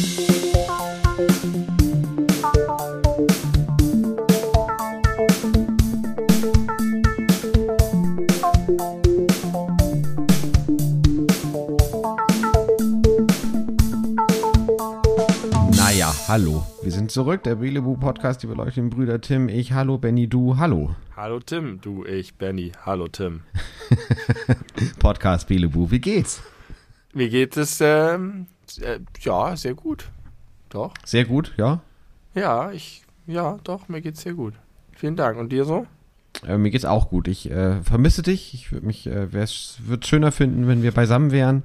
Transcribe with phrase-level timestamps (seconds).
[0.00, 0.08] Naja,
[16.28, 16.64] hallo.
[16.82, 20.96] Wir sind zurück, der Belebu Podcast, die beleuchteten Brüder Tim, ich, hallo, Benny, du, hallo.
[21.14, 22.72] Hallo Tim, du, ich, Benny.
[22.86, 23.42] Hallo Tim.
[24.98, 26.42] Podcast Belebu, wie geht's?
[27.12, 28.46] Mir geht es, ähm,
[28.78, 30.10] äh, ja, sehr gut.
[30.70, 30.94] Doch.
[31.04, 31.80] Sehr gut, ja.
[32.34, 34.54] Ja, ich, ja, doch, mir geht's sehr gut.
[34.92, 35.38] Vielen Dank.
[35.38, 35.86] Und dir so?
[36.46, 37.28] Äh, mir geht's auch gut.
[37.28, 38.54] Ich äh, vermisse dich.
[38.54, 41.64] Ich würde mich, äh, würde schöner finden, wenn wir beisammen wären.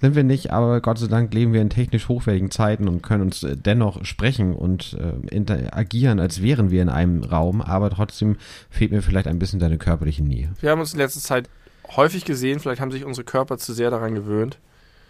[0.00, 3.22] Sind wir nicht, aber Gott sei Dank leben wir in technisch hochwertigen Zeiten und können
[3.22, 7.62] uns äh, dennoch sprechen und äh, interagieren, als wären wir in einem Raum.
[7.62, 8.36] Aber trotzdem
[8.68, 10.50] fehlt mir vielleicht ein bisschen deine körperliche Nähe.
[10.60, 11.48] Wir haben uns in letzter Zeit
[11.96, 12.58] häufig gesehen.
[12.58, 14.58] Vielleicht haben sich unsere Körper zu sehr daran gewöhnt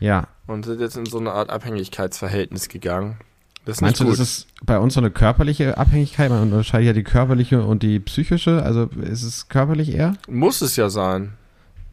[0.03, 0.27] Ja.
[0.47, 3.19] und sind jetzt in so eine Art Abhängigkeitsverhältnis gegangen.
[3.65, 4.19] Meinst du, nicht das gut.
[4.19, 6.31] ist bei uns so eine körperliche Abhängigkeit?
[6.31, 8.63] Man unterscheidet ja die körperliche und die psychische.
[8.63, 10.15] Also ist es körperlich eher?
[10.29, 11.35] Muss es ja sein.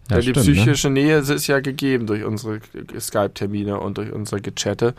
[0.10, 0.54] Ja, Denn die stimmt, ne?
[0.54, 2.60] psychische Nähe ist ja gegeben durch unsere
[3.00, 4.96] Skype-Termine und durch unser Gechatte.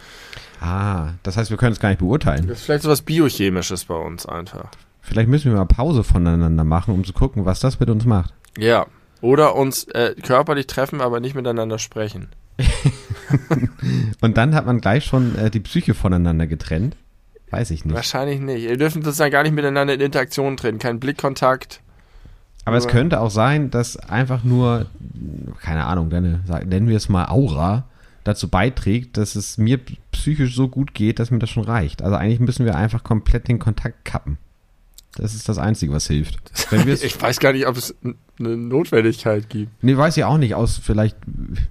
[0.60, 2.46] Ah, das heißt, wir können es gar nicht beurteilen.
[2.46, 4.68] Das ist vielleicht so was Biochemisches bei uns einfach.
[5.00, 8.32] Vielleicht müssen wir mal Pause voneinander machen, um zu gucken, was das mit uns macht.
[8.56, 8.86] Ja.
[9.22, 12.28] Oder uns äh, körperlich treffen, aber nicht miteinander sprechen.
[14.20, 16.96] Und dann hat man gleich schon äh, die Psyche voneinander getrennt.
[17.50, 17.94] Weiß ich nicht.
[17.94, 18.62] Wahrscheinlich nicht.
[18.64, 20.78] Ihr dürft sozusagen gar nicht miteinander in Interaktion treten.
[20.78, 21.80] Kein Blickkontakt.
[22.64, 24.86] Aber es aber- könnte auch sein, dass einfach nur,
[25.60, 27.84] keine Ahnung, deine, nennen wir es mal Aura,
[28.24, 29.80] dazu beiträgt, dass es mir
[30.12, 32.02] psychisch so gut geht, dass mir das schon reicht.
[32.02, 34.38] Also eigentlich müssen wir einfach komplett den Kontakt kappen.
[35.16, 36.38] Das ist das Einzige, was hilft.
[37.02, 37.94] Ich weiß gar nicht, ob es
[38.38, 39.82] eine Notwendigkeit gibt.
[39.82, 41.16] Nee, weiß ich auch nicht, aus vielleicht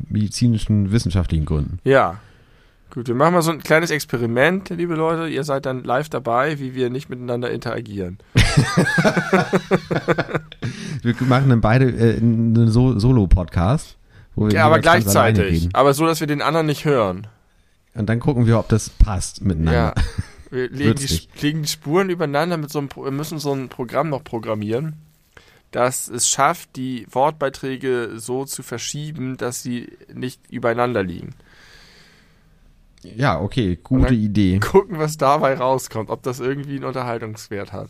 [0.09, 1.79] medizinischen, wissenschaftlichen Gründen.
[1.83, 2.19] Ja.
[2.91, 5.27] Gut, wir machen mal so ein kleines Experiment, liebe Leute.
[5.27, 8.17] Ihr seid dann live dabei, wie wir nicht miteinander interagieren.
[11.01, 13.95] Wir machen dann beide äh, einen so Solo-Podcast.
[14.51, 15.69] Ja, aber gleichzeitig.
[15.73, 17.27] Aber so, dass wir den anderen nicht hören.
[17.93, 19.41] Und dann gucken wir, ob das passt
[19.73, 19.93] Ja.
[20.51, 24.23] Wir legen die, legen die Spuren übereinander mit so einem, müssen so ein Programm noch
[24.23, 24.95] programmieren,
[25.71, 31.35] das es schafft, die Wortbeiträge so zu verschieben, dass sie nicht übereinander liegen.
[33.03, 34.59] Ja, okay, gute Idee.
[34.59, 37.89] Gucken, was dabei rauskommt, ob das irgendwie einen Unterhaltungswert hat.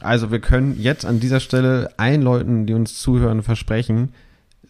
[0.00, 4.14] Also wir können jetzt an dieser Stelle allen Leuten, die uns zuhören, versprechen,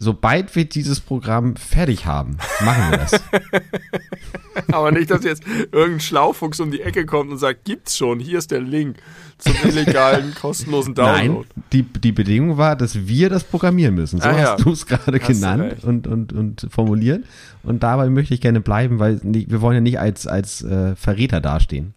[0.03, 3.23] sobald wir dieses Programm fertig haben, machen wir das.
[4.73, 8.39] Aber nicht, dass jetzt irgendein Schlaufuchs um die Ecke kommt und sagt, gibt's schon, hier
[8.39, 8.97] ist der Link
[9.39, 11.47] zum illegalen, kostenlosen Download.
[11.55, 14.21] Nein, die, die Bedingung war, dass wir das programmieren müssen.
[14.21, 14.53] So Ah, ja.
[14.53, 17.25] hast du es gerade genannt und, und, und formuliert.
[17.63, 21.41] Und dabei möchte ich gerne bleiben, weil wir wollen ja nicht als, als äh, Verräter
[21.41, 21.95] dastehen.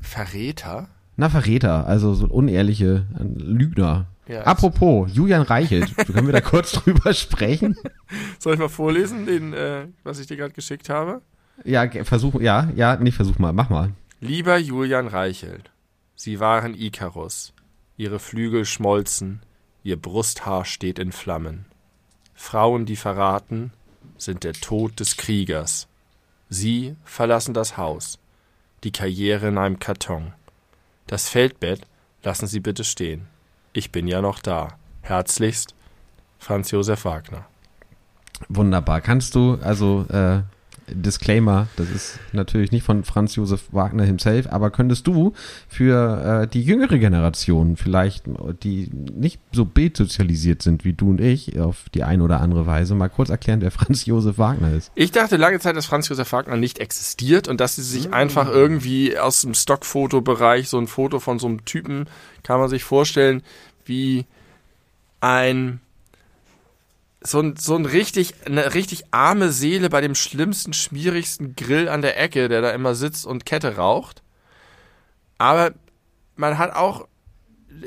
[0.00, 0.88] Verräter?
[1.16, 4.06] Na, Verräter, also so unehrliche äh, Lügner.
[4.32, 7.76] Ja, Apropos, Julian Reichelt, können wir da kurz drüber sprechen?
[8.38, 11.20] Soll ich mal vorlesen, den, äh, was ich dir gerade geschickt habe?
[11.64, 13.92] Ja, versuch, ja, ja, nicht versuch mal, mach mal.
[14.20, 15.70] Lieber Julian Reichelt,
[16.14, 17.52] Sie waren Ikarus.
[17.98, 19.42] Ihre Flügel schmolzen,
[19.82, 21.66] Ihr Brusthaar steht in Flammen.
[22.34, 23.70] Frauen, die verraten,
[24.16, 25.88] sind der Tod des Kriegers.
[26.48, 28.18] Sie verlassen das Haus,
[28.82, 30.32] die Karriere in einem Karton.
[31.06, 31.82] Das Feldbett
[32.22, 33.28] lassen Sie bitte stehen.
[33.72, 34.68] Ich bin ja noch da.
[35.00, 35.74] Herzlichst,
[36.38, 37.46] Franz Josef Wagner.
[38.48, 39.00] Wunderbar.
[39.00, 40.42] Kannst du, also, äh,
[40.88, 45.32] Disclaimer, das ist natürlich nicht von Franz Josef Wagner himself, aber könntest du
[45.68, 48.24] für äh, die jüngere Generation vielleicht,
[48.62, 52.94] die nicht so bildsozialisiert sind wie du und ich, auf die eine oder andere Weise,
[52.94, 54.90] mal kurz erklären, wer Franz Josef Wagner ist?
[54.94, 58.48] Ich dachte lange Zeit, dass Franz Josef Wagner nicht existiert und dass sie sich einfach
[58.48, 62.06] irgendwie aus dem Stockfotobereich, so ein Foto von so einem Typen,
[62.42, 63.42] kann man sich vorstellen,
[63.84, 64.26] wie
[65.20, 65.80] ein
[67.24, 72.02] so ein, so ein richtig, eine richtig arme Seele bei dem schlimmsten, schmierigsten Grill an
[72.02, 74.22] der Ecke, der da immer sitzt und Kette raucht.
[75.38, 75.72] Aber
[76.36, 77.08] man hat auch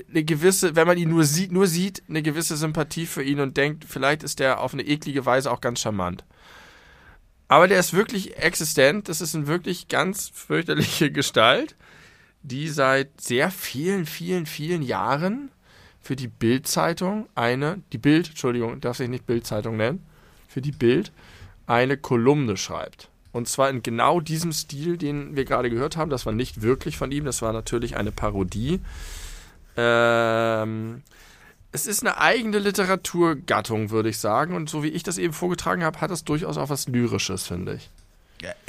[0.10, 3.58] eine gewisse, wenn man ihn nur sieht, nur sieht, eine gewisse Sympathie für ihn und
[3.58, 6.24] denkt, vielleicht ist der auf eine eklige Weise auch ganz charmant.
[7.48, 9.08] Aber der ist wirklich existent.
[9.08, 11.76] Das ist eine wirklich ganz fürchterliche Gestalt,
[12.42, 15.52] die seit sehr vielen, vielen, vielen Jahren
[16.06, 20.06] für die Bild-Zeitung eine, die Bild, Entschuldigung, darf sich nicht Bild-Zeitung nennen,
[20.48, 21.12] für die Bild
[21.66, 23.10] eine Kolumne schreibt.
[23.31, 26.12] Und zwar in genau diesem Stil, den wir gerade gehört haben.
[26.12, 28.81] Das war nicht wirklich von ihm, das war natürlich eine Parodie.
[29.78, 31.02] Ähm,
[31.72, 34.54] es ist eine eigene Literaturgattung, würde ich sagen.
[34.54, 37.74] Und so wie ich das eben vorgetragen habe, hat es durchaus auch was Lyrisches, finde
[37.74, 37.90] ich.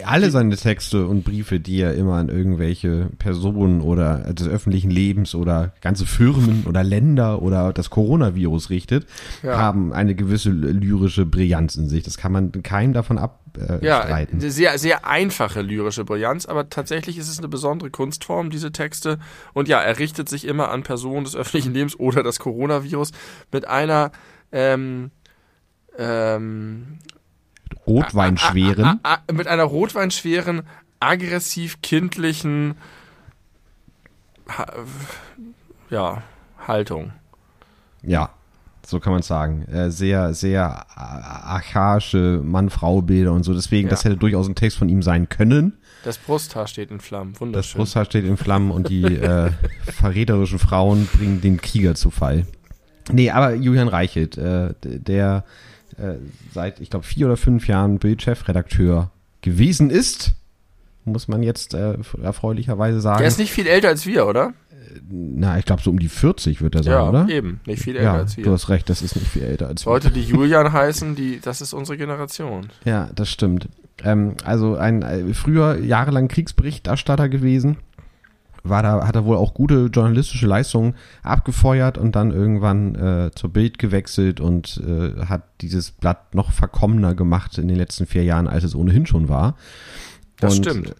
[0.05, 5.35] Alle seine Texte und Briefe, die er immer an irgendwelche Personen oder des öffentlichen Lebens
[5.35, 9.07] oder ganze Firmen oder Länder oder das Coronavirus richtet,
[9.43, 9.59] Ja.
[9.59, 12.03] haben eine gewisse lyrische Brillanz in sich.
[12.05, 13.47] Das kann man keinem davon abstreiten.
[13.59, 14.39] Äh, Ja, streiten.
[14.43, 19.19] eine sehr, sehr einfache lyrische Brillanz, aber tatsächlich ist es eine besondere Kunstform, diese Texte.
[19.55, 23.13] Und ja, er richtet sich immer an Personen des öffentlichen Lebens oder das Coronavirus
[23.53, 24.13] mit einer
[24.53, 25.11] ähm,
[25.99, 26.99] ähm,
[27.87, 28.85] Rotweinschweren.
[28.85, 30.63] a- a- a- mit einer rotweinschweren,
[31.01, 32.75] aggressiv kindlichen
[35.91, 36.23] ja,
[36.67, 37.13] Haltung.
[38.03, 38.31] Ja,
[38.87, 39.63] so kann man sagen.
[39.65, 43.55] Äh, sehr, sehr a- archaische Mann-Frau-Bilder und so.
[43.55, 43.91] Deswegen, Ja.
[43.91, 45.75] das hätte durchaus ein Text von ihm sein können.
[46.05, 47.33] Das Brusthaar steht in Flammen.
[47.33, 47.79] Das Wunderschön.
[47.81, 49.51] Brusthaar steht in Flammen und die äh,
[49.87, 52.47] verräterischen Frauen bringen den Krieger zu Fall.
[53.11, 55.45] Nee, aber Julian Reichelt, äh, der
[55.99, 56.15] äh,
[56.53, 59.11] seit, ich glaube, vier oder fünf Jahren Bildchefredakteur
[59.41, 60.33] gewesen ist,
[61.05, 63.19] muss man jetzt äh, erfreulicherweise sagen.
[63.19, 64.53] Der ist nicht viel älter als wir, oder?
[65.09, 67.29] Na, ich glaube, so um die 40 wird er sein, ja, oder?
[67.29, 67.61] eben.
[67.67, 68.53] Nicht viel älter Ja, als du wir.
[68.53, 69.93] hast recht, das ist nicht viel älter als wir.
[69.93, 72.69] Leute, die Julian heißen, die, das ist unsere Generation.
[72.85, 73.69] Ja, das stimmt.
[74.05, 77.77] Ähm, also ein äh, früher jahrelang Kriegsberichterstatter gewesen,
[78.69, 83.51] war da, hat er wohl auch gute journalistische Leistungen abgefeuert und dann irgendwann äh, zur
[83.51, 88.49] Bild gewechselt und äh, hat dieses Blatt noch verkommener gemacht in den letzten vier Jahren,
[88.49, 89.57] als es ohnehin schon war.
[90.41, 90.95] Das und stimmt.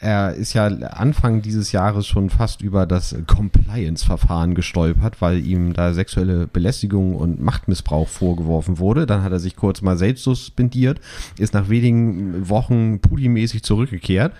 [0.00, 5.94] Er ist ja Anfang dieses Jahres schon fast über das Compliance-Verfahren gestolpert, weil ihm da
[5.94, 9.06] sexuelle Belästigung und Machtmissbrauch vorgeworfen wurde.
[9.06, 11.00] Dann hat er sich kurz mal selbst suspendiert,
[11.38, 14.32] ist nach wenigen Wochen pudimäßig zurückgekehrt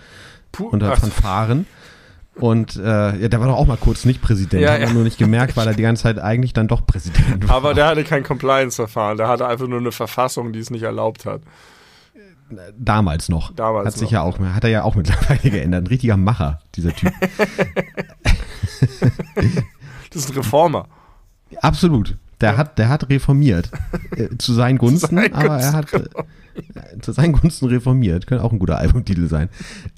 [0.59, 1.65] unter Fanfaren.
[2.35, 2.81] Und äh,
[3.21, 4.93] ja, der war doch auch mal kurz nicht Präsident, Ja, hat man ja.
[4.95, 7.57] nur nicht gemerkt, weil er die ganze Zeit eigentlich dann doch Präsident war.
[7.57, 9.17] aber der hatte kein Compliance-Verfahren.
[9.17, 11.41] Der hatte einfach nur eine Verfassung, die es nicht erlaubt hat.
[12.77, 13.53] Damals noch.
[13.53, 14.11] Damals hat sich noch.
[14.11, 15.83] ja auch, hat er ja auch mittlerweile geändert.
[15.83, 17.11] Ein richtiger Macher, dieser Typ.
[20.11, 20.87] Das ist ein Reformer.
[21.61, 22.17] Absolut.
[22.41, 23.71] Der hat, der hat reformiert.
[24.15, 26.03] Äh, zu seinen Gunsten, seinen aber er hat äh,
[27.01, 28.27] zu seinen Gunsten reformiert.
[28.27, 29.49] Könnte auch ein guter Albumtitel sein.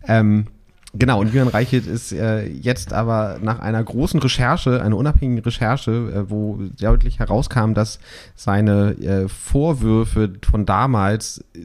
[0.07, 0.47] Ähm,
[0.97, 5.91] genau, und Julian Reichelt ist äh, jetzt aber nach einer großen Recherche, einer unabhängigen Recherche,
[5.91, 7.99] äh, wo deutlich herauskam, dass
[8.35, 11.59] seine äh, Vorwürfe von damals äh,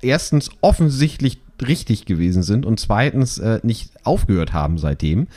[0.00, 5.28] erstens offensichtlich richtig gewesen sind und zweitens äh, nicht aufgehört haben seitdem.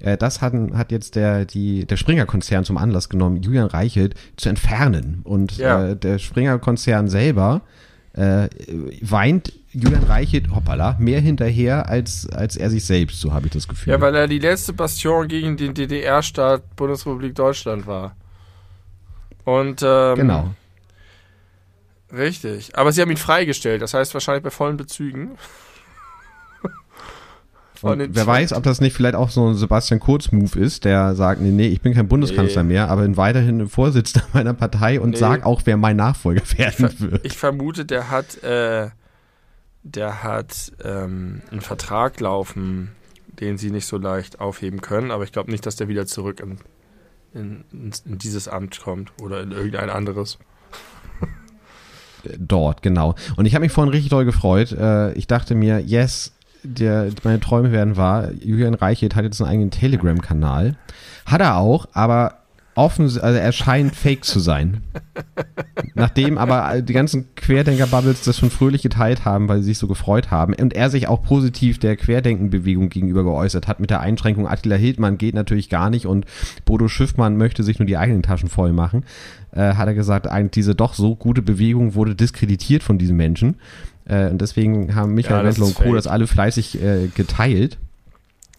[0.00, 4.48] Äh, das hat, hat jetzt der, die, der Springer-Konzern zum Anlass genommen, Julian Reichelt zu
[4.48, 5.20] entfernen.
[5.24, 5.88] Und Ja.
[5.88, 7.60] äh, der Springer-Konzern selber
[8.14, 8.48] äh,
[9.00, 13.66] weint Julian Reichelt, hoppala, mehr hinterher als, als er sich selbst, so habe ich das
[13.66, 13.92] Gefühl.
[13.92, 18.14] Ja, weil er die letzte Bastion gegen den DDR-Staat Bundesrepublik Deutschland war.
[19.44, 20.54] Und ähm, genau.
[22.12, 22.76] Richtig.
[22.78, 25.32] Aber sie haben ihn freigestellt, das heißt wahrscheinlich bei vollen Bezügen.
[27.90, 31.14] Von den wer weiß, ob das nicht vielleicht auch so ein Sebastian Kurz-Move ist, der
[31.14, 32.74] sagt, nee, nee, ich bin kein Bundeskanzler Nee.
[32.74, 35.16] mehr, aber bin weiterhin Vorsitzender meiner Partei und Nee.
[35.16, 37.24] sag auch, wer mein Nachfolger werden ver wird.
[37.26, 38.88] ich vermute, der hat, äh,
[39.82, 42.92] der hat ähm, einen Vertrag laufen,
[43.40, 46.40] den sie nicht so leicht aufheben können, aber ich glaube nicht, dass der wieder zurück
[46.40, 46.58] in,
[47.34, 50.38] in, in, in dieses Amt kommt oder in irgendein anderes.
[52.38, 53.14] Dort, genau.
[53.36, 54.72] Und ich habe mich vorhin richtig doll gefreut.
[54.72, 56.32] Äh, ich dachte mir, yes,
[56.64, 58.30] der, meine Träume werden wahr.
[58.40, 60.76] Julian Reichelt hat jetzt einen eigenen Telegram-Kanal.
[61.26, 62.38] Hat er auch, aber
[62.74, 64.82] offen, also er scheint fake zu sein.
[65.94, 70.30] Nachdem aber die ganzen Querdenker-Bubbles das schon fröhlich geteilt haben, weil sie sich so gefreut
[70.30, 74.76] haben und er sich auch positiv der Querdenken-Bewegung gegenüber geäußert hat mit der Einschränkung, Attila
[74.76, 76.26] Hildmann geht natürlich gar nicht und
[76.64, 79.04] Bodo Schiffmann möchte sich nur die eigenen Taschen voll machen,
[79.52, 83.56] äh, hat er gesagt, eigentlich diese doch so gute Bewegung wurde diskreditiert von diesen Menschen.
[84.06, 85.94] Äh, und deswegen haben Michael Ja, Wendler und Co.
[85.94, 87.78] das alle fleißig äh, geteilt.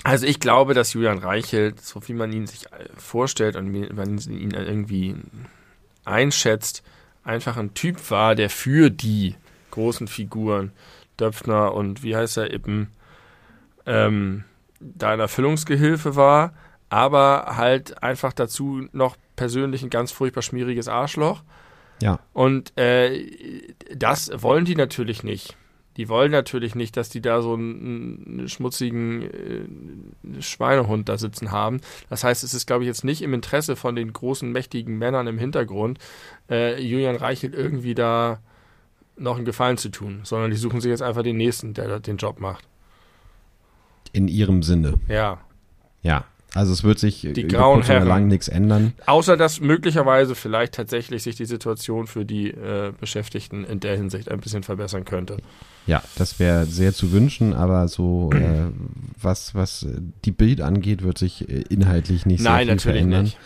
[0.04, 3.92] Also ich glaube, dass Julian Reichelt, so wie man ihn sich äh, vorstellt und wie
[3.92, 5.16] man ihn irgendwie
[6.04, 6.84] einschätzt,
[7.24, 9.36] einfach ein Typ war, der für die
[9.72, 10.72] großen Figuren,
[11.20, 12.88] Döpfner und wie heißt er, Ippen,
[13.86, 14.44] ähm,
[14.80, 16.54] da ein Erfüllungsgehilfe war,
[16.90, 21.42] aber halt einfach dazu noch persönlich ein ganz furchtbar schmieriges Arschloch.
[22.02, 22.20] Ja.
[22.34, 23.28] Und äh,
[23.96, 25.56] das wollen die natürlich nicht.
[25.98, 31.52] Die wollen natürlich nicht, dass die da so einen, einen schmutzigen äh, Schweinehund da sitzen
[31.52, 31.80] haben.
[32.10, 35.28] Das heißt, es ist, glaube ich, jetzt nicht im Interesse von den großen, mächtigen Männern
[35.28, 36.00] im Hintergrund,
[36.50, 38.40] äh, Julian Reichelt irgendwie da
[39.18, 42.00] noch einen Gefallen zu tun, sondern die suchen sich jetzt einfach den Nächsten, der da
[42.00, 42.68] den Job macht.
[44.12, 44.96] In ihrem Sinne.
[45.08, 45.40] Ja.
[46.02, 46.26] Ja.
[46.56, 48.08] Also es wird sich die grauen Herren.
[48.08, 48.94] lang nichts ändern.
[49.06, 54.32] Außer dass möglicherweise vielleicht tatsächlich sich die Situation für die äh, Beschäftigten in der Hinsicht
[54.32, 55.38] ein bisschen verbessern könnte.
[55.86, 58.72] Ja, das wäre sehr zu wünschen, aber so äh,
[59.22, 59.86] was, was
[60.24, 63.24] die Bild angeht, wird sich äh, inhaltlich nicht Nein, sehr viel verändern.
[63.26, 63.38] Nicht.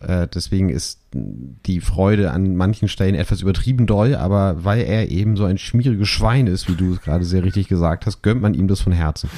[0.00, 5.36] Äh, deswegen ist die Freude an manchen Stellen etwas übertrieben doll, aber weil er eben
[5.36, 8.54] so ein schmieriges Schwein ist, wie du es gerade sehr richtig gesagt hast, gönnt man
[8.54, 9.30] ihm das von Herzen.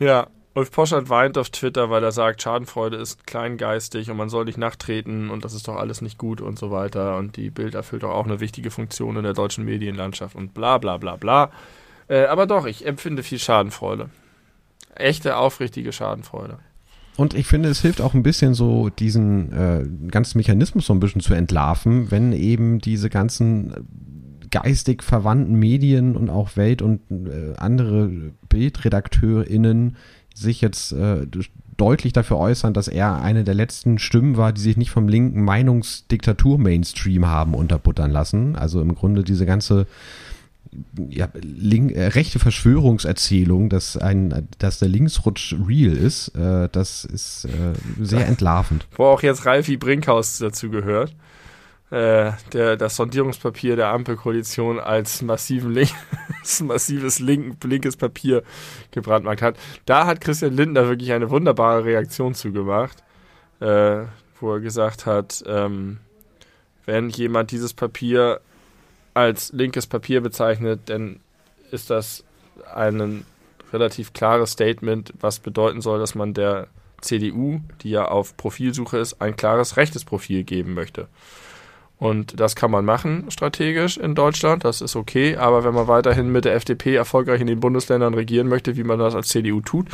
[0.00, 4.44] Ja, Ulf Poschert weint auf Twitter, weil er sagt, Schadenfreude ist kleingeistig und man soll
[4.44, 7.16] nicht nachtreten und das ist doch alles nicht gut und so weiter.
[7.16, 10.76] Und die Bild erfüllt doch auch eine wichtige Funktion in der deutschen Medienlandschaft und bla
[10.76, 11.50] bla bla bla.
[12.08, 14.10] Äh, aber doch, ich empfinde viel Schadenfreude.
[14.94, 16.58] Echte, aufrichtige Schadenfreude.
[17.16, 21.00] Und ich finde, es hilft auch ein bisschen so, diesen äh, ganzen Mechanismus so ein
[21.00, 23.74] bisschen zu entlarven, wenn eben diese ganzen
[24.50, 29.96] geistig verwandten Medien und auch Welt- und äh, andere BildredakteurInnen
[30.34, 31.26] sich jetzt äh,
[31.76, 35.42] deutlich dafür äußern, dass er eine der letzten Stimmen war, die sich nicht vom linken
[35.42, 38.56] Meinungsdiktatur-Mainstream haben unterbuttern lassen.
[38.56, 39.86] Also im Grunde diese ganze
[41.10, 47.44] ja, link, äh, rechte Verschwörungserzählung, dass ein, dass der Linksrutsch real ist, äh, das ist
[47.44, 48.86] äh, sehr entlarvend.
[48.96, 51.14] Wo auch jetzt Ralfi Brinkhaus dazu gehört
[51.92, 55.92] äh, der, das Sondierungspapier der Ampelkoalition als massiven Link,
[56.62, 58.42] massives link, linkes Papier
[58.92, 59.58] gebrandmarkt hat.
[59.84, 63.02] Da hat Christian Lindner wirklich eine wunderbare Reaktion zugemacht,
[63.60, 64.04] äh,
[64.40, 65.98] wo er gesagt hat, ähm,
[66.86, 68.40] wenn jemand dieses Papier
[69.12, 71.20] als linkes Papier bezeichnet, dann
[71.72, 72.24] ist das
[72.74, 73.26] ein
[73.70, 76.68] relativ klares Statement, was bedeuten soll, dass man der
[77.02, 81.08] CDU, die ja auf Profilsuche ist, ein klares rechtes Profil geben möchte.
[82.02, 85.36] Und das kann man machen, strategisch in Deutschland, das ist okay.
[85.36, 88.98] Aber wenn man weiterhin mit der FDP erfolgreich in den Bundesländern regieren möchte, wie man
[88.98, 89.86] das als CDU tut,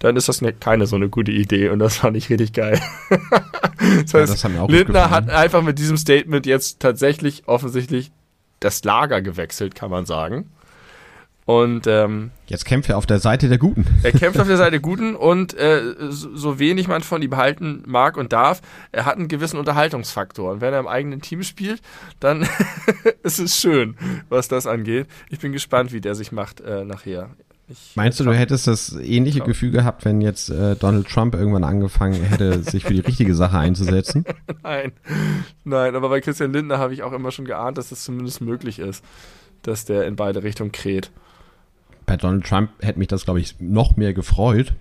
[0.00, 1.70] dann ist das ne, keine so eine gute Idee.
[1.70, 2.78] Und das fand ich richtig geil.
[3.08, 8.12] das heißt, ja, das Lindner hat einfach mit diesem Statement jetzt tatsächlich offensichtlich
[8.60, 10.50] das Lager gewechselt, kann man sagen.
[11.46, 13.86] Und ähm, jetzt kämpft er auf der Seite der Guten.
[14.02, 17.36] Er kämpft auf der Seite der Guten und äh, so, so wenig man von ihm
[17.36, 18.60] halten mag und darf,
[18.90, 20.50] er hat einen gewissen Unterhaltungsfaktor.
[20.50, 21.80] Und wenn er im eigenen Team spielt,
[22.18, 22.48] dann
[23.22, 23.96] ist es schön,
[24.28, 25.06] was das angeht.
[25.30, 27.30] Ich bin gespannt, wie der sich macht äh, nachher.
[27.68, 29.48] Ich Meinst du, du hättest das ähnliche Trump.
[29.48, 33.56] Gefühl gehabt, wenn jetzt äh, Donald Trump irgendwann angefangen hätte, sich für die richtige Sache
[33.56, 34.24] einzusetzen?
[34.64, 34.92] Nein,
[35.62, 38.80] nein, aber bei Christian Lindner habe ich auch immer schon geahnt, dass das zumindest möglich
[38.80, 39.04] ist,
[39.62, 41.12] dass der in beide Richtungen kräht
[42.06, 44.72] bei Donald Trump hätte mich das, glaube ich, noch mehr gefreut,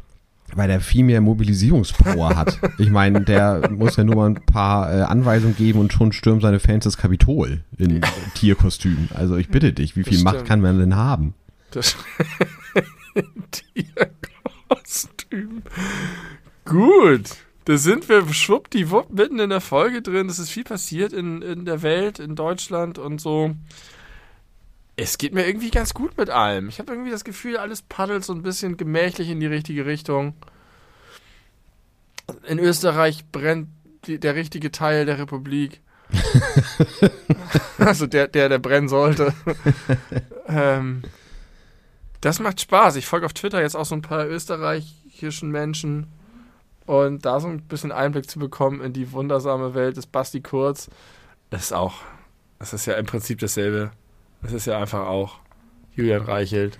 [0.53, 2.59] weil der viel mehr Mobilisierungspower hat.
[2.77, 6.41] Ich meine, der muss ja nur mal ein paar äh, Anweisungen geben und schon stürmen
[6.41, 8.01] seine Fans das Kapitol in
[8.35, 9.07] Tierkostüm.
[9.13, 11.33] Also ich bitte dich, wie viel Macht kann man denn haben?
[11.71, 11.95] Das
[13.73, 15.63] Tierkostüm.
[16.65, 17.37] Gut.
[17.65, 20.29] Da sind wir schwuppdiwupp mitten in der Folge drin.
[20.29, 23.55] Es ist viel passiert in, in der Welt, in Deutschland und so.
[24.97, 26.69] Es geht mir irgendwie ganz gut mit allem.
[26.69, 30.35] Ich habe irgendwie das Gefühl, alles paddelt so ein bisschen gemächlich in die richtige Richtung.
[32.47, 33.67] In Österreich brennt
[34.05, 35.81] die, der richtige Teil der Republik.
[37.77, 39.33] also der, der, der brennen sollte.
[40.47, 41.03] ähm,
[42.21, 42.95] das macht Spaß.
[42.95, 46.07] Ich folge auf Twitter jetzt auch so ein paar österreichischen Menschen.
[46.85, 50.89] Und da so ein bisschen Einblick zu bekommen in die wundersame Welt des Basti Kurz,
[51.49, 51.95] ist auch,
[52.59, 53.91] das ist ja im Prinzip dasselbe
[54.45, 55.39] es ist ja einfach auch
[55.93, 56.79] Julian Reichelt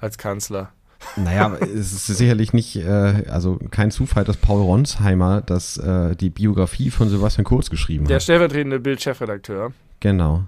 [0.00, 0.72] als Kanzler.
[1.16, 6.30] Naja, es ist sicherlich nicht, äh, also kein Zufall, dass Paul Ronsheimer das, äh, die
[6.30, 8.20] Biografie von Sebastian Kurz geschrieben Der hat.
[8.20, 9.72] Der stellvertretende Bild-Chefredakteur.
[10.00, 10.44] Genau.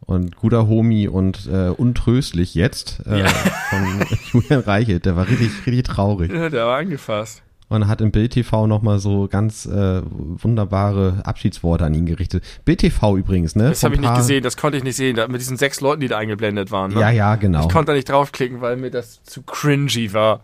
[0.00, 3.28] Und guter Homie und äh, untröstlich jetzt äh, ja.
[3.28, 5.06] von Julian Reichelt.
[5.06, 6.32] Der war richtig, richtig traurig.
[6.32, 11.84] Ja, der war angefasst und hat im Bild TV nochmal so ganz äh, wunderbare Abschiedsworte
[11.84, 12.44] an ihn gerichtet.
[12.64, 13.70] Bild TV übrigens, ne?
[13.70, 16.08] Das habe ich nicht gesehen, das konnte ich nicht sehen, mit diesen sechs Leuten, die
[16.08, 16.92] da eingeblendet waren.
[16.92, 17.00] Ne?
[17.00, 17.66] Ja, ja, genau.
[17.66, 20.40] Ich konnte da nicht draufklicken, weil mir das zu cringy war.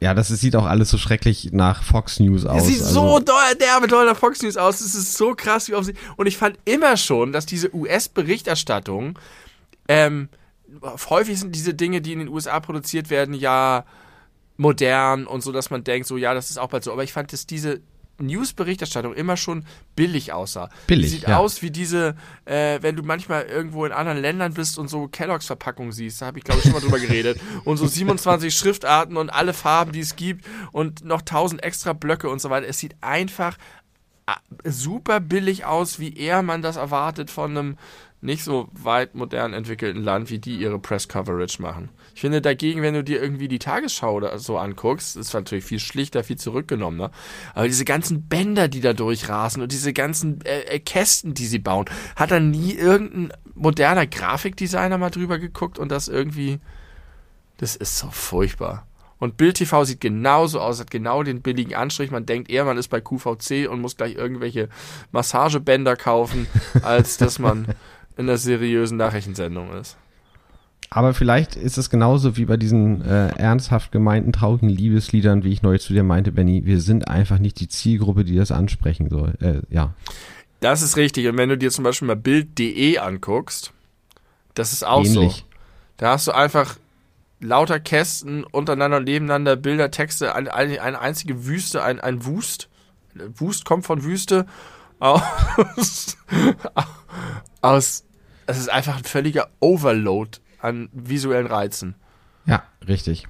[0.00, 2.62] Ja, das sieht auch alles so schrecklich nach Fox News aus.
[2.62, 3.00] Es sieht also.
[3.00, 4.80] so doll, derbe doll nach Fox News aus.
[4.80, 5.94] Es ist so krass, wie auf sie.
[6.16, 9.18] Und ich fand immer schon, dass diese US-Berichterstattung,
[9.88, 10.28] ähm,
[11.08, 13.84] häufig sind diese Dinge, die in den USA produziert werden, ja
[14.56, 16.92] modern und so, dass man denkt, so ja, das ist auch bald so.
[16.92, 17.80] Aber ich fand, dass diese
[18.18, 19.64] News-Berichterstattung immer schon
[19.96, 20.68] billig aussah.
[20.86, 21.10] Billig.
[21.10, 21.38] Sieht ja.
[21.38, 25.92] aus wie diese, äh, wenn du manchmal irgendwo in anderen Ländern bist und so Kelloggs-Verpackungen
[25.92, 27.40] siehst, da habe ich glaube ich schon mal drüber geredet.
[27.64, 32.28] Und so 27 Schriftarten und alle Farben, die es gibt und noch 1000 extra Blöcke
[32.28, 32.66] und so weiter.
[32.68, 33.56] Es sieht einfach
[34.26, 34.32] äh,
[34.64, 37.78] super billig aus, wie eher man das erwartet von einem
[38.20, 41.90] nicht so weit modern entwickelten Land, wie die ihre Press Coverage machen.
[42.14, 45.80] Ich finde dagegen, wenn du dir irgendwie die Tagesschau oder so anguckst, ist natürlich viel
[45.80, 47.10] schlichter, viel zurückgenommener.
[47.54, 51.58] Aber diese ganzen Bänder, die da durchrasen und diese ganzen äh, äh, Kästen, die sie
[51.58, 56.60] bauen, hat da nie irgendein moderner Grafikdesigner mal drüber geguckt und das irgendwie,
[57.56, 58.86] das ist so furchtbar.
[59.18, 62.12] Und Bild TV sieht genauso aus, hat genau den billigen Anstrich.
[62.12, 64.68] Man denkt eher, man ist bei QVC und muss gleich irgendwelche
[65.10, 66.46] Massagebänder kaufen,
[66.82, 67.66] als dass man
[68.16, 69.96] in einer seriösen Nachrichtensendung ist.
[70.94, 75.60] Aber vielleicht ist es genauso wie bei diesen äh, ernsthaft gemeinten, traurigen Liebesliedern, wie ich
[75.60, 76.66] neulich zu dir meinte, Benny.
[76.66, 79.34] Wir sind einfach nicht die Zielgruppe, die das ansprechen soll.
[79.40, 79.92] Äh, ja.
[80.60, 81.26] Das ist richtig.
[81.26, 83.72] Und wenn du dir zum Beispiel mal Bild.de anguckst,
[84.54, 85.38] das ist auch Ähnlich.
[85.38, 85.42] so.
[85.96, 86.76] Da hast du einfach
[87.40, 92.68] lauter Kästen untereinander und nebeneinander, Bilder, Texte, eine, eine einzige Wüste, ein, ein Wust.
[93.34, 94.46] Wust kommt von Wüste
[95.00, 96.16] aus,
[97.62, 98.04] aus.
[98.46, 101.94] Es ist einfach ein völliger Overload an visuellen Reizen.
[102.46, 103.26] Ja, richtig.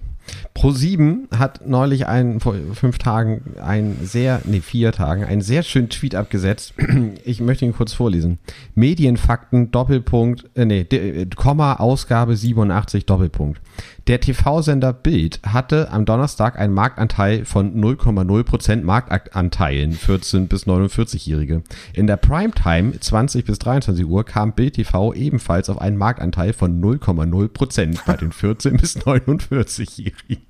[0.57, 5.91] Pro7 hat neulich einen, vor fünf Tagen, ein sehr, nee, vier Tagen, einen sehr schönen
[5.91, 6.75] Tweet abgesetzt.
[7.25, 8.39] Ich möchte ihn kurz vorlesen.
[8.75, 13.61] Medienfakten, Doppelpunkt, äh, nee, äh, Komma, Ausgabe 87, Doppelpunkt.
[14.07, 21.63] Der TV-Sender Bild hatte am Donnerstag einen Marktanteil von 0,0% Marktanteilen 14 bis 49-Jährige.
[21.95, 26.83] In der Primetime 20 bis 23 Uhr kam Bild TV ebenfalls auf einen Marktanteil von
[26.83, 30.45] 0,0% bei den 14 bis 49-Jährigen.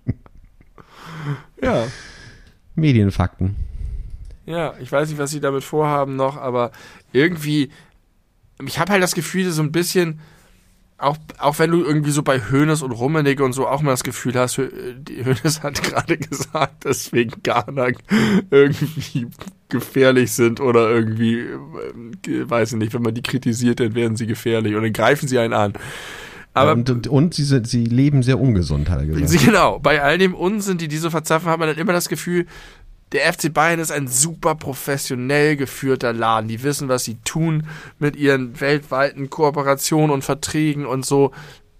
[1.62, 1.86] Ja.
[2.74, 3.54] Medienfakten.
[4.46, 6.72] Ja, ich weiß nicht, was sie damit vorhaben noch, aber
[7.12, 7.70] irgendwie,
[8.66, 10.18] ich habe halt das Gefühl, so ein bisschen,
[10.96, 14.04] auch, auch wenn du irgendwie so bei Hönes und Rummenigge und so auch mal das
[14.04, 17.88] Gefühl hast, Hönes hat gerade gesagt, dass Veganer
[18.50, 19.26] irgendwie
[19.68, 24.26] gefährlich sind oder irgendwie, äh, weiß ich nicht, wenn man die kritisiert, dann werden sie
[24.26, 25.74] gefährlich und dann greifen sie einen an.
[26.56, 29.44] Aber und, und sie, sind, sie leben sehr ungesund, hat er gesagt.
[29.44, 32.46] Genau, bei all dem Unsinn, die diese verzapfen, hat man dann immer das Gefühl,
[33.14, 36.48] der FC Bayern ist ein super professionell geführter Laden.
[36.48, 37.68] Die wissen, was sie tun
[38.00, 41.30] mit ihren weltweiten Kooperationen und Verträgen und so.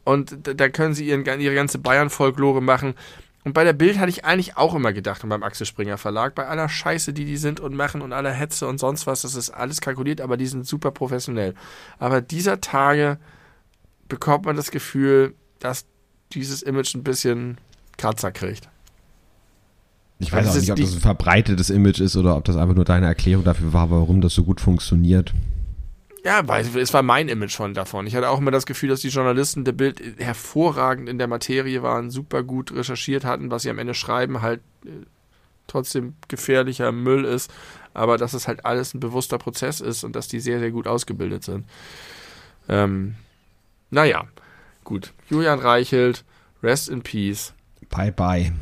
[0.05, 2.95] Und da können sie ihren, ihre ganze Bayern-Folklore machen.
[3.43, 6.35] Und bei der Bild hatte ich eigentlich auch immer gedacht, und beim Axel Springer Verlag,
[6.35, 9.35] bei aller Scheiße, die die sind und machen und aller Hetze und sonst was, das
[9.35, 11.55] ist alles kalkuliert, aber die sind super professionell.
[11.99, 13.19] Aber dieser Tage
[14.09, 15.85] bekommt man das Gefühl, dass
[16.33, 17.59] dieses Image ein bisschen
[17.99, 18.69] Kratzer kriegt.
[20.19, 22.85] Ich weiß auch nicht, ob das ein verbreitetes Image ist oder ob das einfach nur
[22.85, 25.35] deine Erklärung dafür war, warum das so gut funktioniert.
[26.25, 28.07] Ja, weil es war mein Image von davon.
[28.07, 31.83] Ich hatte auch immer das Gefühl, dass die Journalisten der Bild hervorragend in der Materie
[31.83, 34.89] waren, super gut recherchiert hatten, was sie am Ende schreiben, halt äh,
[35.67, 37.53] trotzdem gefährlicher Müll ist,
[37.93, 40.87] aber dass es halt alles ein bewusster Prozess ist und dass die sehr, sehr gut
[40.87, 41.67] ausgebildet sind.
[42.71, 43.17] Ähm,
[43.91, 44.25] naja,
[44.83, 45.13] gut.
[45.29, 46.25] Julian Reichelt,
[46.63, 47.53] rest in peace.
[47.91, 48.53] Bye, bye.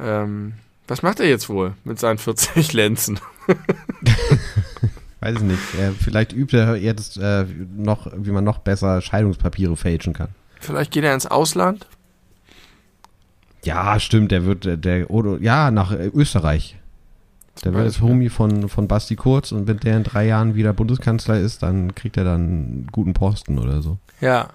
[0.00, 0.54] Ähm,
[0.88, 3.20] was macht er jetzt wohl mit seinen 40 Lenzen?
[5.20, 5.58] Weiß ich nicht.
[5.98, 7.46] Vielleicht übt er jetzt äh,
[7.76, 10.28] noch, wie man noch besser Scheidungspapiere fälschen kann.
[10.60, 11.86] Vielleicht geht er ins Ausland?
[13.64, 14.30] Ja, stimmt.
[14.30, 16.76] Der wird, äh, der, oder, ja, nach äh, Österreich.
[17.64, 20.74] Der wird jetzt Homie von, von Basti Kurz und wenn der in drei Jahren wieder
[20.74, 23.96] Bundeskanzler ist, dann kriegt er dann einen guten Posten oder so.
[24.20, 24.50] Ja.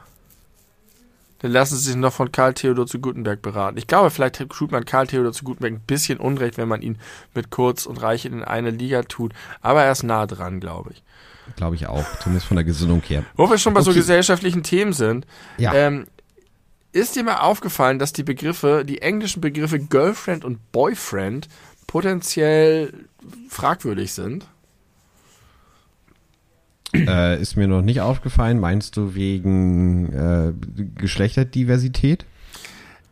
[1.42, 3.78] Dann lassen sie sich noch von Karl Theodor zu Gutenberg beraten.
[3.78, 7.00] Ich glaube, vielleicht tut man Karl Theodor zu Gutenberg ein bisschen Unrecht, wenn man ihn
[7.34, 9.34] mit Kurz und Reich in eine Liga tut.
[9.62, 11.04] Aber er ist nah dran, glaube ich.
[11.56, 13.26] Glaube ich auch, zumindest von der Gesinnung her.
[13.36, 13.90] Wo wir schon bei okay.
[13.90, 15.26] so gesellschaftlichen Themen sind.
[15.58, 15.74] Ja.
[15.74, 16.06] Ähm,
[16.94, 21.48] ist dir mal aufgefallen, dass die Begriffe, die englischen Begriffe Girlfriend und Boyfriend
[21.88, 22.94] potenziell
[23.50, 24.46] fragwürdig sind?
[27.08, 28.60] Äh, ist mir noch nicht aufgefallen.
[28.60, 30.54] Meinst du wegen äh,
[30.96, 32.26] Geschlechterdiversität?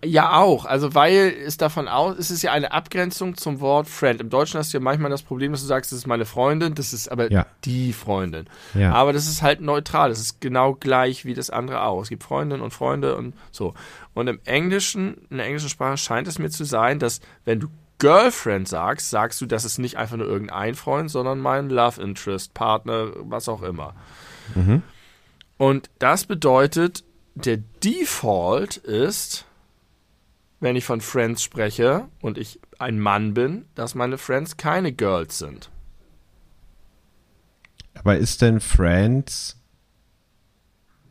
[0.04, 0.64] Ja, auch.
[0.66, 4.22] Also, weil es davon aus, es ist ja eine Abgrenzung zum Wort Friend.
[4.22, 6.74] Im Deutschen hast du ja manchmal das Problem, dass du sagst, das ist meine Freundin,
[6.74, 7.46] das ist aber ja.
[7.66, 8.46] die Freundin.
[8.76, 8.94] Ja.
[8.94, 10.10] Aber das ist halt neutral.
[10.10, 12.02] Das ist genau gleich wie das andere auch.
[12.02, 13.74] Es gibt Freundinnen und Freunde und so.
[14.14, 17.68] Und im Englischen, in der englischen Sprache scheint es mir zu sein, dass wenn du
[18.00, 22.54] Girlfriend sagst, sagst du, das ist nicht einfach nur irgendein Freund, sondern mein Love Interest,
[22.54, 23.94] Partner, was auch immer.
[24.56, 24.82] Mhm.
[25.58, 27.04] Und das bedeutet,
[27.36, 29.46] der Default ist,
[30.60, 35.38] wenn ich von Friends spreche und ich ein Mann bin, dass meine Friends keine Girls
[35.38, 35.70] sind.
[37.94, 39.58] Aber ist denn Friends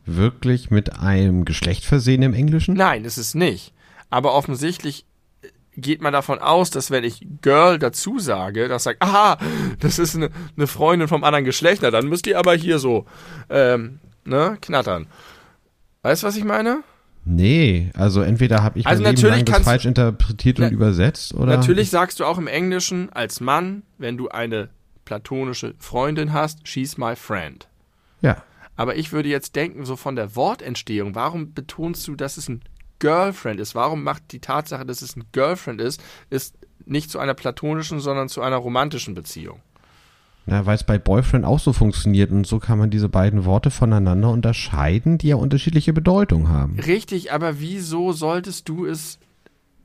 [0.05, 2.73] wirklich mit einem Geschlecht versehen im Englischen?
[2.73, 3.73] Nein, ist es nicht.
[4.09, 5.05] Aber offensichtlich
[5.79, 9.37] geht man davon aus, dass wenn ich Girl dazu sage, das sagt, aha,
[9.79, 13.05] das ist eine, eine Freundin vom anderen Geschlecht, na, dann müsst ihr aber hier so,
[13.49, 15.07] ähm, ne, knattern.
[16.01, 16.83] Weißt du, was ich meine?
[17.25, 20.71] Nee, also entweder habe ich Also mein Leben natürlich lang das falsch interpretiert und Na-
[20.71, 24.69] übersetzt oder Natürlich sagst du auch im Englischen als Mann, wenn du eine
[25.05, 27.67] platonische Freundin hast, she's my friend.
[28.21, 28.43] ja.
[28.75, 32.61] Aber ich würde jetzt denken, so von der Wortentstehung, warum betonst du, dass es ein
[32.99, 33.75] Girlfriend ist?
[33.75, 38.29] Warum macht die Tatsache, dass es ein Girlfriend ist, ist nicht zu einer platonischen, sondern
[38.29, 39.59] zu einer romantischen Beziehung?
[40.45, 43.69] Ja, weil es bei Boyfriend auch so funktioniert und so kann man diese beiden Worte
[43.69, 46.79] voneinander unterscheiden, die ja unterschiedliche Bedeutung haben.
[46.79, 49.19] Richtig, aber wieso solltest du es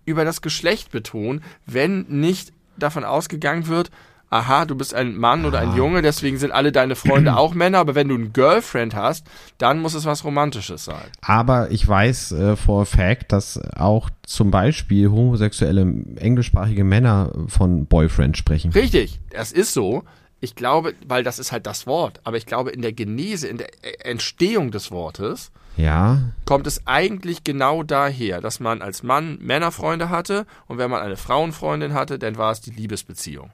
[0.06, 3.90] über das Geschlecht betonen, wenn nicht davon ausgegangen wird,
[4.34, 5.76] aha, du bist ein Mann oder ein Ah.
[5.76, 9.24] Junge, deswegen sind alle deine Freunde auch Männer, aber wenn du ein Girlfriend hast,
[9.58, 11.04] dann muss es was Romantisches sein.
[11.22, 15.82] Aber ich weiß äh, for a fact, dass auch zum Beispiel homosexuelle
[16.16, 18.72] englischsprachige Männer von Boyfriend sprechen.
[18.72, 20.02] Richtig, das ist so.
[20.40, 23.56] Ich glaube, weil das ist halt das Wort, aber ich glaube, in der Genese, in
[23.58, 29.38] der äh, Entstehung des Wortes, Ja, kommt es eigentlich genau daher, dass man als Mann
[29.40, 33.50] Männerfreunde hatte und wenn man eine Frauenfreundin hatte, dann war es die Liebesbeziehung.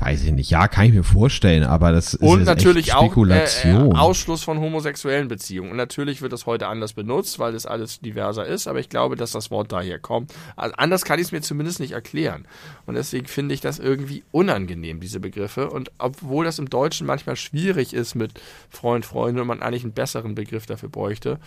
[0.00, 0.50] Weiß ich nicht.
[0.50, 3.92] Ja, kann ich mir vorstellen, aber das ist Und natürlich echt auch äh, Spekulation.
[3.92, 5.70] äh, Ausschluss von homosexuellen Beziehungen.
[5.70, 9.16] Und natürlich wird das heute anders benutzt, weil es alles diverser ist, aber ich glaube,
[9.16, 10.32] dass das Wort daher kommt.
[10.56, 12.46] Also anders kann ich es mir zumindest nicht erklären.
[12.86, 15.70] Und deswegen finde ich das irgendwie unangenehm, diese Begriffe.
[15.70, 18.32] Und obwohl das im Deutschen manchmal schwierig ist mit
[18.68, 21.38] Freund, Freundin und man eigentlich einen besseren Begriff dafür bräuchte,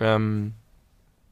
[0.00, 0.54] ähm,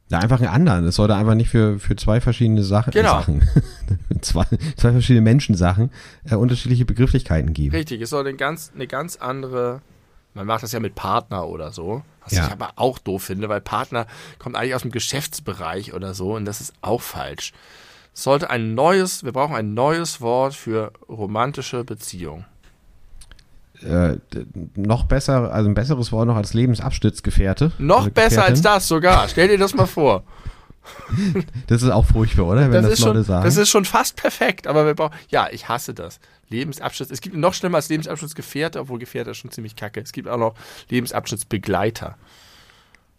[0.09, 0.85] Ja, einfach einen anderen.
[0.85, 3.13] Es sollte einfach nicht für, für zwei verschiedene Sachen, Genau.
[3.19, 3.41] Sachen
[4.21, 4.45] zwei,
[4.77, 5.91] zwei verschiedene Menschensachen
[6.29, 7.75] äh, unterschiedliche Begrifflichkeiten geben.
[7.75, 9.81] Richtig, es soll eine ganz, eine ganz andere.
[10.35, 12.03] Man macht das ja mit Partner oder so.
[12.23, 12.45] Was Ja.
[12.45, 14.07] ich aber auch doof finde, weil Partner
[14.39, 17.51] kommt eigentlich aus dem Geschäftsbereich oder so und das ist auch falsch.
[18.13, 22.45] Es sollte ein neues, wir brauchen ein neues Wort für romantische Beziehung.
[23.83, 24.17] Äh,
[24.75, 27.71] noch besser, also ein besseres Wort noch als Lebensabschnittsgefährte.
[27.77, 29.27] Noch Also besser als das sogar.
[29.27, 30.23] Stell dir das mal vor.
[31.67, 32.61] Das ist auch furchtbar, oder?
[32.61, 33.45] Wenn Das, das, ist Leute schon, sagen.
[33.45, 35.15] das ist schon fast perfekt, aber wir brauchen.
[35.29, 36.19] Ja, ich hasse das.
[36.49, 37.09] Lebensabschnitt.
[37.09, 40.01] Es gibt noch schlimmer als Lebensabschnittsgefährte, obwohl Gefährte schon ziemlich kacke.
[40.01, 40.55] Es gibt auch noch
[40.89, 42.17] Lebensabschnittsbegleiter.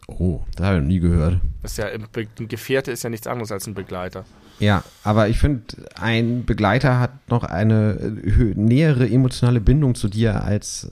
[0.06, 1.40] Oh, das habe ich noch nie gehört.
[1.62, 4.24] Das ist ja, ein Gefährte ist ja nichts anderes als ein Begleiter.
[4.60, 5.62] Ja, aber ich finde,
[6.00, 10.88] ein Begleiter hat noch eine äh, nähere emotionale Bindung zu dir als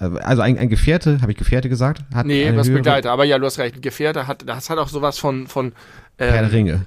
[0.00, 2.02] äh, also ein, ein Gefährte, habe ich Gefährte gesagt?
[2.14, 3.10] Hat Nee, was höhere- Begleiter.
[3.12, 3.76] Aber ja, du hast recht.
[3.76, 5.72] Ein Gefährte hat, das hat auch sowas von, von,
[6.18, 6.86] Herr der ähm, Ringe.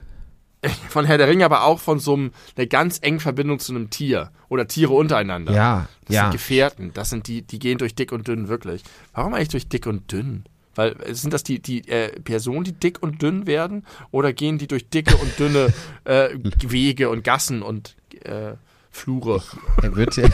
[0.89, 3.89] von Herr der Ringe, aber auch von so einem, einer ganz engen Verbindung zu einem
[3.89, 4.31] Tier.
[4.49, 5.53] Oder Tiere untereinander.
[5.53, 6.21] Ja, Das ja.
[6.23, 6.91] sind Gefährten.
[6.93, 8.83] Das sind die, die gehen durch dick und dünn, wirklich.
[9.13, 10.43] Warum eigentlich durch dick und dünn?
[10.77, 13.83] Weil, äh, sind das die, die äh, Personen, die dick und dünn werden?
[14.11, 15.73] Oder gehen die durch dicke und dünne
[16.05, 16.29] äh,
[16.65, 18.53] Wege und Gassen und äh,
[18.91, 19.41] Flure?
[19.81, 20.27] Er wird ja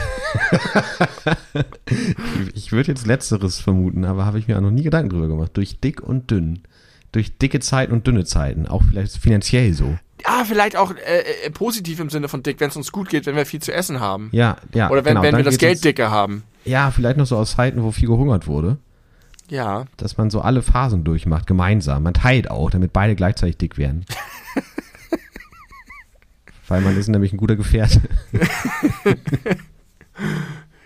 [2.53, 5.51] ich würde jetzt Letzteres vermuten, aber habe ich mir auch noch nie Gedanken drüber gemacht.
[5.55, 6.63] Durch dick und dünn.
[7.11, 8.67] Durch dicke Zeiten und dünne Zeiten.
[8.67, 9.97] Auch vielleicht finanziell so.
[10.25, 13.25] Ah, vielleicht auch äh, äh, positiv im Sinne von dick, wenn es uns gut geht,
[13.25, 14.29] wenn wir viel zu essen haben.
[14.31, 14.89] Ja, ja.
[14.89, 16.43] Oder wenn, genau, wenn wir das Geld dicke haben.
[16.65, 18.77] Ja, vielleicht noch so aus Zeiten, wo viel gehungert wurde.
[19.49, 19.85] Ja.
[19.97, 22.03] Dass man so alle Phasen durchmacht, gemeinsam.
[22.03, 24.05] Man teilt auch, damit beide gleichzeitig dick werden.
[26.67, 28.01] Weil man ist nämlich ein guter Gefährte.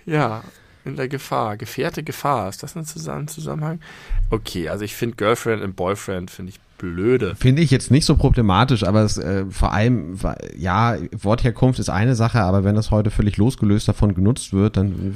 [0.08, 0.42] Ja,
[0.86, 1.58] in der Gefahr.
[1.58, 2.50] Gefährte Gefahr.
[2.50, 3.82] Ist das ein Zusammen Zusammenhang?
[4.30, 7.36] Okay, also ich finde Girlfriend und Boyfriend finde ich blöde.
[7.36, 10.18] Finde ich jetzt nicht so problematisch, aber es äh, vor allem,
[10.56, 14.92] ja, Wortherkunft ist eine Sache, aber wenn das heute völlig losgelöst davon genutzt wird, dann
[14.92, 15.14] äh,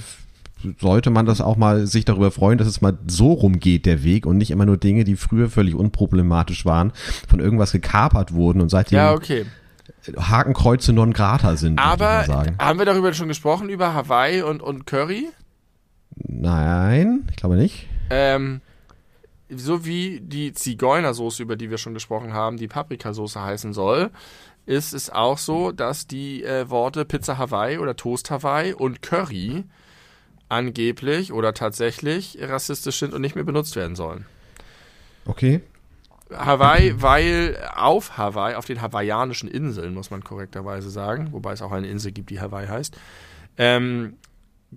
[0.79, 4.25] sollte man das auch mal sich darüber freuen, dass es mal so rumgeht, der Weg,
[4.25, 6.91] und nicht immer nur Dinge, die früher völlig unproblematisch waren,
[7.27, 9.45] von irgendwas gekapert wurden und seitdem Ja, okay.
[10.17, 12.55] Hakenkreuze non grata sind, Aber mal sagen.
[12.59, 15.27] haben wir darüber schon gesprochen, über Hawaii und, und Curry?
[16.15, 17.87] Nein, ich glaube nicht.
[18.09, 18.61] Ähm,
[19.49, 24.11] so wie die Zigeunersoße, über die wir schon gesprochen haben, die Paprikasauce heißen soll,
[24.65, 29.63] ist es auch so, dass die äh, Worte Pizza Hawaii oder Toast Hawaii und Curry
[30.51, 34.25] angeblich oder tatsächlich rassistisch sind und nicht mehr benutzt werden sollen.
[35.25, 35.61] Okay.
[36.29, 41.71] Hawaii, weil auf Hawaii, auf den hawaiianischen Inseln, muss man korrekterweise sagen, wobei es auch
[41.71, 42.95] eine Insel gibt, die Hawaii heißt,
[43.57, 44.13] ähm,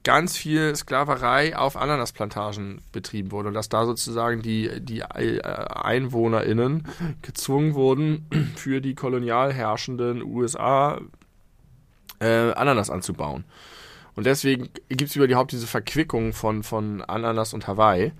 [0.03, 6.89] ganz viel Sklaverei auf Ananasplantagen betrieben wurde und dass da sozusagen die, die äh, EinwohnerInnen
[7.23, 11.01] gezwungen wurden, für die kolonial herrschenden USA
[12.21, 13.45] äh, Ananas anzubauen.
[14.17, 18.13] Und deswegen gibt es überhaupt diese Verquickung von, von Ananas und Hawaii.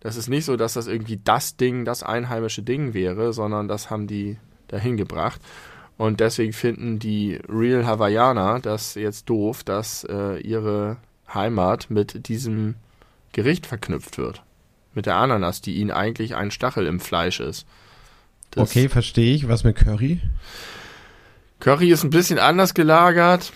[0.00, 3.90] Das ist nicht so, dass das irgendwie das Ding, das einheimische Ding wäre, sondern das
[3.90, 5.40] haben die dahin gebracht.
[5.98, 10.98] Und deswegen finden die Real Hawaiianer das jetzt doof, dass äh, ihre
[11.32, 12.74] Heimat mit diesem
[13.32, 14.42] Gericht verknüpft wird.
[14.94, 17.66] Mit der Ananas, die ihnen eigentlich ein Stachel im Fleisch ist.
[18.50, 19.48] Das okay, verstehe ich.
[19.48, 20.20] Was mit Curry?
[21.60, 23.52] Curry ist ein bisschen anders gelagert.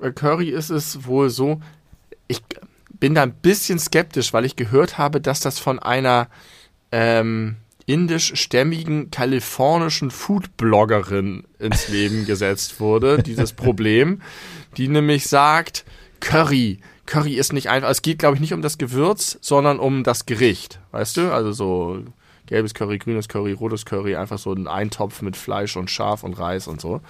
[0.00, 1.60] Bei Curry ist es wohl so,
[2.26, 2.42] ich
[2.98, 6.28] bin da ein bisschen skeptisch, weil ich gehört habe, dass das von einer
[6.90, 14.22] ähm, indischstämmigen kalifornischen Foodbloggerin ins Leben gesetzt wurde, dieses Problem,
[14.78, 15.84] die nämlich sagt,
[16.20, 20.02] Curry, Curry ist nicht einfach, es geht glaube ich nicht um das Gewürz, sondern um
[20.02, 21.32] das Gericht, weißt du?
[21.32, 22.04] Also so
[22.46, 26.34] gelbes Curry, grünes Curry, rotes Curry, einfach so ein Eintopf mit Fleisch und Schaf und
[26.34, 27.00] Reis und so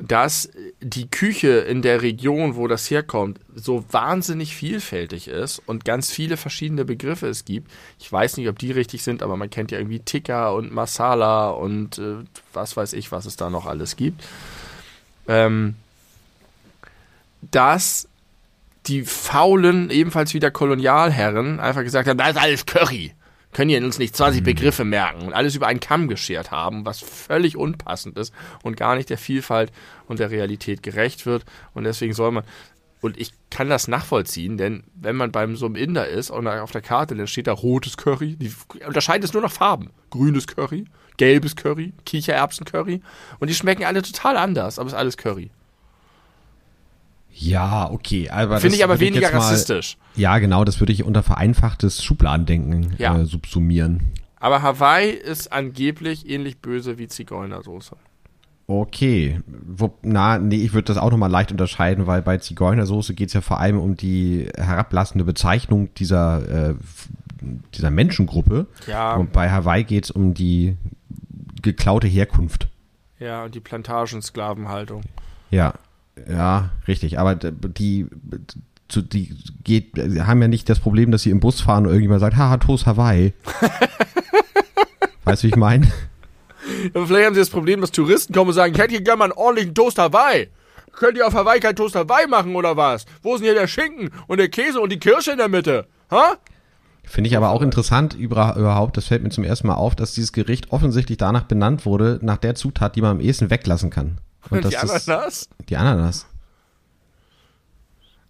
[0.00, 0.48] dass
[0.80, 6.36] die Küche in der Region, wo das herkommt, so wahnsinnig vielfältig ist und ganz viele
[6.36, 7.70] verschiedene Begriffe es gibt.
[7.98, 11.50] Ich weiß nicht, ob die richtig sind, aber man kennt ja irgendwie Tikka und Masala
[11.50, 12.16] und äh,
[12.52, 14.24] was weiß ich, was es da noch alles gibt.
[15.26, 15.74] Ähm,
[17.50, 18.08] dass
[18.86, 23.14] die faulen, ebenfalls wieder Kolonialherren, einfach gesagt haben, das ist alles Curry
[23.52, 24.44] können hier uns nicht 20 mhm.
[24.44, 28.32] Begriffe merken und alles über einen Kamm geschert haben, was völlig unpassend ist
[28.62, 29.72] und gar nicht der Vielfalt
[30.06, 31.44] und der Realität gerecht wird.
[31.74, 32.44] Und deswegen soll man,
[33.00, 36.72] und ich kann das nachvollziehen, denn wenn man beim so einem Inder ist und auf
[36.72, 38.52] der Karte, dann steht da rotes Curry, die
[38.86, 39.90] unterscheiden es nur nach Farben.
[40.10, 43.00] Grünes Curry, gelbes Curry, Kichererbsen-Curry
[43.38, 45.50] und die schmecken alle total anders, aber es ist alles Curry.
[47.40, 48.28] Ja, okay.
[48.58, 49.96] Finde ich aber weniger ich mal, rassistisch.
[50.16, 53.16] Ja, genau, das würde ich unter vereinfachtes Schubladendenken ja.
[53.16, 54.12] äh, subsumieren.
[54.40, 57.96] Aber Hawaii ist angeblich ähnlich böse wie Zigeunersoße.
[58.66, 59.40] Okay.
[59.46, 63.34] Wo, na, nee, ich würde das auch nochmal leicht unterscheiden, weil bei Zigeunersoße geht es
[63.34, 66.74] ja vor allem um die herablassende Bezeichnung dieser, äh,
[67.74, 68.66] dieser Menschengruppe.
[68.86, 69.14] Ja.
[69.14, 70.76] Und bei Hawaii geht es um die
[71.62, 72.68] geklaute Herkunft.
[73.20, 75.02] Ja, und die Plantagensklavenhaltung.
[75.50, 75.74] Ja,
[76.30, 77.18] ja, richtig.
[77.18, 78.06] Aber die,
[78.88, 82.20] zu, die geht, haben ja nicht das Problem, dass sie im Bus fahren und irgendjemand
[82.20, 83.34] sagt, haha, Toast Hawaii.
[85.24, 85.86] weißt du, wie ich meine?
[86.94, 89.18] Ja, vielleicht haben sie das Problem, dass Touristen kommen und sagen, ich hätte hier gerne
[89.18, 90.48] mal einen ordentlichen Toast Hawaii.
[90.92, 93.04] Könnt ihr auf Hawaii kein Toast Hawaii machen oder was?
[93.22, 95.86] Wo ist denn hier der Schinken und der Käse und die Kirsche in der Mitte?
[96.10, 96.36] Ha?
[97.04, 100.32] Finde ich aber auch interessant überhaupt, das fällt mir zum ersten Mal auf, dass dieses
[100.32, 104.18] Gericht offensichtlich danach benannt wurde, nach der Zutat, die man am ehesten weglassen kann.
[104.50, 105.48] Und die Ananas?
[105.68, 106.26] die Ananas.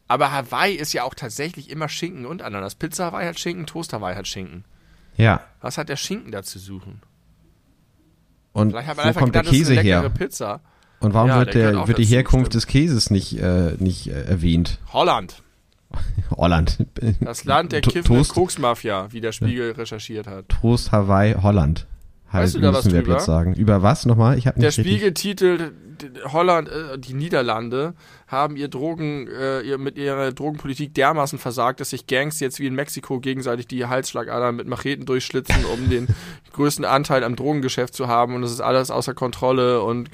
[0.08, 2.74] Aber Hawaii ist ja auch tatsächlich immer Schinken und Ananas.
[2.74, 4.64] Pizza Hawaii hat Schinken, Toast Hawaii hat Schinken.
[5.16, 5.42] Ja.
[5.60, 7.02] Was hat der Schinken da zu suchen?
[8.52, 10.08] Und wo kommt gedacht, der Käse her?
[10.08, 10.60] Pizza.
[11.00, 12.54] Und warum ja, wird, der, wird die Herkunft stimmt.
[12.54, 14.78] des Käses nicht, äh, nicht äh, erwähnt?
[14.92, 15.42] Holland.
[16.36, 16.78] Holland.
[17.20, 20.48] Das Land der kiffenden Koksmafia, wie der Spiegel recherchiert hat.
[20.48, 21.86] Toast Hawaii Holland.
[22.30, 23.12] Halt, weißt du da was drüber?
[23.12, 23.54] Jetzt sagen.
[23.54, 24.36] Über was nochmal?
[24.36, 25.72] Ich der Spiegel titelt
[26.32, 27.94] Holland, äh, die Niederlande
[28.26, 32.66] haben ihr Drogen, äh, ihr, mit ihrer Drogenpolitik dermaßen versagt, dass sich Gangs jetzt wie
[32.66, 36.08] in Mexiko gegenseitig die Halsschlagadern mit Macheten durchschlitzen, um den
[36.52, 40.10] größten Anteil am Drogengeschäft zu haben und es ist alles außer Kontrolle und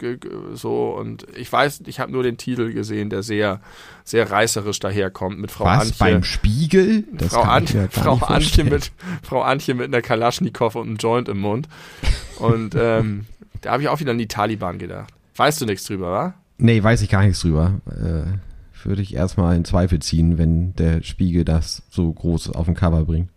[0.53, 3.61] so und ich weiß, ich habe nur den Titel gesehen, der sehr
[4.05, 5.97] sehr reißerisch daherkommt mit Frau Was, Antje.
[5.99, 7.05] beim Spiegel?
[7.11, 8.93] Das Frau, Antje, Frau Antje mit
[9.23, 11.69] Frau Antje mit einer Kalaschnikow und einem Joint im Mund
[12.39, 13.27] und ähm,
[13.63, 15.14] da habe ich auch wieder an die Taliban gedacht.
[15.37, 16.35] Weißt du nichts drüber, wa?
[16.59, 17.81] Nee, weiß ich gar nichts drüber.
[17.91, 18.39] Äh,
[18.85, 23.05] würde ich erstmal in Zweifel ziehen, wenn der Spiegel das so groß auf den Cover
[23.05, 23.31] bringt.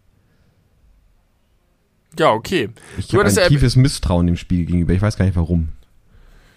[2.20, 2.70] Ja, okay.
[2.98, 4.94] Ich habe ein tiefes Misstrauen dem Spiegel gegenüber.
[4.94, 5.70] Ich weiß gar nicht warum.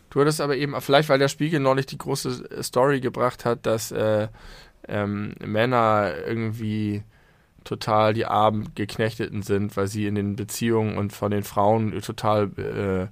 [0.08, 3.92] Du hattest aber eben, vielleicht weil der Spiegel neulich die große Story gebracht hat, dass
[3.92, 4.28] äh,
[4.88, 7.02] ähm, Männer irgendwie
[7.64, 12.50] total die armen Geknechteten sind, weil sie in den Beziehungen und von den Frauen total
[12.58, 13.06] äh,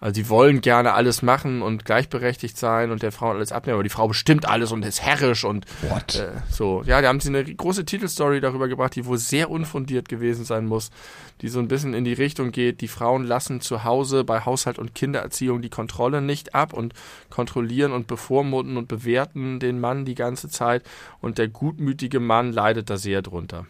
[0.00, 3.82] also sie wollen gerne alles machen und gleichberechtigt sein und der Frau alles abnehmen, aber
[3.82, 5.66] die Frau bestimmt alles und ist herrisch und
[6.16, 6.82] äh, so.
[6.86, 10.64] Ja, da haben sie eine große Titelstory darüber gebracht, die wohl sehr unfundiert gewesen sein
[10.64, 10.90] muss,
[11.42, 14.78] die so ein bisschen in die Richtung geht, die Frauen lassen zu Hause bei Haushalt
[14.78, 16.94] und Kindererziehung die Kontrolle nicht ab und
[17.28, 20.82] kontrollieren und bevormunden und bewerten den Mann die ganze Zeit
[21.20, 23.66] und der gutmütige Mann leidet da sehr drunter.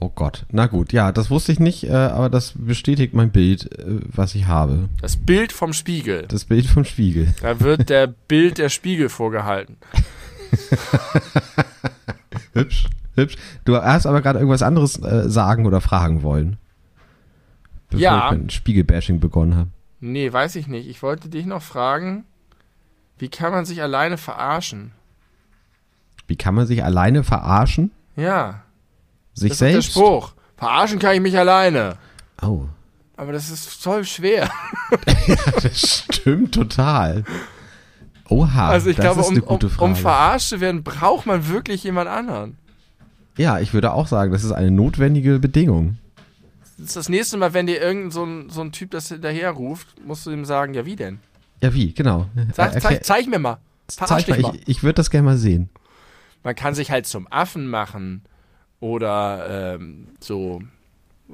[0.00, 0.44] Oh Gott.
[0.50, 4.34] Na gut, ja, das wusste ich nicht, äh, aber das bestätigt mein Bild, äh, was
[4.34, 4.88] ich habe.
[5.00, 6.26] Das Bild vom Spiegel.
[6.28, 7.32] Das Bild vom Spiegel.
[7.40, 9.76] Da wird der Bild der Spiegel vorgehalten.
[12.54, 13.36] hübsch, hübsch.
[13.64, 16.56] Du hast aber gerade irgendwas anderes äh, sagen oder fragen wollen.
[17.90, 18.32] Bevor ja.
[18.32, 19.70] ich mit Spiegelbashing begonnen habe.
[20.00, 20.88] Nee, weiß ich nicht.
[20.88, 22.24] Ich wollte dich noch fragen,
[23.18, 24.90] wie kann man sich alleine verarschen?
[26.26, 27.92] Wie kann man sich alleine verarschen?
[28.16, 28.64] Ja.
[29.34, 29.88] Sich das selbst?
[29.88, 30.32] Ist der Spruch.
[30.56, 31.96] Verarschen kann ich mich alleine.
[32.40, 32.64] Oh.
[33.16, 34.50] Aber das ist voll schwer.
[35.26, 37.24] ja, das stimmt total.
[38.28, 39.84] Oha, also ich das glaube, ist eine um, gute Frage.
[39.84, 42.56] um verarscht zu werden, braucht man wirklich jemand anderen.
[43.36, 45.98] Ja, ich würde auch sagen, das ist eine notwendige Bedingung.
[46.78, 49.50] Das ist das nächste Mal, wenn dir irgendein so ein, so ein Typ das hinterher
[49.50, 51.20] ruft, musst du ihm sagen, ja wie denn?
[51.60, 52.26] Ja, wie, genau.
[52.54, 53.58] Sag, Erklär- zeig, zeig mir mal.
[53.88, 54.56] Verarsch zeig mal, mal.
[54.56, 55.68] ich, ich würde das gerne mal sehen.
[56.42, 58.22] Man kann sich halt zum Affen machen
[58.84, 60.60] oder ähm, so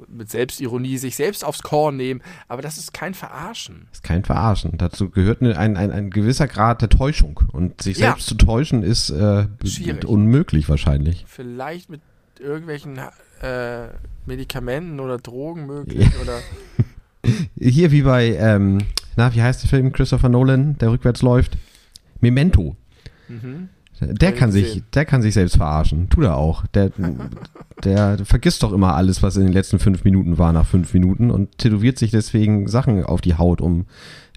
[0.07, 3.87] mit Selbstironie sich selbst aufs Korn nehmen, aber das ist kein Verarschen.
[3.89, 4.77] Das ist kein Verarschen.
[4.77, 7.41] Dazu gehört ein, ein, ein gewisser Grad der Täuschung.
[7.51, 8.07] Und sich Ja.
[8.11, 9.47] selbst zu täuschen ist äh,
[10.05, 11.25] unmöglich wahrscheinlich.
[11.27, 11.99] Vielleicht mit
[12.39, 12.99] irgendwelchen
[13.41, 13.87] äh,
[14.25, 16.39] Medikamenten oder Drogen möglich oder
[17.59, 18.79] Hier wie bei, ähm,
[19.17, 21.57] na, wie heißt der Film Christopher Nolan, der rückwärts läuft?
[22.21, 22.77] Memento.
[23.27, 23.67] mhm.
[24.01, 26.09] Der kann sich, der kann sich selbst verarschen.
[26.09, 26.65] Tut er auch.
[26.73, 26.91] Der,
[27.83, 31.29] der vergisst doch immer alles, was in den letzten fünf Minuten war, nach fünf Minuten
[31.29, 33.85] und tätowiert sich deswegen Sachen auf die Haut, um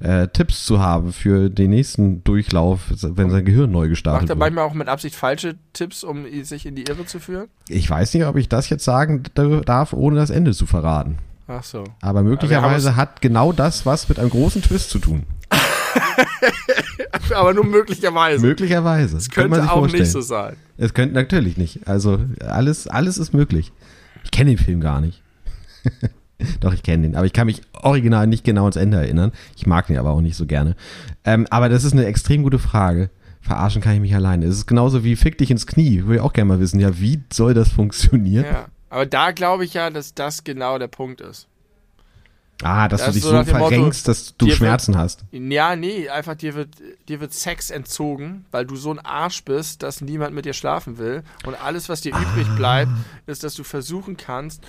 [0.01, 4.29] äh, Tipps zu haben für den nächsten Durchlauf, wenn sein Gehirn neu macht gestartet er
[4.31, 4.39] wird.
[4.39, 7.49] manchmal auch mit Absicht falsche Tipps, um sich in die Irre zu führen?
[7.69, 9.23] Ich weiß nicht, ob ich das jetzt sagen
[9.65, 11.19] darf, ohne das Ende zu verraten.
[11.47, 11.85] Ach so.
[12.01, 15.25] Aber möglicherweise hat genau das was mit einem großen Twist zu tun.
[17.35, 18.45] Aber nur möglicherweise.
[18.45, 19.15] Möglicherweise.
[19.15, 20.57] Das könnte auch nicht so sein.
[20.77, 21.87] Es könnte natürlich nicht.
[21.87, 23.73] Also alles, alles ist möglich.
[24.25, 25.23] Ich kenne den Film gar nicht.
[26.61, 27.17] Doch, ich kenne den.
[27.17, 29.33] Aber ich kann mich original nicht genau ans Ende erinnern.
[29.57, 30.77] Ich mag den aber auch nicht so gerne.
[31.25, 33.11] Ähm, aber das ist eine extrem gute Frage.
[33.41, 34.47] Verarschen kann ich mich alleine.
[34.47, 36.03] Es ist genauso wie fick dich ins Knie.
[36.05, 36.81] Würde ich auch gerne mal wissen.
[36.81, 38.47] Ja, wie soll das funktionieren?
[38.47, 38.67] Ja.
[38.91, 41.49] Aber da glaube ich ja, dass das genau der Punkt ist.
[42.63, 45.25] Ah, dass Das du dich so dem Motto, verrenkst, dass du dir wird- Schmerzen hast.
[45.33, 46.69] Ja, nee, einfach dir wird,
[47.09, 50.97] dir wird Sex entzogen, weil du so ein Arsch bist, dass niemand mit dir schlafen
[50.97, 51.25] will.
[51.45, 52.91] Und alles, was dir übrig bleibt,
[53.27, 54.63] ist, dass du versuchen kannst,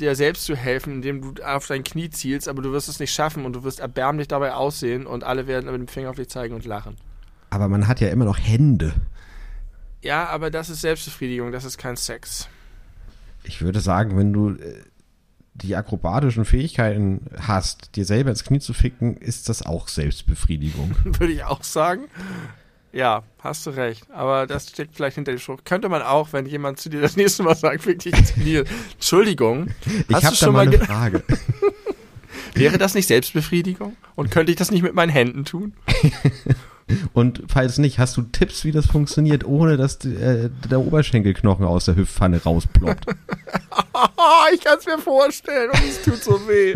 [0.00, 3.14] dir selbst zu helfen, indem du auf dein Knie zielst, aber du wirst es nicht
[3.14, 6.28] schaffen und du wirst erbärmlich dabei aussehen und alle werden mit dem Finger auf dich
[6.28, 6.96] zeigen und lachen.
[7.50, 8.92] Aber man hat ja immer noch Hände.
[10.02, 12.48] Ja, aber das ist Selbstbefriedigung, das ist kein Sex.
[13.44, 14.82] Ich würde sagen, wenn du äh,
[15.54, 20.94] die akrobatischen Fähigkeiten hast, dir selber ins Knie zu ficken, ist das auch Selbstbefriedigung.
[21.04, 22.04] Würde ich auch sagen.
[22.92, 24.10] Ja, hast du recht.
[24.10, 25.60] Aber das steckt vielleicht hinter dem Spruch.
[25.64, 28.64] Könnte man auch, wenn jemand zu dir das nächste Mal sagt, fick dich ins Knie.
[28.94, 29.68] Entschuldigung.
[30.08, 31.22] Ich habe schon mal eine ge- Frage.
[32.54, 33.96] Wäre das nicht Selbstbefriedigung?
[34.16, 35.72] Und könnte ich das nicht mit meinen Händen tun?
[37.12, 41.84] Und falls nicht, hast du Tipps, wie das funktioniert, ohne dass äh, der Oberschenkelknochen aus
[41.84, 43.06] der Hüftpfanne rausploppt?
[44.22, 46.74] Oh, ich kann es mir vorstellen und es tut so weh.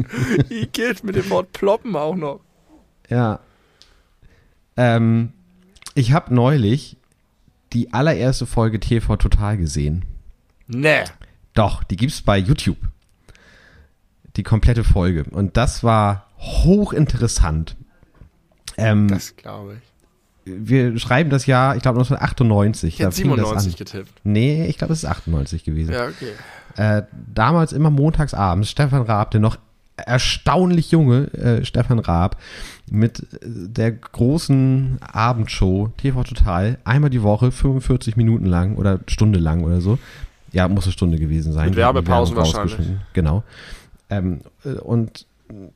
[0.48, 2.40] Igitt, mit dem Wort ploppen auch noch.
[3.08, 3.40] ja.
[4.76, 5.32] Ähm,
[5.94, 6.96] ich habe neulich
[7.72, 10.04] die allererste Folge TV Total gesehen.
[10.66, 11.04] Nee.
[11.52, 12.78] Doch, die gibt's bei YouTube.
[14.36, 15.24] Die komplette Folge.
[15.30, 17.76] Und das war hochinteressant.
[18.76, 19.76] Ähm, Das glaube
[20.44, 20.52] ich.
[20.64, 22.94] wir schreiben das Jahr, ich glaube 1998.
[22.94, 23.78] Ich hätte da fing das 97 an.
[23.78, 24.20] getippt.
[24.24, 25.92] Nee, ich glaube, es ist 98 gewesen.
[25.92, 26.32] Ja, okay.
[26.76, 29.58] Äh, damals immer montags abends Stefan Raab, der noch
[29.96, 32.36] erstaunlich junge äh, Stefan Raab
[32.90, 39.38] mit äh, der großen Abendshow TV Total einmal die Woche 45 Minuten lang oder Stunde
[39.38, 39.98] lang oder so.
[40.52, 41.66] Ja, muss eine Stunde gewesen sein.
[41.66, 42.78] Mit Werbepausen wahrscheinlich.
[43.12, 43.44] Genau.
[44.10, 45.26] Ähm, äh, und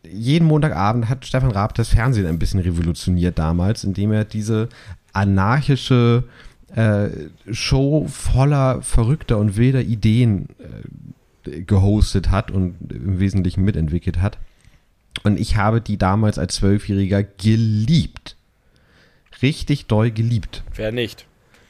[0.03, 4.69] jeden Montagabend hat Stefan Raab das Fernsehen ein bisschen revolutioniert damals, indem er diese
[5.13, 6.25] anarchische
[6.75, 7.09] äh,
[7.51, 14.39] Show voller verrückter und wilder Ideen äh, gehostet hat und im Wesentlichen mitentwickelt hat.
[15.25, 18.37] Und ich habe die damals als Zwölfjähriger geliebt.
[19.43, 20.63] Richtig doll geliebt.
[20.75, 21.27] Wer nicht?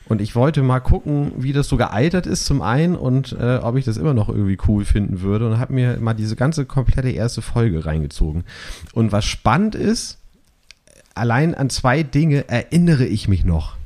[0.08, 3.76] Und ich wollte mal gucken, wie das so gealtert ist zum einen und äh, ob
[3.76, 7.10] ich das immer noch irgendwie cool finden würde und habe mir mal diese ganze komplette
[7.10, 8.44] erste Folge reingezogen.
[8.94, 10.18] Und was spannend ist,
[11.14, 13.77] allein an zwei Dinge erinnere ich mich noch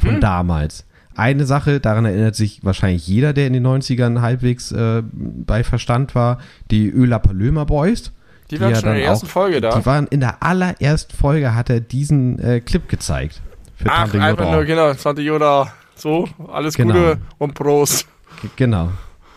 [0.00, 0.84] von damals.
[1.16, 6.14] Eine Sache, daran erinnert sich wahrscheinlich jeder, der in den 90ern halbwegs äh, bei Verstand
[6.14, 6.38] war,
[6.70, 8.12] die Öla Palömer Boys.
[8.50, 9.76] Die waren ja schon in der ersten auch- Folge da.
[9.78, 13.42] Die waren in der allerersten Folge, hat er diesen äh, Clip gezeigt.
[13.76, 15.72] Für Ach, Tante einfach nur, genau, Tante Yoda.
[15.94, 16.94] So, alles Genau.
[16.94, 18.06] Gute und Prost.
[18.42, 18.90] G- Genau.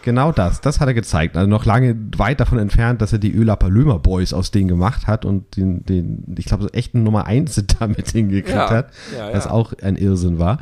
[0.04, 0.62] Genau das.
[0.62, 1.36] Das hat er gezeigt.
[1.38, 5.08] Also noch lange weit davon entfernt, dass er die Öla Palömer Boys aus denen gemacht
[5.08, 8.70] hat und den, den ich glaube, so echten Nummer 1 damit hingekriegt Ja.
[8.70, 8.92] hat.
[9.18, 9.52] Ja, Was ja.
[9.52, 10.60] auch ein Irrsinn war.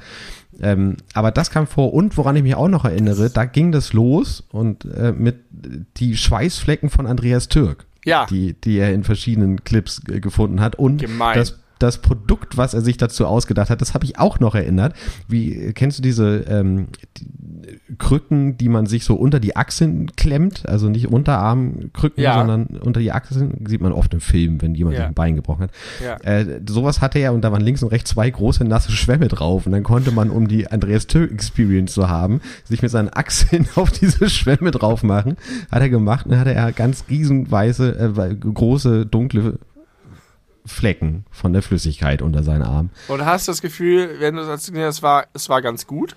[0.62, 3.93] Ähm, aber das kam vor und woran ich mich auch noch erinnere, da ging das
[3.93, 5.38] los und äh, mit
[5.97, 10.76] die Schweißflecken von Andreas Türk, Ja, die, die er in verschiedenen Clips äh, gefunden hat
[10.76, 11.36] und Gemein.
[11.36, 14.93] das das Produkt, was er sich dazu ausgedacht hat, das habe ich auch noch erinnert.
[15.27, 17.27] Wie kennst du diese ähm, die
[17.97, 20.67] Krücken, die man sich so unter die Achseln klemmt?
[20.67, 22.36] Also nicht Unterarmkrücken, Ja.
[22.36, 23.65] sondern unter die Achseln.
[23.67, 25.05] Sieht man oft im Film, wenn jemand Ja.
[25.07, 25.71] ein Bein gebrochen hat.
[26.03, 26.17] Ja.
[26.23, 29.65] Äh, sowas hatte er und da waren links und rechts zwei große nasse Schwämme drauf.
[29.65, 33.67] Und dann konnte man, um die Andreas Tö Experience zu haben, sich mit seinen Achseln
[33.75, 35.36] auf diese Schwämme drauf machen.
[35.71, 39.59] Hat er gemacht und dann hatte er ganz riesenweiße, äh, große, dunkle
[40.72, 42.89] Flecken von der Flüssigkeit unter seinen Armen.
[43.07, 46.15] Und hast das Gefühl, wenn du hast, es war, es war ganz gut?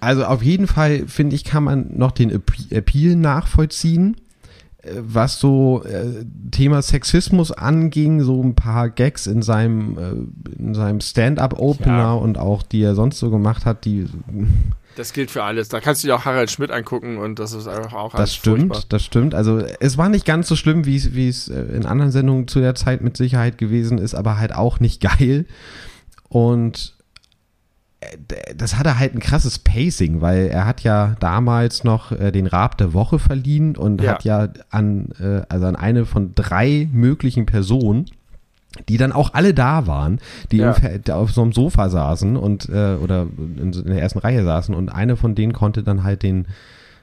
[0.00, 4.16] Also auf jeden Fall, finde ich, kann man noch den Appe- Appeal nachvollziehen.
[4.82, 10.74] Äh, Was so äh, Thema Sexismus anging, so ein paar Gags in seinem, äh, in
[10.74, 12.12] seinem Stand-up-Opener Ja.
[12.14, 14.06] und auch die er sonst so gemacht hat, die
[14.96, 15.68] Das gilt für alles.
[15.68, 18.58] Da kannst du dir auch Harald Schmidt angucken und das ist einfach auch Das stimmt,
[18.74, 18.82] furchtbar.
[18.88, 19.34] das stimmt.
[19.34, 20.96] Also es war nicht ganz so schlimm, wie
[21.28, 24.80] es, äh, in anderen Sendungen zu der Zeit mit Sicherheit gewesen ist, aber halt auch
[24.80, 25.46] nicht geil.
[26.28, 26.94] Und
[28.00, 32.46] äh, das hatte halt ein krasses Pacing, weil er hat ja damals noch äh, den
[32.46, 34.12] Rab der Woche verliehen und Ja.
[34.12, 38.06] hat ja an, äh, also an eine von drei möglichen Personen,
[38.88, 40.18] die dann auch alle da waren,
[40.50, 40.74] die Ja.
[41.12, 44.88] auf so einem Sofa saßen und äh, oder in, in der ersten Reihe saßen und
[44.88, 46.46] eine von denen konnte dann halt den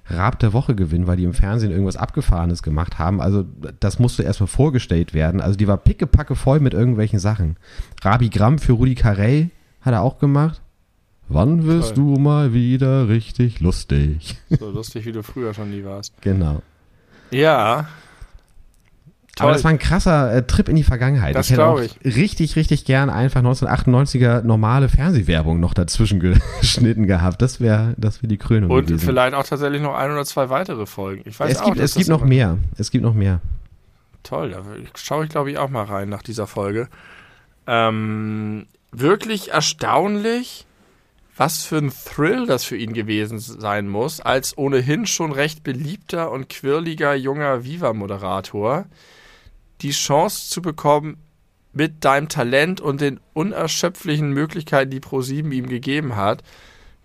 [0.10, 3.20] Rab der Woche gewinnen, weil die im Fernsehen irgendwas Abgefahrenes gemacht haben.
[3.22, 3.44] Also
[3.82, 5.42] das musste erstmal vorgestellt werden.
[5.42, 7.58] Also die war pickepacke voll mit irgendwelchen Sachen.
[8.02, 9.50] Rabi Gramm für Rudi Carell
[9.82, 10.62] hat er auch gemacht.
[11.28, 12.16] Wann wirst Toll.
[12.16, 14.38] du mal wieder richtig lustig?
[14.50, 16.14] So lustig, wie du früher schon nie warst.
[16.22, 16.62] Genau.
[17.32, 17.88] Ja.
[19.40, 19.54] Aber Toll.
[19.54, 21.36] das war ein krasser äh, Trip in die Vergangenheit.
[21.36, 21.96] Das ich hätte auch ich.
[22.04, 26.20] richtig, richtig gern einfach 1998er normale Fernsehwerbung noch dazwischen
[26.62, 27.42] geschnitten gehabt.
[27.42, 29.06] Das wäre das wär die Krönung Und gewesen.
[29.06, 31.22] vielleicht auch tatsächlich noch ein oder zwei weitere Folgen.
[31.26, 32.58] Ich weiß es auch, gibt, es gibt noch mehr.
[32.78, 33.42] Es gibt noch mehr.
[34.24, 34.62] Toll, da
[34.96, 36.88] schaue ich glaube ich auch mal rein nach dieser Folge.
[37.68, 40.66] Ähm, wirklich erstaunlich,
[41.36, 46.32] was für ein Thrill das für ihn gewesen sein muss, als ohnehin schon recht beliebter
[46.32, 48.86] und quirliger junger Viva-Moderator
[49.82, 51.18] die Chance zu bekommen,
[51.74, 56.44] mit deinem Talent und den unerschöpflichen Möglichkeiten, die ProSieben ihm gegeben hat,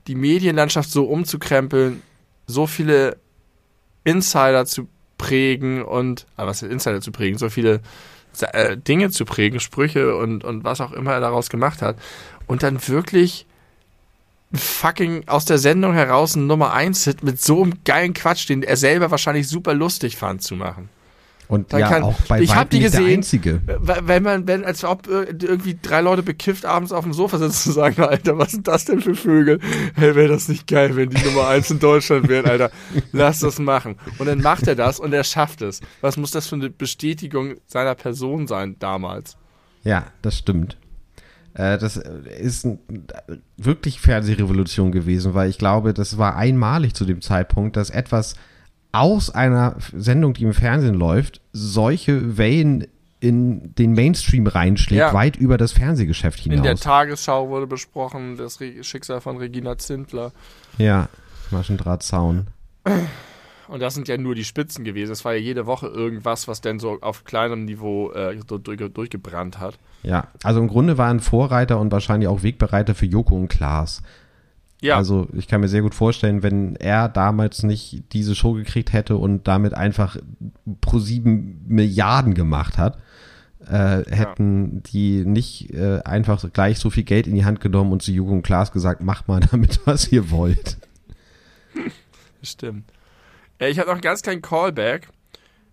[0.06, 2.02] die Medienlandschaft so umzukrempeln,
[2.46, 3.18] so viele
[4.04, 7.80] Insider zu prägen und, ah, was ist Insider zu prägen, so viele
[8.40, 11.96] äh, Dinge zu prägen, Sprüche und, und was auch immer er daraus gemacht hat.
[12.46, 13.46] Und dann wirklich
[14.54, 18.62] fucking aus der Sendung heraus ein Nummer 1 Hit mit so einem geilen Quatsch, den
[18.62, 20.88] er selber wahrscheinlich super lustig fand zu machen.
[21.52, 23.18] Und Dann ja, kann- auch bei ich hab weitem die nicht der gesehen.
[23.18, 23.60] Einzige.
[23.66, 27.68] Wenn man, wenn, als ob äh, irgendwie drei Leute bekifft abends auf dem Sofa sitzen
[27.68, 29.60] und sagen, Alter, was sind das denn für Vögel?
[29.94, 32.70] Hey, wäre das nicht geil, wenn die Nummer eins in Deutschland wären, Alter.
[33.12, 33.96] Lass das machen.
[34.18, 35.82] Und dann macht er das und er schafft es.
[36.00, 39.36] Was muss das für eine Bestätigung seiner Person sein damals?
[39.84, 40.78] Ja, das stimmt.
[41.52, 42.78] Äh, das ist ein,
[43.58, 48.36] wirklich Fernsehrevolution gewesen, weil ich glaube, das war einmalig zu dem Zeitpunkt, dass etwas
[48.92, 52.86] aus einer Sendung, die im Fernsehen läuft, solche Wellen
[53.20, 55.14] in den Mainstream reinschlägt, Ja.
[55.14, 56.56] weit über das Fernsehgeschäft hinaus.
[56.58, 60.32] In der Tagesschau wurde besprochen, das Re Schicksal von Regina Zindler.
[60.78, 61.08] ja,
[61.50, 62.46] Maschendrahtzaun.
[63.68, 65.12] Und das sind ja nur die Spitzen gewesen.
[65.12, 69.60] Es war ja jede Woche irgendwas, was denn so auf kleinerem Niveau äh, durch, durchgebrannt
[69.60, 69.78] hat.
[70.02, 74.02] Ja, also im Grunde waren Vorreiter und wahrscheinlich auch Wegbereiter für Joko und Klaas.
[74.82, 78.92] Ja, Also ich kann mir sehr gut vorstellen, wenn er damals nicht diese Show gekriegt
[78.92, 80.16] hätte und damit einfach
[80.80, 82.98] pro sieben Milliarden gemacht hat,
[83.66, 88.02] äh, hätten die nicht äh, einfach gleich so viel Geld in die Hand genommen und
[88.02, 90.78] zu Jugend und Klaas gesagt, macht mal damit, was ihr wollt.
[92.42, 92.84] Stimmt.
[93.58, 95.08] Äh, ich habe noch einen ganz kleinen Callback.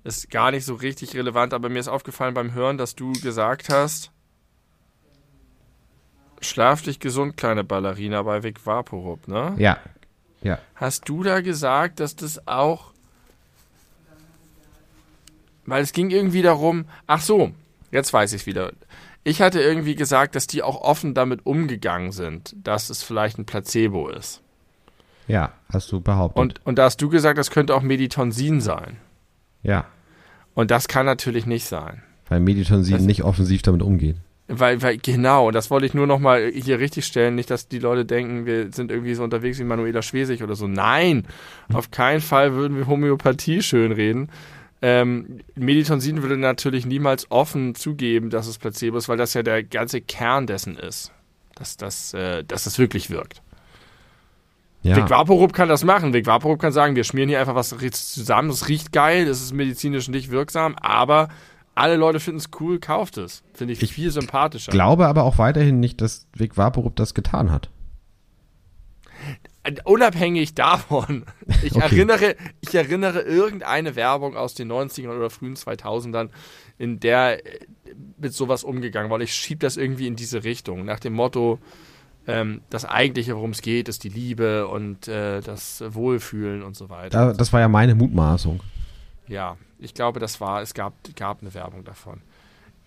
[0.04, 3.70] Ist gar nicht so richtig relevant, aber mir ist aufgefallen beim Hören, dass du gesagt
[3.70, 4.12] hast,
[6.42, 9.54] schlaf dich gesund, kleine Ballerina bei Vic Vaporub, ne?
[9.58, 9.78] Ja,
[10.42, 10.58] ja.
[10.76, 12.92] Hast du da gesagt, dass das auch.
[15.66, 16.86] Weil es ging irgendwie darum.
[17.08, 17.52] Ach so,
[17.92, 18.72] jetzt weiß ich wieder.
[19.24, 23.46] Ich hatte irgendwie gesagt, dass die auch offen damit umgegangen sind, dass es vielleicht ein
[23.46, 24.42] Placebo ist.
[25.28, 26.40] Ja, hast du behauptet.
[26.42, 28.98] Und, und da hast du gesagt, das könnte auch Meditonsin sein.
[29.62, 29.86] ja,
[30.56, 32.02] Und das kann natürlich nicht sein.
[32.30, 34.16] weil Meditonsin Das- nicht offensiv damit umgeht.
[34.52, 38.04] Weil, weil, genau, das wollte ich nur nochmal hier richtig stellen, nicht, dass die Leute
[38.04, 40.68] denken, wir sind irgendwie so unterwegs wie Manuela Schwesig oder so.
[40.68, 41.28] Nein,
[41.72, 44.32] auf keinen Fall würden wir Homöopathie schönreden.
[44.82, 49.64] Ähm, Meditonsin würde natürlich niemals offen zugeben, dass es Placebo ist, weil das ja der
[49.64, 51.12] ganze Kern dessen ist.
[51.54, 53.44] Dass das, äh, dass das wirklich wirkt.
[54.82, 56.14] Ja, Vic Vaporub kann das machen.
[56.14, 59.54] Vic Vaporub kann sagen, wir schmieren hier einfach was zusammen, es riecht geil, es ist
[59.54, 61.28] medizinisch nicht wirksam, aber
[61.80, 63.44] alle Leute finden es cool, kauft es.
[63.54, 64.72] Finde ich, Ich viel sympathischer.
[64.72, 67.70] Glaube aber auch weiterhin nicht, dass Vic Vaporub das getan hat.
[69.84, 71.26] Unabhängig davon,
[71.64, 71.84] ich, Okay.
[71.84, 76.30] erinnere, ich erinnere irgendeine Werbung aus den 90ern oder frühen 2000ern,
[76.78, 77.60] in der äh,
[78.18, 79.20] mit sowas umgegangen war.
[79.20, 81.60] Ich schieb das irgendwie in diese Richtung, nach dem Motto,
[82.28, 86.90] ähm, das Eigentliche, worum es geht, ist die Liebe und äh, das Wohlfühlen und so
[86.90, 87.28] weiter.
[87.28, 88.62] Da, das war ja meine Mutmaßung.
[89.30, 92.22] Ja, ich glaube, das war, es gab, gab eine Werbung davon.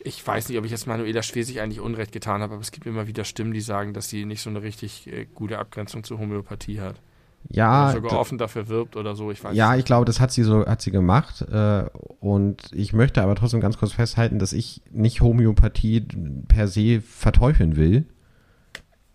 [0.05, 2.87] Ich weiß nicht, ob ich jetzt Manuela Schwesig eigentlich Unrecht getan habe, aber es gibt
[2.87, 6.19] immer wieder Stimmen, die sagen, dass sie nicht so eine richtig äh, gute Abgrenzung zur
[6.19, 6.97] Homöopathie hat.
[7.49, 10.21] Ja, Oder sogar offen dafür wirbt oder so, ich weiß ja, es ich glaube, das
[10.21, 11.43] hat sie so, hat sie gemacht.
[11.43, 11.85] Äh,
[12.21, 16.07] und ich möchte aber trotzdem ganz kurz festhalten, dass ich nicht Homöopathie
[16.49, 18.07] per se verteufeln will.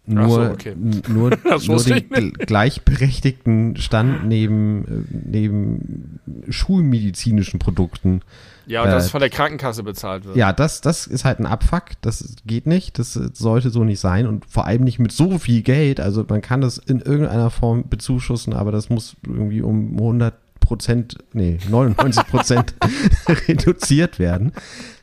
[0.07, 0.73] Nur, so, okay.
[1.09, 8.21] nur, Das nur den gleichberechtigten Stand neben, äh, neben schulmedizinischen Produkten.
[8.67, 10.35] Ja, und Äh, es von der Krankenkasse bezahlt wird.
[10.35, 11.83] Ja, das, das ist halt ein Abfuck.
[12.01, 12.99] Das geht nicht.
[12.99, 14.27] Das sollte so nicht sein.
[14.27, 15.99] Und vor allem nicht mit so viel Geld.
[15.99, 21.17] Also man kann das in irgendeiner Form bezuschussen, aber das muss irgendwie um 100 Prozent,
[21.33, 22.75] nee, 99 Prozent
[23.47, 24.51] reduziert werden.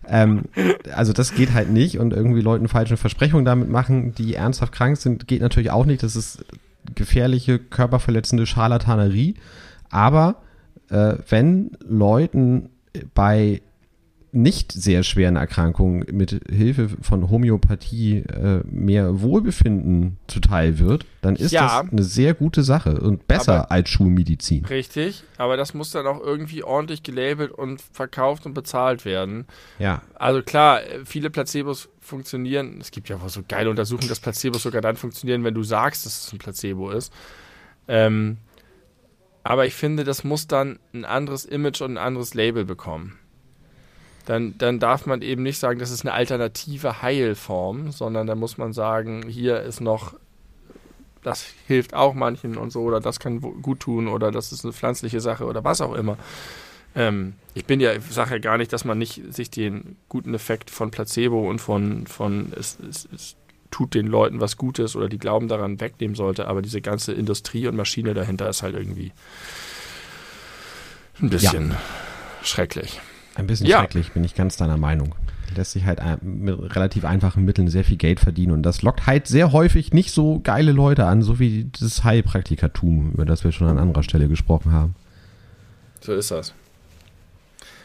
[0.09, 0.45] Ähm,
[0.95, 4.97] also das geht halt nicht und irgendwie Leuten falsche Versprechungen damit machen, die ernsthaft krank
[4.97, 6.03] sind, geht natürlich auch nicht.
[6.03, 6.45] Das ist
[6.95, 9.35] gefährliche, körperverletzende Scharlatanerie.
[9.91, 10.37] Aber
[10.91, 12.71] äh, wenn Leuten
[13.15, 13.63] bei
[14.35, 21.53] nicht sehr schweren Erkrankungen mit Hilfe von Homöopathie äh, mehr Wohlbefinden zuteil wird, dann ist
[21.53, 21.83] Ja.
[21.83, 24.65] das eine sehr gute Sache und besser Aber- als Schulmedizin.
[24.67, 29.47] Richtig, aber das muss dann auch irgendwie ordentlich gelabelt und verkauft und bezahlt werden.
[29.79, 32.79] Ja, Also klar, viele Placebos funktionieren.
[32.81, 36.05] Es gibt ja wohl so geile Untersuchungen, dass Placebos sogar dann funktionieren, wenn du sagst,
[36.07, 37.13] dass es ein Placebo ist.
[37.89, 38.39] Ähm,
[39.43, 43.19] aber ich finde, das muss dann ein anderes Image und ein anderes Label bekommen.
[44.27, 48.57] Dann, dann darf man eben nicht sagen, das ist eine alternative Heilform, sondern dann muss
[48.57, 50.15] man sagen, hier ist noch,
[51.23, 54.73] das hilft auch manchen und so, oder das kann gut tun, oder das ist eine
[54.73, 56.17] pflanzliche Sache oder was auch immer.
[56.97, 60.33] Ähm, ich bin ja, ich sage ja gar nicht, dass man nicht sich den guten
[60.33, 63.37] Effekt von Placebo und von, von es, es, es
[63.71, 67.67] tut den Leuten was Gutes oder die glauben daran wegnehmen sollte, aber diese ganze Industrie
[67.67, 69.13] und Maschine dahinter ist halt irgendwie
[71.21, 71.75] ein bisschen
[72.43, 73.01] schrecklich.
[73.37, 73.81] Ein bisschen Ja.
[73.81, 75.15] schrecklich, bin ich ganz deiner Meinung.
[75.57, 79.27] Lässt sich halt mit relativ einfachen Mitteln sehr viel Geld verdienen und das lockt halt
[79.29, 83.69] sehr häufig nicht so geile Leute an, so wie das Heilpraktikertum, über das wir schon
[83.69, 84.97] an anderer Stelle gesprochen haben.
[86.01, 86.55] So ist das.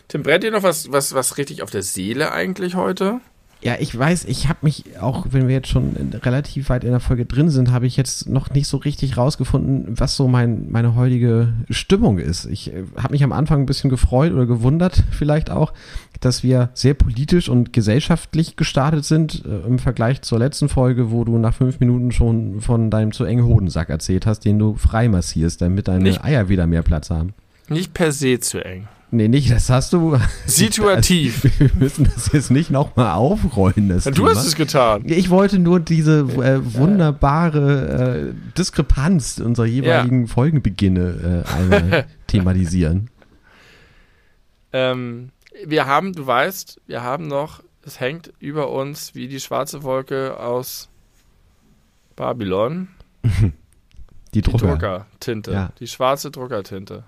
[0.08, 3.20] Tim, brennt dir noch was, was, was richtig auf der Seele eigentlich heute?
[3.62, 5.94] Ja, ich weiß, ich habe mich, auch wenn wir jetzt schon
[6.24, 10.00] relativ weit in der Folge drin sind, habe ich jetzt noch nicht so richtig rausgefunden,
[10.00, 12.46] was so mein, meine heutige Stimmung ist.
[12.46, 15.74] Ich äh, habe mich am Anfang ein bisschen gefreut oder gewundert vielleicht auch,
[16.22, 21.26] dass wir sehr politisch und gesellschaftlich gestartet sind äh, im Vergleich zur letzten Folge, wo
[21.26, 25.10] du nach fünf Minuten schon von deinem zu engen Hodensack erzählt hast, den du frei
[25.10, 27.34] massierst, damit deine Nicht- Eier wieder mehr Platz haben.
[27.68, 28.88] Nicht per se zu eng.
[29.12, 30.20] Nee, nicht, das hast du.
[30.46, 31.44] Situativ.
[31.60, 34.30] Wir müssen das jetzt nicht nochmal aufrollen, das du Thema.
[34.30, 35.04] hast es getan.
[35.06, 43.10] Ich wollte nur diese äh, wunderbare äh, Diskrepanz unserer jeweiligen Folgenbeginne äh, einmal thematisieren.
[44.74, 45.30] Ähm,
[45.66, 50.40] wir haben, du weißt, wir haben noch, es hängt über uns wie die schwarze Wolke
[50.40, 50.90] aus
[52.16, 52.90] Babylon.
[53.24, 53.52] Die
[54.34, 54.68] Die Drucker.
[54.68, 55.52] Druckertinte.
[55.52, 55.72] Ja.
[55.80, 57.04] Die schwarze Druckertinte.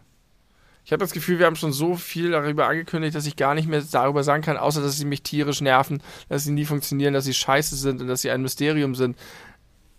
[0.84, 3.68] Ich habe das Gefühl, wir haben schon so viel darüber angekündigt, dass ich gar nicht
[3.68, 7.26] mehr darüber sagen kann, außer dass sie mich tierisch nerven, dass sie nie funktionieren, dass
[7.26, 9.16] sie scheiße sind und dass sie ein Mysterium sind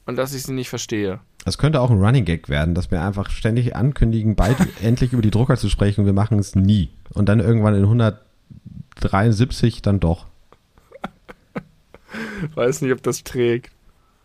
[0.06, 1.20] und dass ich sie nicht verstehe.
[1.44, 5.22] Das könnte auch ein Running Gag werden, dass wir einfach ständig ankündigen, bald endlich über
[5.22, 6.90] die Drucker zu sprechen und wir machen es nie.
[7.10, 10.26] Und dann irgendwann in 173 dann doch.
[12.54, 13.70] Weiß nicht, ob das trägt.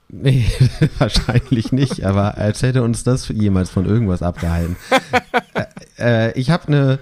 [0.09, 0.45] Nee,
[0.99, 4.77] wahrscheinlich nicht, aber als hätte uns das jemals von irgendwas abgehalten.
[5.97, 6.99] äh, äh, ich habe eine,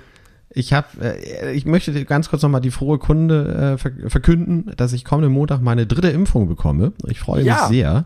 [0.50, 4.92] ich habe, äh, ich möchte ganz kurz nochmal die frohe Kunde äh, ver verkünden, dass
[4.94, 6.94] ich kommenden Montag meine dritte Impfung bekomme.
[7.08, 7.54] Ich freue Ja.
[7.70, 8.06] mich sehr.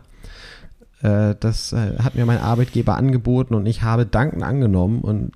[1.02, 5.32] Äh, das hat mir mein Arbeitgeber angeboten und ich habe dankend angenommen und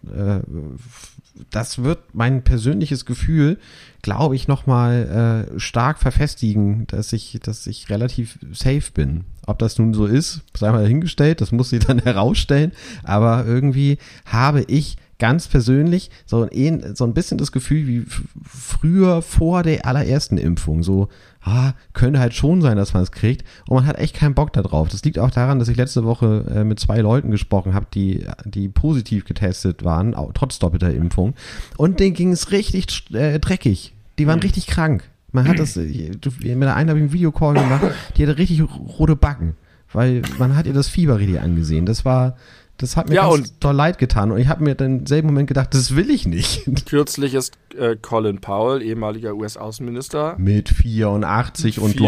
[1.51, 3.59] das wird mein persönliches Gefühl,
[4.03, 9.25] glaube ich, nochmal äh, stark verfestigen, dass ich, dass ich relativ safe bin.
[9.47, 12.73] Ob das nun so ist, sei mal dahingestellt, das muss sie dann herausstellen.
[13.03, 18.05] Aber irgendwie habe ich ganz persönlich so ein, so ein bisschen das Gefühl wie
[18.47, 20.83] früher vor der allerersten Impfung.
[20.83, 21.09] So,
[21.45, 23.45] ah, könnte halt schon sein, dass man es kriegt.
[23.69, 24.89] Und man hat echt keinen Bock darauf.
[24.89, 28.27] Das liegt auch daran, dass ich letzte Woche äh, mit zwei Leuten gesprochen habe, die,
[28.45, 31.35] die positiv getestet waren, auch, trotz doppelter Impfung.
[31.77, 33.95] Und denen ging es richtig äh, dreckig.
[34.19, 35.05] Die waren richtig krank.
[35.33, 37.85] Man hat das, äh, du, mit der einen habe ich einen Videocall gemacht,
[38.17, 38.63] die hatte richtig
[38.99, 39.55] rote Backen,
[39.93, 41.87] weil man hat ihr das Fieber richtig angesehen.
[41.87, 42.37] Das war,
[42.79, 45.29] das hat mir Ja, ganz doll leid getan und ich habe mir dann im selben
[45.29, 46.65] Moment gedacht, das will ich nicht.
[46.87, 52.01] Kürzlich ist äh, Colin Powell, ehemaliger US-Außenminister Mit 84 und 84.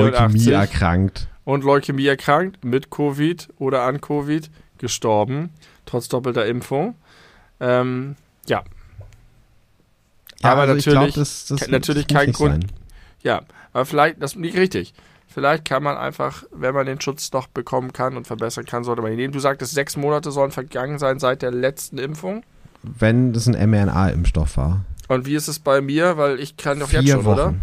[0.46, 1.28] Leukämie erkrankt.
[1.44, 5.50] und Leukämie erkrankt, mit Covid oder an Covid, gestorben,
[5.86, 6.94] trotz doppelter Impfung.
[7.60, 8.16] Ähm,
[8.48, 8.62] ja,
[10.42, 12.72] Aber also ich glaub, natürlich- das, das, natürlich kein Grund- sein.
[13.22, 13.42] ja,
[13.72, 14.94] aber vielleicht, das ist nicht richtig.
[15.36, 19.02] Vielleicht kann man einfach, wenn man den Schutz noch bekommen kann und verbessern kann, sollte
[19.02, 19.34] man ihn nehmen.
[19.34, 22.42] Du sagtest, sechs Monate sollen vergangen sein seit der letzten Impfung.
[22.82, 24.86] Wenn das ein mRNA-Impfstoff war.
[25.08, 26.16] Und wie ist es bei mir?
[26.16, 27.34] Weil ich kann doch Vier jetzt schon, Wochen.
[27.38, 27.54] oder?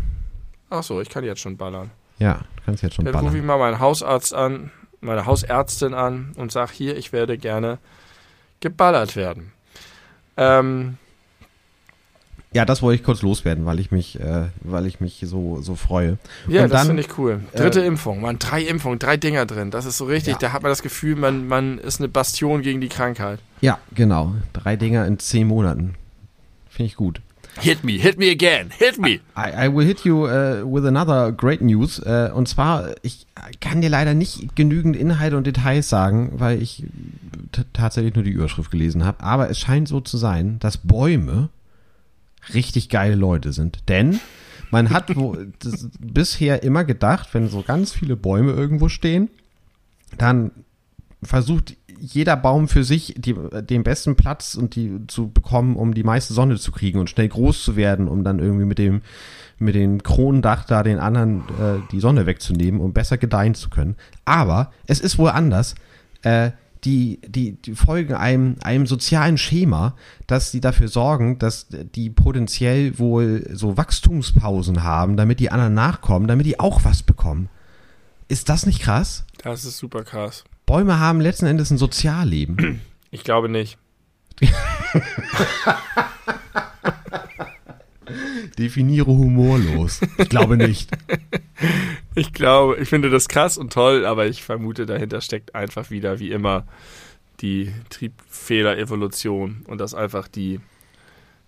[0.69, 1.89] Ach so, ich kann jetzt schon ballern.
[2.19, 3.59] Ja, du kannst jetzt schon Dann rufe ich ballern.
[3.59, 4.69] mal meinen Hausarzt an,
[5.01, 7.79] meine Hausärztin an und sag hier, ich werde gerne
[8.59, 9.51] geballert werden.
[10.37, 10.99] Ähm,
[12.53, 15.75] Ja, das wollte ich kurz loswerden, weil ich mich, äh, weil ich mich so, so
[15.75, 16.17] freue.
[16.47, 17.41] ja, Und das finde ich cool.
[17.55, 19.71] Dritte äh, Impfung, man, drei Impfungen, drei Dinger drin.
[19.71, 20.33] Das ist so richtig.
[20.33, 20.39] Ja.
[20.39, 23.39] Da hat man das Gefühl, man, man ist eine Bastion gegen die Krankheit.
[23.61, 24.35] Ja, genau.
[24.53, 25.95] Drei Dinger in zehn Monaten.
[26.69, 27.21] Finde ich gut.
[27.59, 29.19] Hit me, hit me again, hit me.
[29.37, 31.99] I, I will hit you uh, with another great news.
[31.99, 33.27] Uh, und zwar, ich
[33.61, 36.83] kann dir leider nicht genügend Inhalte und Details sagen, weil ich
[37.73, 39.23] tatsächlich nur die Überschrift gelesen habe.
[39.23, 41.49] Aber es scheint so zu sein, dass Bäume
[42.53, 43.89] richtig geile Leute sind.
[43.89, 44.19] Denn
[44.71, 49.29] man hat wo, das, bisher immer gedacht, wenn so ganz viele Bäume irgendwo stehen,
[50.17, 50.51] dann
[51.21, 56.03] versucht jeder Baum für sich die, den besten Platz und die zu bekommen, um die
[56.03, 59.01] meiste Sonne zu kriegen und schnell groß zu werden, um dann irgendwie mit dem
[59.59, 63.95] mit dem Kronendach da den anderen äh, die Sonne wegzunehmen, um besser gedeihen zu können.
[64.25, 65.75] Aber es ist wohl anders.
[66.23, 66.51] Äh,
[66.85, 69.95] die, die, die folgen einem, einem sozialen Schema,
[70.27, 76.27] dass sie dafür sorgen, dass die potenziell wohl so Wachstumspausen haben, damit die anderen nachkommen,
[76.27, 77.49] damit die auch was bekommen.
[78.27, 79.25] Ist das nicht krass?
[79.43, 80.43] Das ist super krass.
[80.65, 82.81] Bäume haben letzten Endes ein Sozialleben.
[83.11, 83.77] Ich glaube nicht.
[88.57, 90.01] Definiere humorlos.
[90.17, 90.89] Ich glaube nicht.
[92.15, 96.19] Ich glaube, ich finde das krass und toll, aber ich vermute, dahinter steckt einfach wieder,
[96.19, 96.65] wie immer,
[97.39, 100.59] die Triebfehler-Evolution und dass einfach die,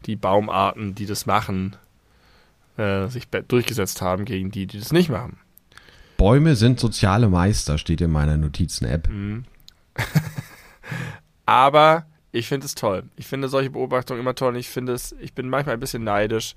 [0.07, 1.75] die Baumarten, die das machen,
[2.77, 5.37] äh, sich durchgesetzt haben gegen die, die das nicht machen.
[6.17, 9.07] Bäume sind soziale Meister, steht in meiner Notizen-App.
[9.09, 9.45] Mhm.
[11.45, 13.03] aber ich finde es toll.
[13.15, 16.03] Ich finde solche Beobachtungen immer toll und ich finde es, ich bin manchmal ein bisschen
[16.03, 16.55] neidisch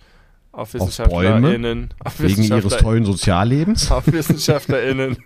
[0.58, 0.74] auf?
[0.74, 3.90] WissenschaftlerInnen, auf Wegen ihres Wissenschaftler- tollen Soziallebens.
[3.90, 5.16] auf WissenschaftlerInnen,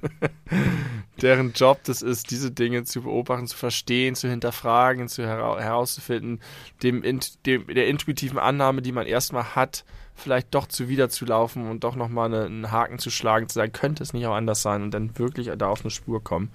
[1.21, 6.41] deren Job das ist, diese Dinge zu beobachten, zu verstehen, zu hinterfragen, zu hera herauszufinden,
[6.83, 7.03] dem,
[7.47, 12.45] dem, der intuitiven Annahme, die man erstmal hat, vielleicht doch zuwiderzulaufen und doch nochmal eine,
[12.45, 15.51] einen Haken zu schlagen, zu sagen, könnte es nicht auch anders sein und dann wirklich
[15.57, 16.51] da auf eine Spur kommen.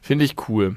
[0.00, 0.76] Finde ich cool.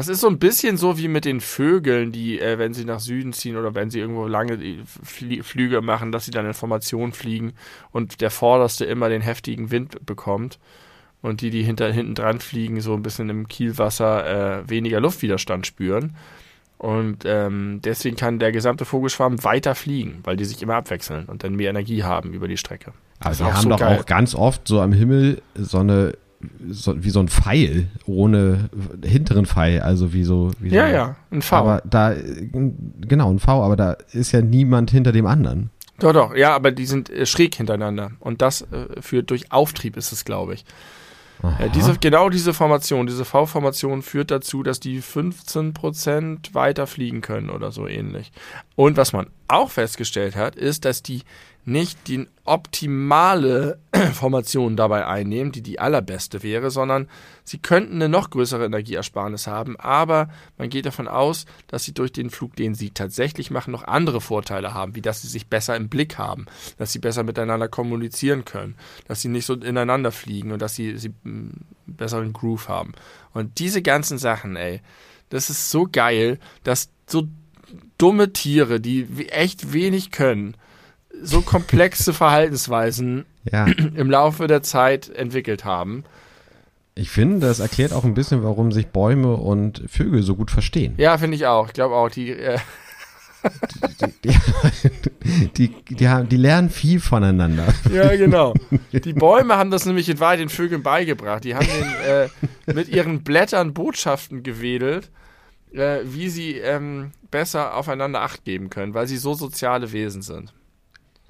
[0.00, 3.00] Das ist so ein bisschen so wie mit den Vögeln, die, äh, wenn sie nach
[3.00, 6.54] Süden ziehen oder wenn sie irgendwo lange äh, Flie Flüge machen, dass sie dann in
[6.54, 7.52] Formation fliegen
[7.92, 10.58] und der Vorderste immer den heftigen Wind bekommt
[11.20, 15.66] und die, die hinter, hinten dran fliegen, so ein bisschen im Kielwasser äh, weniger Luftwiderstand
[15.66, 16.16] spüren.
[16.78, 21.44] Und ähm, deswegen kann der gesamte Vogelschwarm weiter fliegen, weil die sich immer abwechseln und
[21.44, 22.94] dann mehr Energie haben über die Strecke.
[23.30, 23.98] Ist auch haben so doch geil.
[23.98, 26.14] auch ganz oft so am Himmel so eine,
[26.70, 28.70] so, wie so ein Pfeil ohne
[29.04, 30.50] hinteren Pfeil, also wie so.
[30.58, 31.56] Wie Ja, so, ja, ein V.
[31.56, 32.14] Aber da,
[33.00, 35.70] genau, ein V, aber da ist ja niemand hinter dem anderen.
[35.98, 38.12] Doch, doch, ja, aber die sind äh, schräg hintereinander.
[38.20, 40.64] Und das äh, führt durch Auftrieb, ist es, glaube ich.
[41.42, 41.64] Aha.
[41.64, 47.50] Äh, diese, genau diese Formation, diese V-Formation führt dazu, dass die 15% weiter fliegen können
[47.50, 48.32] oder so ähnlich.
[48.76, 51.22] Und was man auch festgestellt hat, ist, dass die
[51.64, 53.78] nicht die optimale
[54.12, 57.08] Formation dabei einnehmen, die die allerbeste wäre, sondern
[57.44, 62.12] sie könnten eine noch größere Energieersparnis haben, aber man geht davon aus, dass sie durch
[62.12, 65.76] den Flug, den sie tatsächlich machen, noch andere Vorteile haben, wie dass sie sich besser
[65.76, 66.46] im Blick haben,
[66.78, 70.96] dass sie besser miteinander kommunizieren können, dass sie nicht so ineinander fliegen und dass sie,
[70.96, 72.92] sie einen besseren Groove haben.
[73.32, 74.80] Und diese ganzen Sachen, ey,
[75.28, 77.28] das ist so geil, dass so
[77.98, 80.56] dumme Tiere, die echt wenig können,
[81.22, 86.04] so komplexe Verhaltensweisen Ja, im Laufe der Zeit entwickelt haben.
[86.94, 90.94] ich finde, das erklärt auch ein bisschen, warum sich Bäume und Vögel so gut verstehen.
[90.98, 91.68] Ja, finde ich auch.
[91.68, 92.58] Ich glaube auch, die, äh,
[94.22, 94.34] Die,
[95.56, 97.72] die, die, haben, die lernen viel voneinander.
[97.92, 98.52] ja, genau.
[98.92, 101.44] Die Bäume haben das nämlich in Wahrheit den Vögeln beigebracht.
[101.44, 101.88] Die haben den,
[102.68, 105.10] äh, mit ihren Blättern Botschaften gewedelt,
[105.72, 110.52] äh, wie sie ähm, besser aufeinander Acht geben können, weil sie so soziale Wesen sind.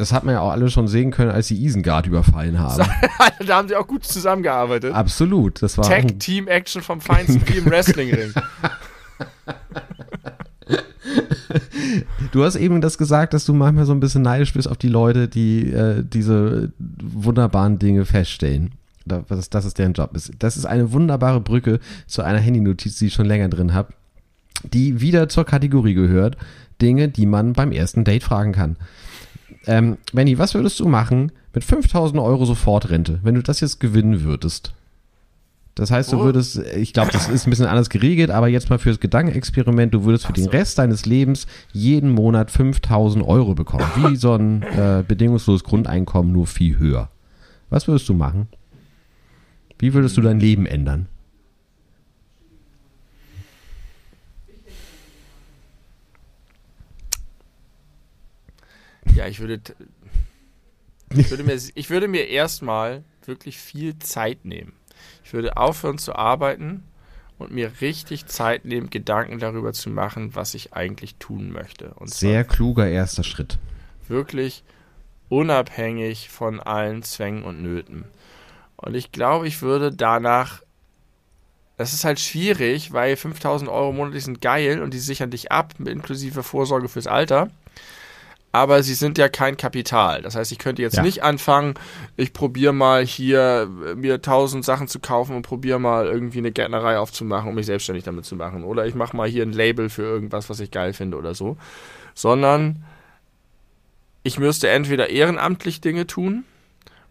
[0.01, 2.82] Das hat man ja auch alle schon sehen können, als sie Isengard überfallen haben.
[3.46, 4.94] da haben sie auch gut zusammengearbeitet.
[4.94, 5.61] Absolut.
[5.62, 8.32] Das war auch ein- Tag-Team-Action vom Feinsten wie im Wrestlingring.
[12.32, 14.88] Du hast eben das gesagt, dass du manchmal so ein bisschen neidisch bist auf die
[14.88, 18.72] Leute, die äh, diese wunderbaren Dinge feststellen.
[19.05, 20.14] Da- Das, das ist deren Job.
[20.14, 20.32] ist.
[20.38, 23.92] Das ist eine wunderbare Brücke zu einer Handynotiz, die ich schon länger drin habe,
[24.62, 26.36] die wieder zur Kategorie gehört.
[26.80, 28.76] Dinge, die man beim ersten Date fragen kann.
[29.66, 34.22] Ähm, Benny, was würdest du machen mit 5000 Euro Sofortrente, wenn du das jetzt gewinnen
[34.22, 34.72] würdest?
[35.76, 36.24] Das heißt, du Oh.
[36.24, 40.05] würdest, ich glaube, das ist ein bisschen anders geregelt, aber jetzt mal fürs Gedankenexperiment, du
[40.05, 40.48] würdest für den.
[40.48, 43.86] Rest deines Lebens jeden Monat 5000 Euro bekommen.
[43.96, 47.09] Wie so ein äh, bedingungsloses Grundeinkommen, nur viel höher.
[47.70, 48.48] Was würdest du machen?
[49.78, 51.07] Wie würdest du dein Leben ändern?
[59.14, 59.61] Ja, ich würde,
[61.11, 64.72] ich würde mir, ich würde mir erstmal wirklich viel Zeit nehmen.
[65.24, 66.84] Ich würde aufhören zu arbeiten
[67.38, 71.94] und mir richtig Zeit nehmen, Gedanken darüber zu machen, was ich eigentlich tun möchte.
[71.94, 73.58] Und Sehr kluger erster Schritt.
[74.08, 74.62] wirklich
[75.28, 78.04] unabhängig von allen Zwängen und Nöten.
[78.76, 80.62] Und ich glaube, ich würde danach,
[81.76, 85.74] das ist halt schwierig, weil 5000 Euro monatlich sind geil und die sichern dich ab,
[85.78, 87.48] inklusive Vorsorge fürs Alter.
[88.53, 90.22] Aber sie sind ja kein Kapital.
[90.22, 91.03] Das heißt, ich könnte jetzt Ja.
[91.03, 91.74] nicht anfangen,
[92.16, 96.51] ich probiere mal hier äh, mir tausend Sachen zu kaufen und probiere mal irgendwie eine
[96.51, 98.64] Gärtnerei aufzumachen, um mich selbstständig damit zu machen.
[98.64, 101.57] Oder ich mache mal hier ein Label für irgendwas, was ich geil finde oder so.
[102.14, 102.84] Sondern
[104.24, 106.44] ich müsste entweder ehrenamtlich Dinge tun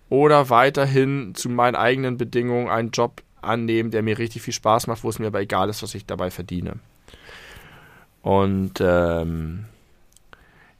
[0.10, 5.04] oder weiterhin zu meinen eigenen Bedingungen einen Job annehmen, der mir richtig viel Spaß macht,
[5.06, 6.74] wo es mir aber egal ist, was ich dabei verdiene.
[8.22, 9.66] Und ähm,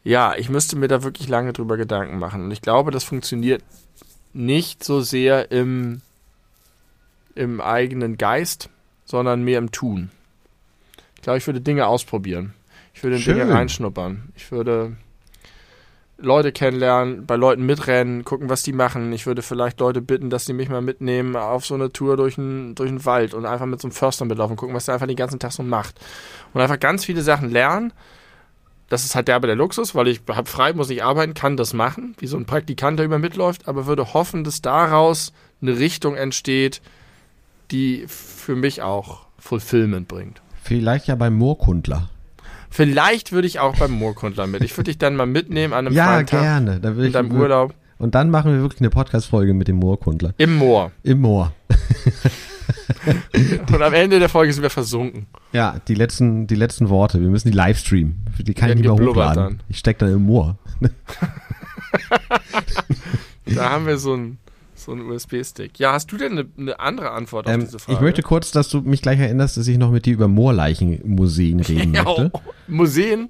[0.04, 2.44] ja, ich müsste mir da wirklich lange drüber Gedanken machen.
[2.46, 3.64] Und ich glaube, das funktioniert
[4.34, 6.02] nicht so sehr im,
[7.36, 8.70] im eigenen Geist,
[9.06, 10.12] sondern mehr im Tun.
[11.16, 12.54] Ich glaube, ich würde Dinge ausprobieren.
[12.94, 13.38] Ich würde in Schön.
[13.38, 14.32] Dinge reinschnuppern.
[14.36, 14.96] Ich würde
[16.22, 19.12] Leute kennenlernen, bei Leuten mitrennen, gucken, was die machen.
[19.14, 22.36] Ich würde vielleicht Leute bitten, dass sie mich mal mitnehmen auf so eine Tour durch
[22.36, 25.08] den, durch den Wald und einfach mit so einem Förster mitlaufen, gucken, was der einfach
[25.08, 26.00] den ganzen Tag so macht.
[26.54, 27.94] Und einfach ganz viele Sachen lernen.
[28.90, 31.74] Das ist halt derbe der Luxus, weil ich hab frei, muss nicht arbeiten, kann das
[31.74, 35.32] machen, wie so ein Praktikant, der über mitläuft, aber würde hoffen, dass daraus
[35.62, 36.82] eine Richtung entsteht,
[37.72, 40.42] die für mich auch Fulfillment bringt.
[40.64, 42.10] Vielleicht ja beim Moorkundler.
[42.70, 44.64] Vielleicht würde ich auch beim Moorkundler mit.
[44.64, 46.80] Ich würde dich dann mal mitnehmen an einem Ja, gerne.
[46.80, 49.78] Da will in ich deinem Urlaub Und dann machen wir wirklich eine Podcast-Folge mit dem
[49.78, 50.34] Moorkundler.
[50.38, 50.92] im Moor.
[51.04, 51.54] Im Moor.
[53.74, 55.28] Und am Ende der Folge sind wir versunken.
[55.54, 57.20] Ja, die letzten, die letzten Worte.
[57.22, 58.26] Wir müssen die livestreamen.
[58.40, 59.44] Die kann ich nicht mehr hochladen.
[59.44, 59.60] dann.
[59.70, 60.58] Ich steck dann im Moor.
[63.46, 64.38] Da haben wir so einen
[64.76, 65.80] so USB-Stick.
[65.80, 67.98] Ja, hast du denn eine, eine andere Antwort auf Ähm, diese Frage?
[67.98, 71.60] ich möchte kurz, dass du mich gleich erinnerst, dass ich noch mit dir über Moorleichenmuseen
[71.62, 72.32] reden möchte.
[72.68, 73.30] Museen?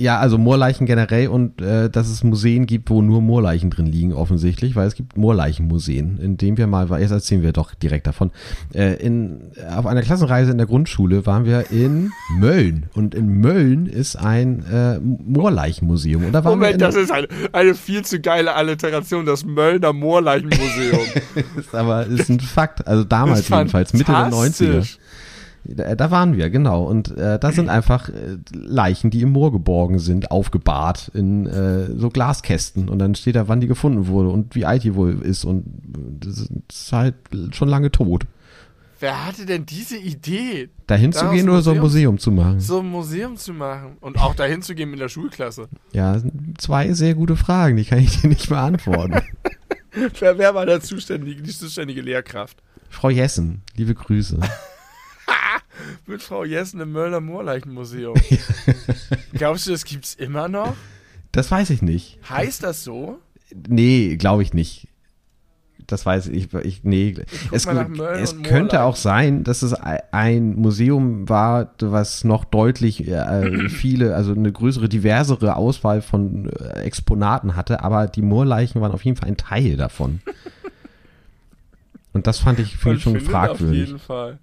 [0.00, 4.14] Ja, also Moorleichen generell und äh, dass es Museen gibt, wo nur Moorleichen drin liegen,
[4.14, 8.30] offensichtlich, weil es gibt Moorleichenmuseen, in dem wir mal, jetzt erzählen wir doch direkt davon.
[8.72, 13.84] Äh, in, auf einer Klassenreise in der Grundschule waren wir in Mölln und in Mölln
[13.84, 16.24] ist ein äh, Moorleichenmuseum.
[16.24, 19.92] Und da waren Moment, wir das ist eine, eine viel zu geile Alliteration, das Möllner
[19.92, 21.08] Moorleichenmuseum.
[21.58, 24.96] ist aber ist ein Fakt, also damals jedenfalls, Mitte der 90er.
[25.62, 25.86] Fantastisch.
[25.86, 26.84] Da, da waren wir, genau.
[26.84, 31.96] Und äh, da sind einfach äh, Leichen, die im Moor geborgen sind, aufgebahrt in äh,
[31.96, 32.88] so Glaskästen.
[32.88, 35.44] Und dann steht da, wann die gefunden wurde und wie alt die wohl ist.
[35.44, 35.64] Und
[36.20, 37.14] das ist halt
[37.52, 38.24] schon lange tot.
[39.00, 42.18] Wer hatte denn diese Idee, Dahin Da zu gehen oder so ein Museum.
[42.18, 42.60] Zu machen?
[42.60, 45.68] so ein Museum zu machen und auch dahin zu gehen mit der Schulklasse?
[45.92, 46.20] Ja,
[46.58, 49.22] zwei sehr gute Fragen, die kann ich dir nicht beantworten.
[50.20, 52.62] Wer, wer war da zuständige, die zuständige Lehrkraft?
[52.90, 54.38] Frau Jessen, liebe Grüße.
[56.06, 58.14] Mit Frau Jessen im Möllner Moorleichenmuseum.
[59.32, 60.74] Glaubst du, das gibt's immer noch?
[61.32, 62.18] Das weiß ich nicht.
[62.28, 63.18] Heißt das so?
[63.68, 64.88] Nee, glaube ich nicht.
[65.86, 67.16] Das weiß ich, ich nee.
[67.50, 72.44] Es, Mölln es und könnte auch sein, dass es ei- ein Museum war, was noch
[72.44, 78.80] deutlich äh, viele, also eine größere, diversere Auswahl von äh, Exponaten hatte, aber die Moorleichen
[78.80, 80.20] waren auf jeden Fall ein Teil davon.
[82.12, 83.86] Und das fand ich, ich schon findet Auf fragwürdig.
[83.86, 84.38] jeden Fall.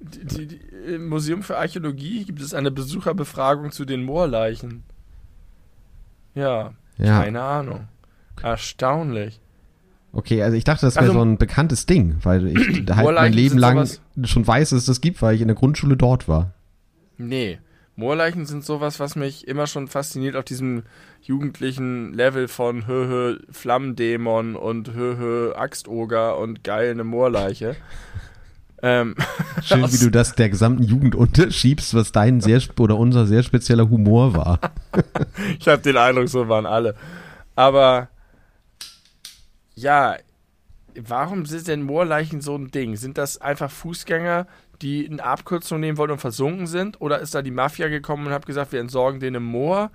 [0.00, 0.60] Die, die, die,
[0.94, 4.82] Im Museum für Archäologie gibt es eine Besucherbefragung zu den Moorleichen.
[6.34, 7.88] Ja, Ja, keine Ahnung.
[8.42, 9.40] Erstaunlich.
[10.12, 13.32] okay, also ich dachte, das wäre Also- so ein bekanntes Ding, weil ich halt mein
[13.32, 16.28] Leben lang sowas- schon weiß, dass es das gibt, weil ich in der Grundschule dort
[16.28, 16.52] war.
[17.18, 17.58] Nee.
[17.96, 20.84] Moorleichen sind sowas, was mich immer schon fasziniert auf diesem
[21.20, 27.76] jugendlichen Level von Höhö Flammendämon und Höhö Axtoger und geil eine Moorleiche.
[28.82, 29.14] ähm,
[29.62, 33.88] Schön, wie du das der gesamten Jugend unterschiebst, was dein sehr oder unser sehr spezieller
[33.88, 34.60] Humor war.
[35.58, 36.94] ich habe den Eindruck, so waren alle.
[37.56, 38.08] Aber
[39.74, 40.16] ja,
[40.94, 42.96] warum sind denn Moorleichen so ein Ding?
[42.96, 44.46] Sind das einfach Fußgänger,
[44.82, 47.00] die eine Abkürzung nehmen wollten und versunken sind?
[47.00, 49.90] Oder ist da die Mafia gekommen und hat gesagt, wir entsorgen den im Moor?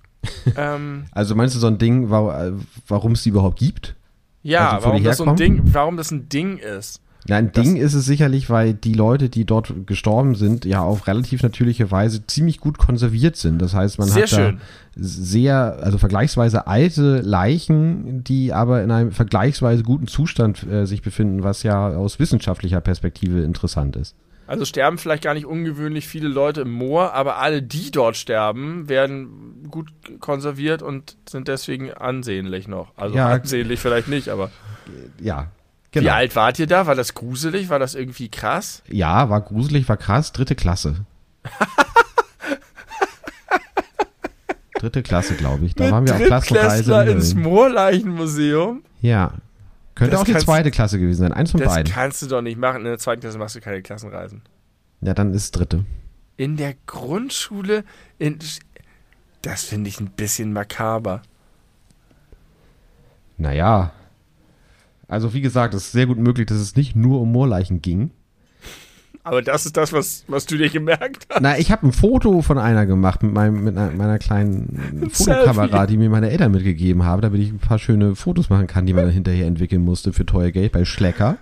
[0.56, 3.96] ähm, also meinst du so ein Ding, warum es die überhaupt gibt?
[4.42, 7.00] Ja, also, warum das so ein Ding, warum das ein Ding ist.
[7.28, 11.06] Ja, ein Ding ist es sicherlich, weil die Leute, die dort gestorben sind, ja auf
[11.06, 13.62] relativ natürliche Weise ziemlich gut konserviert sind.
[13.62, 14.56] Das heißt, man sehr hat schön.
[14.56, 14.62] da
[14.96, 21.44] sehr, also vergleichsweise alte Leichen, die aber in einem vergleichsweise guten Zustand äh, sich befinden,
[21.44, 24.16] was ja aus wissenschaftlicher Perspektive interessant ist.
[24.48, 28.88] Also sterben vielleicht gar nicht ungewöhnlich viele Leute im Moor, aber alle, die dort sterben,
[28.88, 32.92] werden gut konserviert und sind deswegen ansehnlich noch.
[32.96, 34.50] Also ja, ansehnlich vielleicht nicht, aber.
[35.20, 35.52] Ja,
[35.92, 36.06] Genau.
[36.06, 36.86] Wie alt wart ihr da?
[36.86, 37.68] War das gruselig?
[37.68, 38.82] War das irgendwie krass?
[38.88, 40.32] Ja, war gruselig, war krass.
[40.32, 41.04] Dritte Klasse.
[44.78, 45.74] Dritte Klasse, glaube ich.
[45.74, 47.02] Da waren wir auf Klassenreise.
[47.02, 48.82] In ins Moorleichenmuseum?
[49.02, 49.34] Ja.
[49.94, 51.32] Könnte das auch die zweite Klasse gewesen sein.
[51.34, 51.84] Eins von das beiden.
[51.84, 52.78] Das kannst du doch nicht machen.
[52.78, 54.40] In der zweiten Klasse machst du keine Klassenreisen.
[55.02, 55.84] Ja, dann ist dritte.
[56.38, 57.84] In der Grundschule?
[58.18, 58.38] In,
[59.42, 61.20] das finde ich ein bisschen makaber.
[63.36, 63.92] Naja,
[65.12, 68.12] also wie gesagt, es ist sehr gut möglich, dass es nicht nur um Moorleichen ging.
[69.24, 71.42] Aber das ist das, was, was du dir gemerkt hast.
[71.42, 75.86] Na, ich habe ein Foto von einer gemacht mit, meinem, mit einer, meiner kleinen Fotokamera,
[75.86, 78.94] die mir meine Eltern mitgegeben haben, damit ich ein paar schöne Fotos machen kann, die
[78.94, 81.36] man dann hinterher entwickeln musste für teuer Geld bei Schlecker.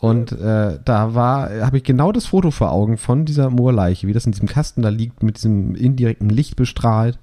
[0.00, 4.12] Und äh, da war, habe ich genau das Foto vor Augen von dieser Moorleiche, wie
[4.12, 7.16] das in diesem Kasten da liegt, mit diesem indirekten Licht bestrahlt.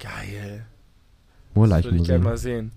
[0.00, 0.66] Geil.
[1.54, 1.84] Moorleichen.
[1.84, 2.72] Das würde ich gerne mal sehen.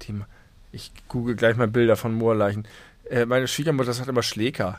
[0.00, 0.26] Thema.
[0.72, 2.66] Ich google gleich mal Bilder von Moorleichen.
[3.08, 4.78] Äh, meine Schwiegermutter hat immer Schleker.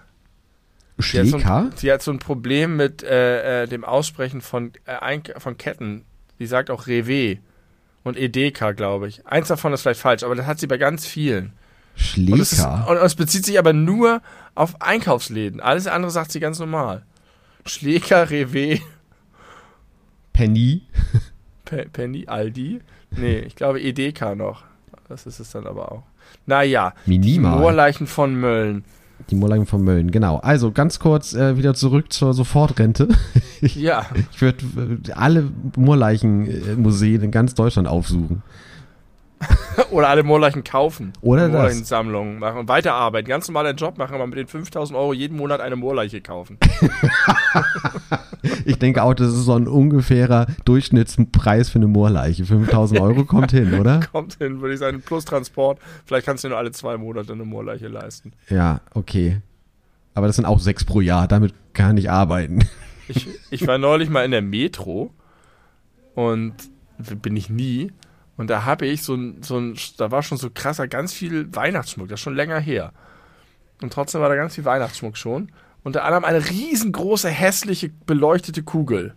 [1.00, 1.40] Schleker?
[1.40, 5.58] Sie hat, so hat so ein Problem mit äh, äh, dem Aussprechen von, äh, von
[5.58, 6.06] Ketten.
[6.40, 7.40] Sie sagt auch Rewe
[8.04, 9.26] und Edeka, glaube ich.
[9.28, 11.54] Eins davon ist vielleicht falsch, aber das hat sie bei ganz vielen.
[11.96, 12.34] Schleker?
[12.34, 14.22] Und es, ist, und es bezieht sich aber nur
[14.56, 15.60] auf Einkaufsläden.
[15.60, 17.06] Alles andere sagt sie ganz normal.
[17.66, 18.80] Schleker, Rewe.
[20.34, 20.84] Penny?
[21.66, 22.82] Pe Penny, Aldi?
[23.12, 24.64] Nee, ich glaube Edeka noch.
[25.12, 26.04] Das ist es dann aber auch.
[26.46, 27.52] Naja, Minimal.
[27.52, 28.86] die Moorleichen von Mölln.
[29.30, 30.38] Die Moorleichen von Mölln, genau.
[30.38, 33.10] Also ganz kurz äh, wieder zurück zur Sofortrente.
[33.60, 34.06] Ich, ja.
[34.32, 38.42] Ich würde äh, alle Moorleichen-Museen in ganz Deutschland aufsuchen.
[39.92, 41.14] Oder alle Moorleichen kaufen.
[41.22, 42.68] Oder Moorleichensammlungen machen.
[42.68, 43.28] Weiterarbeiten.
[43.28, 46.58] Ganz normaler Job machen, aber mit den 5000 Euro jeden Monat eine Moorleiche kaufen.
[48.66, 52.46] ich denke auch, das ist so ein ungefährer Durchschnittspreis für eine Moorleiche.
[52.46, 54.00] 5000 Euro kommt hin, oder?
[54.12, 55.02] kommt hin, würde ich sagen.
[55.02, 55.80] Plus Transport.
[56.06, 58.34] Vielleicht kannst du nur alle zwei Monate eine Moorleiche leisten.
[58.50, 59.42] Ja, okay.
[60.14, 61.28] Aber das sind auch sechs pro Jahr.
[61.28, 62.60] Damit kann ich arbeiten.
[63.08, 65.12] Ich, ich war neulich mal in der Metro
[66.16, 66.54] und
[67.22, 67.92] bin ich nie.
[68.38, 71.54] Und da habe ich so ein, so ein, da war schon so krasser, ganz viel
[71.56, 72.94] Weihnachtsschmuck, das ist schon länger her.
[73.82, 75.52] Und trotzdem war da ganz viel Weihnachtsschmuck schon.
[75.84, 79.16] Unter anderem eine riesengroße, hässliche, beleuchtete Kugel,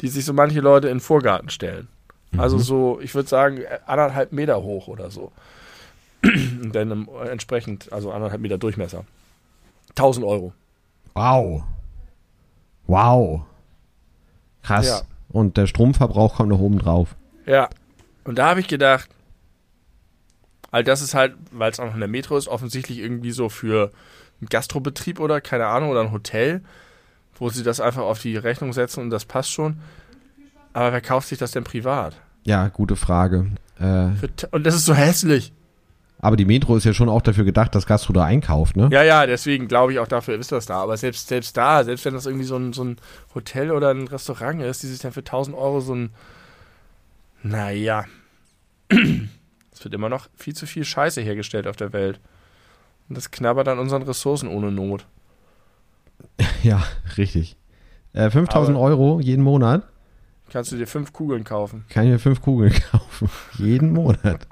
[0.00, 1.88] die sich so manche Leute in den Vorgarten stellen.
[2.32, 2.40] Mhm.
[2.40, 5.32] Also so, ich würde sagen, anderthalb Meter hoch oder so.
[6.22, 9.04] Und dann entsprechend, also anderthalb Meter Durchmesser.
[9.90, 10.52] 1000 Euro.
[11.14, 11.64] Wow.
[12.86, 13.42] Wow.
[14.62, 14.88] Krass.
[14.88, 15.02] Ja.
[15.28, 17.16] Und der Stromverbrauch kommt noch oben drauf.
[17.46, 17.68] Ja,
[18.24, 19.08] und da habe ich gedacht,
[20.70, 23.48] all das ist halt, weil es auch noch in der Metro ist, offensichtlich irgendwie so
[23.48, 23.90] für
[24.40, 26.62] einen Gastrobetrieb oder keine Ahnung oder ein Hotel,
[27.36, 29.80] wo sie das einfach auf die Rechnung setzen und das passt schon.
[30.72, 32.20] Aber wer kauft sich das denn privat?
[32.44, 33.50] Ja, gute Frage.
[33.78, 34.10] Äh,
[34.50, 35.52] und das ist so hässlich.
[36.22, 38.90] Aber die Metro ist ja schon auch dafür gedacht, dass Gastro da einkauft, ne?
[38.92, 40.82] Ja, ja, deswegen glaube ich auch dafür ist das da.
[40.82, 42.96] Aber selbst, selbst da, selbst wenn das irgendwie so ein, so ein
[43.34, 46.10] Hotel oder ein Restaurant ist, die sich dann für 1000 Euro so ein
[47.42, 48.04] naja.
[48.88, 52.20] es wird immer noch viel zu viel Scheiße hergestellt auf der Welt.
[53.08, 55.06] Und das knabbert an unseren Ressourcen ohne Not.
[56.62, 56.82] Ja,
[57.16, 57.56] richtig.
[58.12, 59.82] Äh, 5000 Aber Euro jeden Monat.
[60.50, 61.84] Kannst du dir fünf Kugeln kaufen?
[61.88, 63.30] Kann ich mir fünf Kugeln kaufen.
[63.56, 64.46] jeden Monat.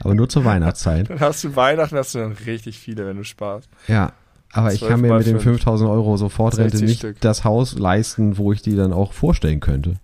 [0.00, 1.08] Aber nur zur Weihnachtszeit.
[1.10, 3.68] Dann hast du Weihnachten, hast du dann richtig viele, wenn du sparst.
[3.88, 4.12] Ja.
[4.52, 7.20] Aber ich kann mir mit den 5000 Euro Sofortrente nicht Stück.
[7.20, 9.96] das Haus leisten, wo ich die dann auch vorstellen könnte.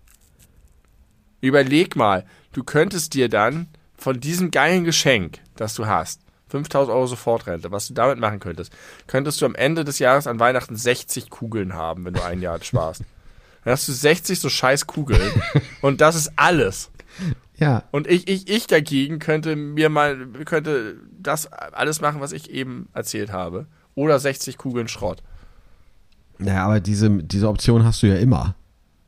[1.44, 3.68] Überleg mal, du könntest dir dann
[3.98, 8.72] von diesem geilen Geschenk, das du hast, 5000 Euro Sofortrente, was du damit machen könntest,
[9.06, 12.62] könntest du am Ende des Jahres an Weihnachten 60 Kugeln haben, wenn du ein Jahr
[12.62, 13.02] sparst.
[13.62, 15.32] Dann hast du 60 so scheiß Kugeln
[15.82, 16.90] und das ist alles.
[17.58, 17.82] Ja.
[17.90, 22.88] Und ich, ich, ich dagegen könnte mir mal, könnte das alles machen, was ich eben
[22.94, 23.66] erzählt habe.
[23.94, 25.22] Oder 60 Kugeln Schrott.
[26.38, 28.54] Ja, aber diese, diese Option hast du ja immer.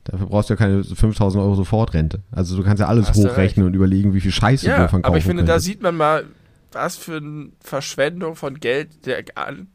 [0.09, 2.21] Dafür brauchst du ja keine 5000 Euro Sofortrente.
[2.31, 4.77] Also du kannst ja alles Hast du hochrechnen und überlegen, wie viel Scheiße du Ja,
[4.77, 5.65] davon kaufen aber ich finde, da könntest.
[5.65, 6.23] sieht man mal,
[6.71, 9.23] was für eine Verschwendung von Geld der,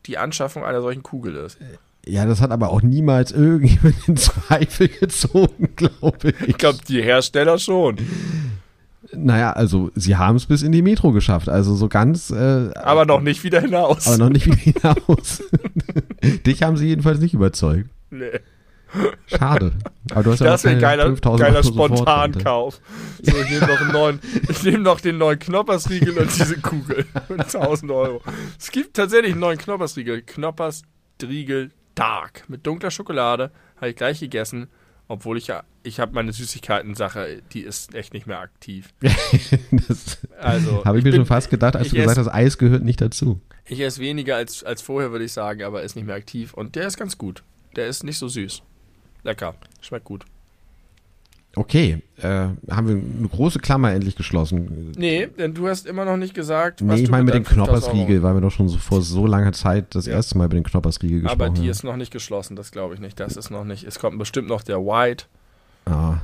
[0.06, 1.58] die Anschaffung einer solchen Kugel ist.
[2.06, 6.48] Ja, das hat aber auch niemals irgendjemand in Zweifel gezogen, glaube ich.
[6.48, 7.98] Ich glaube, die Hersteller schon.
[9.14, 11.48] Naja, also sie haben es bis in die Metro geschafft.
[11.48, 14.06] Also so ganz, äh, Aber noch nicht wieder hinaus.
[14.06, 15.42] aber noch nicht wieder hinaus.
[16.46, 17.88] Dich haben sie jedenfalls nicht überzeugt.
[18.10, 18.30] nee.
[19.26, 19.72] Schade.
[20.10, 21.62] Aber du hast ja Das noch wäre geiler, 5000 geiler.
[21.62, 22.80] Spontankauf.
[23.22, 27.06] So, ich nehme noch, einen neuen- ich nehm noch den neuen Knoppersriegel und diese Kugel.
[27.26, 28.22] Für 1000 Euro.
[28.58, 30.22] Es gibt tatsächlich einen neuen Knoppersriegel.
[30.22, 32.44] Knoppersriegel Dark.
[32.48, 33.50] Mit dunkler Schokolade.
[33.76, 34.68] Habe ich gleich gegessen.
[35.08, 38.88] Obwohl ich ja, ich habe meine Süßigkeiten-Sache, die ist echt nicht mehr aktiv.
[40.40, 42.58] Also, habe ich, mir bin- schon fast gedacht, als ich du gesagt ess- hast, Eis
[42.58, 43.40] gehört nicht dazu.
[43.64, 46.52] Ich esse weniger als, als vorher, würde ich sagen, aber ist nicht mehr aktiv.
[46.54, 47.42] Und der ist ganz gut.
[47.76, 48.62] Der ist nicht so süß.
[49.24, 49.54] Lecker.
[49.80, 50.24] Schmeckt gut.
[51.54, 54.92] Okay, äh, haben wir eine große Klammer endlich geschlossen.
[54.96, 57.68] Nee, denn du hast immer noch nicht gesagt, was Nee, ich meine mit dem 5000
[57.68, 60.14] Euro- Knoppersriegel, weil wir doch schon so vor so langer Zeit das Ja.
[60.14, 61.68] erste Mal über den Knoppersriegel gesprochen Aber die haben.
[61.68, 63.20] ist noch nicht geschlossen, das glaube ich nicht.
[63.20, 63.84] Das ist noch nicht.
[63.84, 65.26] Es kommt bestimmt noch der White.
[65.84, 66.18] Ah,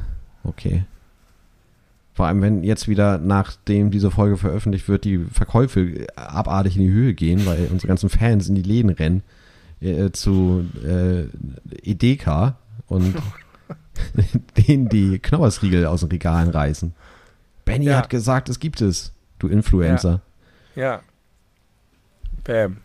[0.44, 0.84] okay.
[2.14, 6.90] Vor allem, wenn jetzt wieder, nachdem diese Folge veröffentlicht wird, die Verkäufe abartig in die
[6.90, 9.22] Höhe gehen, weil unsere ganzen Fans in die Läden rennen
[9.82, 11.24] äh, zu äh,
[11.82, 12.56] Edeka
[12.88, 13.14] und
[14.56, 16.94] denen die Knoppersriegel aus den Regalen reißen.
[17.64, 17.98] Benny Ja.
[17.98, 20.20] hat gesagt, es gibt es, du Influencer.
[20.74, 21.00] Ja.
[22.44, 22.78] Bam.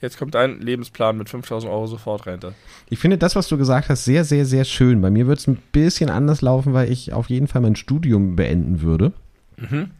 [0.00, 2.54] Jetzt kommt dein Lebensplan mit 5000 Euro Sofortrente.
[2.88, 5.00] Ich finde das, was du gesagt hast, sehr, sehr, sehr schön.
[5.00, 8.36] Bei mir wird es ein bisschen anders laufen, weil ich auf jeden Fall mein Studium
[8.36, 9.12] beenden würde.
[9.56, 9.90] Mhm.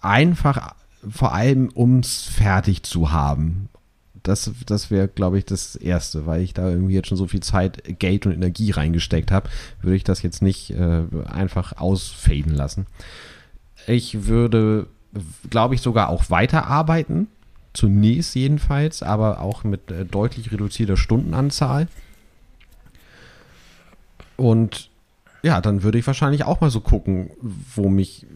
[0.00, 0.76] Einfach
[1.10, 3.68] vor allem, um es fertig zu haben.
[4.24, 7.42] Das, das wäre, glaube ich, das Erste, weil ich da irgendwie jetzt schon so viel
[7.42, 9.50] Zeit, Geld und Energie reingesteckt habe,
[9.82, 12.86] würde ich das jetzt nicht äh, einfach ausfaden lassen.
[13.86, 14.86] Ich würde,
[15.50, 17.28] glaube ich, sogar auch weiterarbeiten,
[17.74, 21.88] zunächst jedenfalls, aber auch mit äh, deutlich reduzierter Stundenanzahl.
[24.36, 24.88] Und
[25.44, 27.30] ja, dann würde ich wahrscheinlich auch mal so gucken,
[27.74, 28.26] wo mich,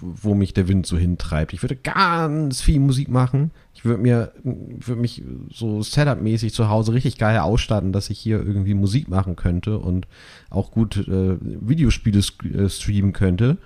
[0.00, 1.52] wo mich der Wind so hintreibt.
[1.52, 3.52] Ich würde ganz viel Musik machen.
[3.74, 8.44] Ich würde mir, würde mich so Setup-mäßig zu Hause richtig geil ausstatten, dass ich hier
[8.44, 10.08] irgendwie Musik machen könnte und
[10.50, 13.58] auch gut äh, Videospiele äh, streamen könnte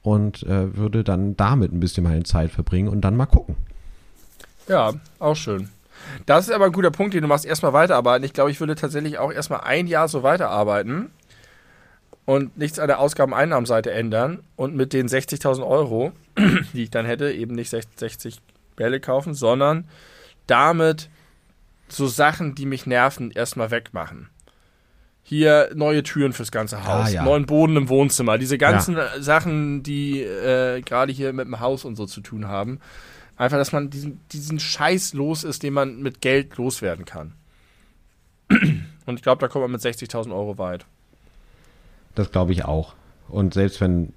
[0.00, 3.56] und äh, würde dann damit ein bisschen meine Zeit verbringen und dann mal gucken.
[4.68, 5.68] Ja, auch schön.
[6.24, 7.44] Das ist aber ein guter Punkt, den du machst.
[7.44, 8.24] Erstmal weiterarbeiten.
[8.24, 11.10] Ich glaube, ich würde tatsächlich auch erstmal ein Jahr so weiterarbeiten
[12.24, 16.12] und nichts an der Ausgaben-Einnahmenseite ändern und mit den 60.000 Euro,
[16.72, 18.38] die ich dann hätte, eben nicht 60
[18.76, 19.84] Bälle kaufen, sondern
[20.46, 21.08] damit
[21.88, 24.28] so Sachen, die mich nerven, erstmal wegmachen.
[25.24, 27.22] Hier neue Türen fürs ganze Haus, Ah, ja.
[27.24, 31.84] neuen Boden im Wohnzimmer, diese ganzen äh, Sachen, die äh, gerade hier mit dem Haus
[31.84, 32.80] und so zu tun haben.
[33.36, 37.34] Einfach, dass man diesen, diesen Scheiß los ist, den man mit Geld loswerden kann.
[39.06, 40.84] Und ich glaube, da kommt man mit 60.000 Euro weit.
[42.14, 42.94] Das glaube ich auch.
[43.28, 44.12] Und selbst wenn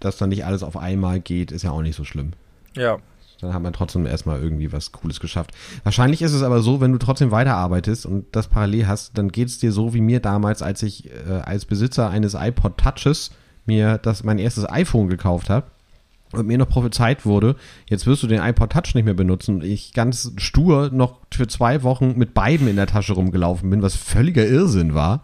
[0.00, 2.32] das dann nicht alles auf einmal geht, ist ja auch nicht so schlimm.
[2.76, 2.98] Ja.
[3.40, 5.50] Dann hat man trotzdem erstmal irgendwie was Cooles geschafft.
[5.82, 9.48] Wahrscheinlich ist es aber so, wenn du trotzdem weiterarbeitest und das parallel hast, dann geht
[9.48, 13.32] es dir so wie mir damals, als ich äh, als Besitzer eines iPod Touches
[13.66, 15.66] mir das mein erstes iPhone gekauft habe
[16.32, 17.56] und mir noch prophezeit wurde,
[17.88, 21.46] jetzt wirst du den iPod Touch nicht mehr benutzen und ich ganz stur noch für
[21.46, 25.22] zwei Wochen mit beiden in der Tasche rumgelaufen bin, was völliger Irrsinn war,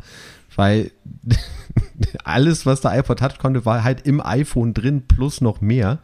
[0.57, 0.91] weil
[2.25, 5.99] alles, was der iPod Touch konnte, war halt im iPhone drin plus noch mehr.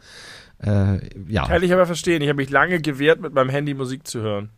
[0.63, 1.47] Äh, ja.
[1.47, 2.23] Kann ich aber verstehen.
[2.23, 4.51] Ich habe mich lange gewehrt, mit meinem Handy Musik zu hören.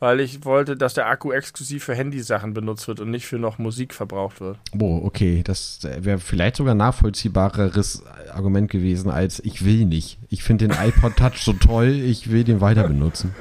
[0.00, 3.58] Weil ich wollte, dass der Akku exklusiv für Handysachen benutzt wird und nicht für noch
[3.58, 4.58] Musik verbraucht wird.
[4.74, 8.02] Boah, okay, das wäre vielleicht sogar ein nachvollziehbareres
[8.32, 10.18] Argument gewesen als ich will nicht.
[10.28, 13.34] Ich finde den iPod Touch so toll, ich will den weiter benutzen.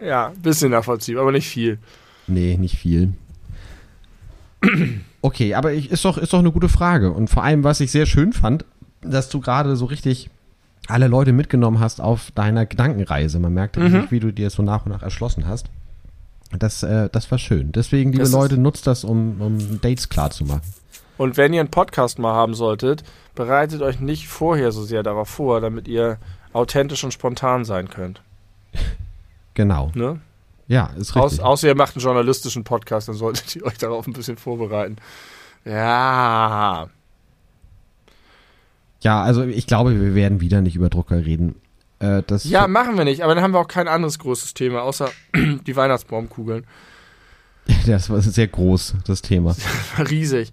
[0.00, 1.78] Ja, ein bisschen nachvollziehbar, aber nicht viel.
[2.26, 3.12] Nee, nicht viel.
[5.22, 7.12] Okay, aber ich, ist, doch, ist doch eine gute Frage.
[7.12, 8.64] Und vor allem, was ich sehr schön fand,
[9.02, 10.30] dass du gerade so richtig
[10.88, 13.38] alle Leute mitgenommen hast auf deiner Gedankenreise.
[13.38, 13.82] Man merkt Mhm.
[13.82, 15.66] richtig, wie du dir so nach und nach erschlossen hast.
[16.58, 17.70] Das, äh, das war schön.
[17.72, 20.62] Deswegen, liebe Das Leute, nutzt das, um, um Dates klar zu machen.
[21.18, 23.04] Und wenn ihr einen Podcast mal haben solltet,
[23.34, 26.16] bereitet euch nicht vorher so sehr darauf vor, damit ihr
[26.54, 28.22] authentisch und spontan sein könnt.
[29.54, 29.90] Genau.
[29.94, 30.18] Ne?
[30.70, 31.44] Ja, ist Aus, richtig.
[31.44, 34.98] außer ihr macht einen journalistischen Podcast, dann solltet ihr euch darauf ein bisschen vorbereiten.
[35.64, 36.88] Ja.
[39.00, 41.56] Ja, also ich glaube, wir werden wieder nicht über Drucker reden.
[41.98, 44.82] Äh, das Ja, machen wir nicht, aber dann haben wir auch kein anderes großes Thema,
[44.82, 46.64] außer die Weihnachtsbaumkugeln.
[47.86, 49.56] das war sehr groß, das Thema.
[49.98, 50.52] Riesig.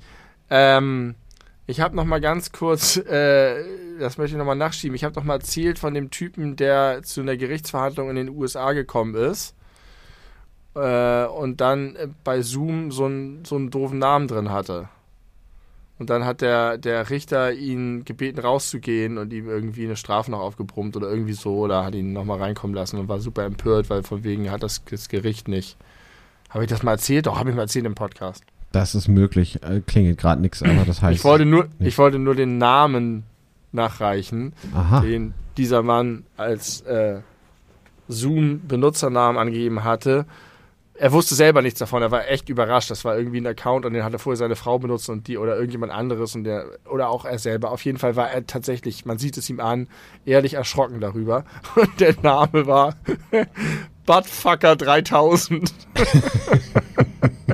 [0.50, 1.14] Ähm,
[1.68, 3.64] ich habe noch mal ganz kurz, äh,
[4.00, 4.96] das möchte ich noch mal nachschieben.
[4.96, 8.74] Ich habe noch mal erzählt von dem Typen, der zu einer Gerichtsverhandlung in den USA
[8.74, 9.54] gekommen ist
[10.78, 14.90] äh, und dann äh, bei Zoom so, ein, so einen doofen Namen drin hatte.
[16.00, 20.40] Und dann hat der, der Richter ihn gebeten rauszugehen und ihm irgendwie eine Strafe noch
[20.40, 23.90] aufgebrummt oder irgendwie so oder hat ihn noch mal reinkommen lassen und war super empört,
[23.90, 25.76] weil von wegen hat das, das Gericht nicht.
[26.50, 27.26] Habe ich das mal erzählt?
[27.26, 28.44] Doch, habe ich mal erzählt im Podcast.
[28.72, 29.64] Das ist möglich.
[29.64, 31.18] Äh, klingelt gerade nichts, aber das heißt.
[31.18, 31.88] Ich wollte nur, nicht.
[31.88, 33.24] ich wollte nur den Namen
[33.72, 35.02] nachreichen, Aha.
[35.02, 37.22] den dieser Mann als äh,
[38.08, 40.26] Zoom-Benutzernamen angegeben hatte.
[41.00, 42.90] Er wusste selber nichts davon, er war echt überrascht.
[42.90, 45.56] Das war irgendwie ein Account und den hatte vorher seine Frau benutzt und die oder
[45.56, 47.72] irgendjemand anderes und der oder auch er selber.
[47.72, 49.88] Auf jeden Fall war er tatsächlich, man sieht es ihm an,
[50.26, 51.46] ehrlich erschrocken darüber.
[51.76, 52.96] Und der Name war
[54.06, 55.72] Buttfucker 3000.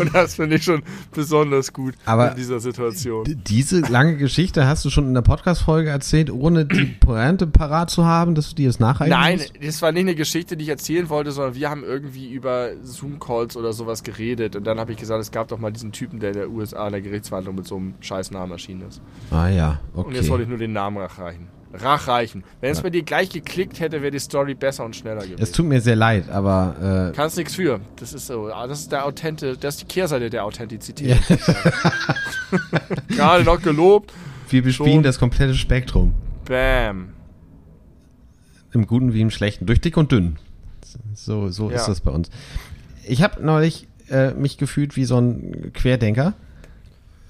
[0.06, 0.82] und das finde ich schon
[1.12, 3.24] besonders gut Aber in dieser Situation.
[3.46, 8.04] Diese lange Geschichte hast du schon in der Podcast-Folge erzählt, ohne die Pointe parat zu
[8.04, 9.52] haben, dass du dir das nachreichen Nein, musst?
[9.62, 13.56] das war nicht eine Geschichte, die ich erzählen wollte, sondern wir haben irgendwie über Zoom-Calls
[13.56, 14.56] oder sowas geredet.
[14.56, 16.86] Und dann habe ich gesagt, es gab doch mal diesen Typen, der in der USA
[16.86, 19.00] in der Gerichtsverhandlung mit so einem Scheißnamen erschienen ist.
[19.30, 20.42] Ah ja, Und jetzt wollte okay.
[20.44, 21.48] ich nur den Namen nachreichen.
[21.72, 22.42] Rachreichen.
[22.60, 25.40] Wenn es bei dir gleich geklickt hätte, wäre die Story besser und schneller gewesen.
[25.40, 27.80] Es tut mir sehr leid, aber Kannst nichts für.
[27.96, 28.52] Das ist so.
[28.52, 31.08] Ah, Das ist der Authente, das ist die Kehrseite der Authentizität.
[31.08, 31.16] Ja.
[33.08, 34.10] Gerade noch gelobt.
[34.10, 35.02] äh, wir bespielen Schon.
[35.04, 36.12] das komplette Spektrum.
[36.44, 37.10] Bam.
[38.72, 39.66] Im Guten wie im Schlechten.
[39.66, 40.38] Durch dick und dünn.
[41.14, 41.76] So, so Ja.
[41.76, 42.30] ist das bei uns.
[43.06, 46.34] Ich habe neulich äh, mich gefühlt wie so ein Querdenker,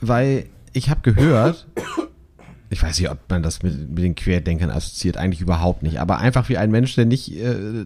[0.01, 1.66] weil ich habe gehört,
[2.71, 6.18] ich weiß nicht, ob man das mit, mit den Querdenkern assoziiert, eigentlich überhaupt nicht, aber
[6.18, 7.85] einfach wie ein Mensch, der nicht äh,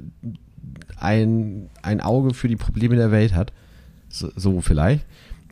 [0.98, 3.52] ein, ein Auge für die Probleme der Welt hat,
[4.08, 5.04] so, so vielleicht,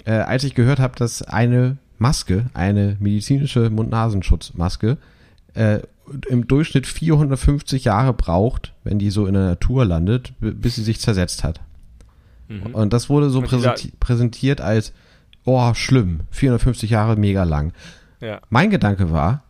[0.05, 4.99] äh, als ich gehört habe, dass eine Maske, eine medizinische Mund-Nasenschutzmaske,
[5.55, 5.81] äh,
[6.29, 11.01] im Durchschnitt 450 Jahre braucht, wenn die so in der Natur landet, bis sie sich
[11.01, 11.61] zersetzt hat.
[12.73, 13.41] Und das wurde so
[14.01, 14.93] präsentiert als,
[15.45, 17.73] oh, schlimm, 450 Jahre mega lang.
[18.23, 18.41] Ja.
[18.51, 19.43] Mein Gedanke war,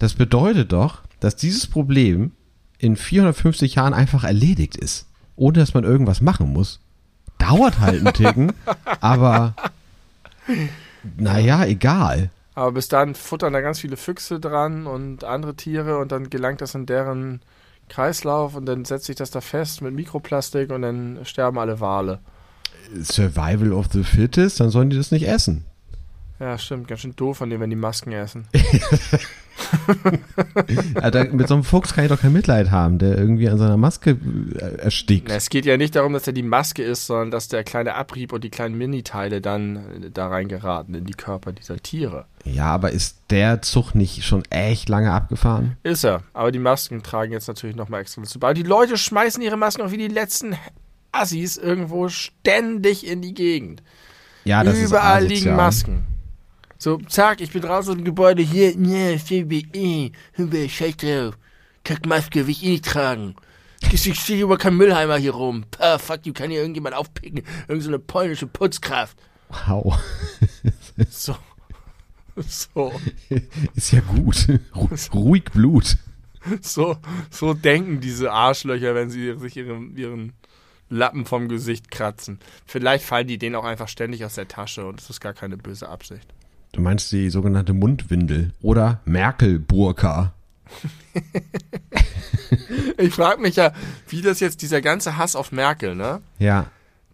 [0.00, 2.32] das bedeutet doch, dass dieses Problem
[2.78, 5.06] in 450 Jahren einfach erledigt ist,
[5.36, 6.80] ohne dass man irgendwas machen muss.
[7.38, 8.52] Dauert halt einen Ticken,
[9.00, 9.54] aber
[11.16, 12.30] naja, egal.
[12.54, 16.60] Aber bis dahin futtern da ganz viele Füchse dran und andere Tiere und dann gelangt
[16.62, 17.40] das in deren
[17.88, 22.18] Kreislauf und dann setzt sich das da fest mit Mikroplastik und dann sterben alle Wale.
[23.00, 25.64] Survival of the Fittest, dann sollen die das nicht essen.
[26.38, 26.88] Ja, stimmt.
[26.88, 28.46] Ganz schön doof von denen, wenn die Masken essen.
[30.94, 33.78] Alter, mit so einem Fuchs kann ich doch kein Mitleid haben, der irgendwie an seiner
[33.78, 34.18] Maske
[34.54, 35.30] äh, erstickt.
[35.30, 38.32] Es geht ja nicht darum, dass er die Maske ist, sondern dass der kleine Abrieb
[38.32, 42.26] und die kleinen Miniteile dann äh, da reingeraten in die Körper dieser Tiere.
[42.44, 45.76] Ja, aber ist der Zug nicht schon echt lange abgefahren?
[45.82, 46.22] Ist er.
[46.34, 48.52] Aber die Masken tragen jetzt natürlich nochmal extra dazu bei.
[48.52, 50.54] Die Leute schmeißen ihre Masken auch wie die letzten
[51.12, 53.82] Assis irgendwo ständig in die Gegend.
[54.44, 55.56] Ja, das Überall ist liegen.
[55.56, 56.15] Masken.
[56.78, 61.38] So, zack, ich bin draußen im Gebäude, hier, ne, CBE, Hübe, scheiß drauf.
[61.84, 63.36] Kackmaske will ich eh nicht tragen.
[63.92, 65.64] Ich sehe über keinen Müllheimer hier rum.
[65.70, 67.42] Pah, fuck you, kann hier irgendjemand aufpicken.
[67.68, 69.16] Irgend so eine polnische Putzkraft.
[69.48, 69.98] Wow.
[71.10, 71.36] So.
[72.46, 72.92] So.
[73.74, 74.36] Ist ja gut.
[74.74, 75.96] Ru- Ruhig Blut.
[76.60, 76.96] So,
[77.30, 80.32] so denken diese Arschlöcher, wenn sie sich ihren, ihren
[80.88, 82.38] Lappen vom Gesicht kratzen.
[82.66, 85.56] Vielleicht fallen die denen auch einfach ständig aus der Tasche und es ist gar keine
[85.56, 86.26] böse Absicht.
[86.76, 90.32] Du meinst die sogenannte Mundwindel oder Merkel-Burka.
[92.98, 93.72] Ich frage mich ja,
[94.08, 96.20] wie das jetzt, dieser ganze Hass auf Merkel, ne?
[96.38, 96.66] Ja.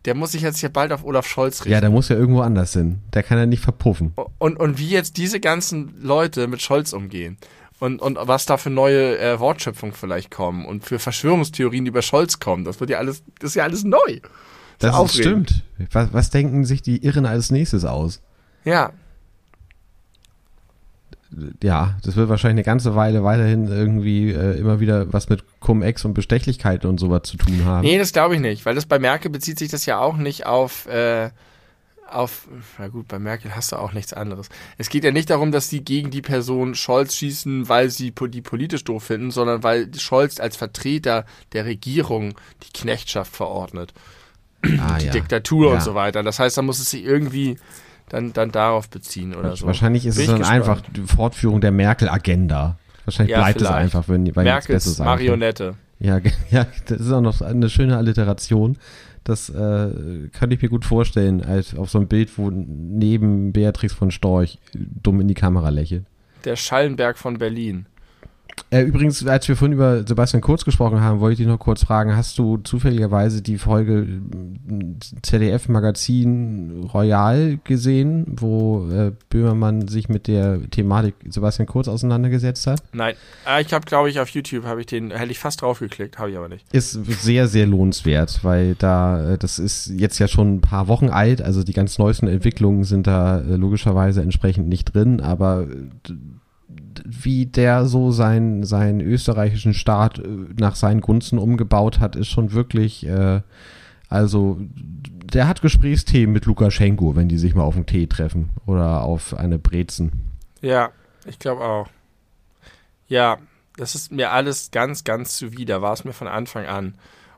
[0.04, 1.72] Der muss sich jetzt hier bald auf Olaf Scholz richten.
[1.72, 2.98] Ja, der muss ja irgendwo anders hin.
[3.14, 4.12] Der kann ja nicht verpuffen.
[4.38, 7.38] und, und wie jetzt diese ganzen Leute mit Scholz umgehen.
[7.78, 12.02] Und, und was da für neue äh, Wortschöpfungen vielleicht kommen und für Verschwörungstheorien die über
[12.02, 12.64] Scholz kommen.
[12.64, 14.20] Das wird ja alles, das ist ja alles neu.
[14.78, 15.50] Das aufregend.
[15.50, 15.92] stimmt.
[15.92, 18.20] Was, was denken sich die Irren als nächstes aus?
[18.64, 18.92] Ja,
[21.62, 26.04] Ja, das wird wahrscheinlich eine ganze Weile weiterhin irgendwie äh, immer wieder was mit Cum-Ex
[26.04, 27.86] und Bestechlichkeiten und sowas zu tun haben.
[27.86, 30.44] Nee, das glaube ich nicht, weil das bei Merkel bezieht sich das ja auch nicht
[30.46, 31.30] auf, äh,
[32.10, 32.46] auf,
[32.78, 34.50] na gut, bei Merkel hast du auch nichts anderes.
[34.76, 38.42] Es geht ja nicht darum, dass die gegen die Person Scholz schießen, weil sie die
[38.42, 42.34] politisch doof finden, sondern weil Scholz als Vertreter der Regierung
[42.64, 43.94] die Knechtschaft verordnet,
[44.78, 45.12] ah, die ja.
[45.12, 45.74] Diktatur Ja.
[45.74, 46.22] und so weiter.
[46.22, 47.56] Das heißt, da muss es sich irgendwie,
[48.12, 49.66] dann, dann darauf beziehen oder so.
[49.66, 50.60] Wahrscheinlich ist Bin es dann gespannt.
[50.60, 52.78] einfach die Fortführung der Merkel-Agenda.
[53.04, 53.82] Wahrscheinlich Ja, bleibt es vielleicht.
[53.82, 55.18] einfach, wenn, weil nichts Merkels Besseres einfällt.
[55.30, 55.74] Marionette.
[55.98, 56.20] Ja,
[56.50, 58.76] ja, das ist auch noch eine schöne Alliteration.
[59.24, 63.92] Das äh, kann ich mir gut vorstellen, als auf so einem Bild, wo neben Beatrix
[63.94, 66.04] von Storch dumm in die Kamera lächelt.
[66.44, 67.86] Der Schallenberg von Berlin.
[68.70, 71.84] Äh, übrigens, als wir vorhin über Sebastian Kurz gesprochen haben, wollte ich dich noch kurz
[71.84, 80.08] fragen, hast du zufälligerweise die Folge äh, ZDF Magazin Royal gesehen, wo äh, Böhmermann sich
[80.08, 82.82] mit der Thematik Sebastian Kurz auseinandergesetzt hat?
[82.92, 83.14] Nein,
[83.44, 86.18] ah, ich habe, glaube ich, auf YouTube habe ich den, hätte ich fast drauf geklickt,
[86.18, 86.64] habe ich aber nicht.
[86.72, 91.10] Ist sehr, sehr lohnenswert, weil da, äh, das ist jetzt ja schon ein paar Wochen
[91.10, 95.66] alt, also die ganz neuesten Entwicklungen sind da äh, logischerweise entsprechend nicht drin, aber
[97.04, 100.28] wie der so seinen, seinen österreichischen Staat äh,
[100.58, 103.40] nach seinen Gunsten umgebaut hat, ist schon wirklich, äh,
[104.08, 104.58] also
[105.32, 109.34] der hat Gesprächsthemen mit Lukaschenko, wenn die sich mal auf einen Tee treffen oder auf
[109.34, 110.12] eine Brezen.
[110.60, 110.90] Ja,
[111.26, 111.88] ich glaube auch.
[113.08, 113.38] Ja,
[113.76, 116.94] das ist mir alles ganz, ganz zuwider, war es mir von Anfang an.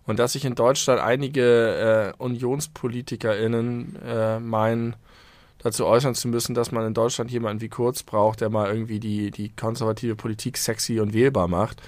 [0.07, 4.97] Und dass sich in Deutschland einige äh, UnionspolitikerInnen äh, meinen,
[5.65, 9.01] dazu äußern zu müssen, dass man in Deutschland jemanden wie Kurz braucht, der mal irgendwie
[9.01, 11.83] die, die konservative Politik sexy und wählbar macht.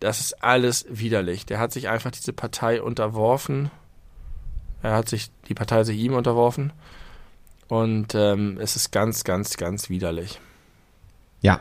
[0.00, 1.44] Das ist alles widerlich.
[1.44, 3.70] Der hat sich einfach diese Partei unterworfen.
[4.80, 6.72] Er hat sich, die Partei sich ihm unterworfen.
[7.66, 10.40] Und ähm, es ist ganz, ganz, ganz widerlich.
[11.40, 11.60] Ja,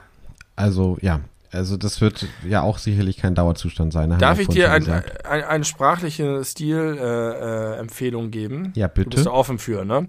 [0.56, 1.22] also ja,
[1.52, 4.16] also das wird ja auch sicherlich kein Dauerzustand sein.
[4.20, 8.72] Darf ich dir ein, ein, eine sprachliche Stilempfehlung äh, Empfehlung geben?
[8.76, 9.34] Ja, Du bist bitte.
[9.34, 10.08] offen für, ne?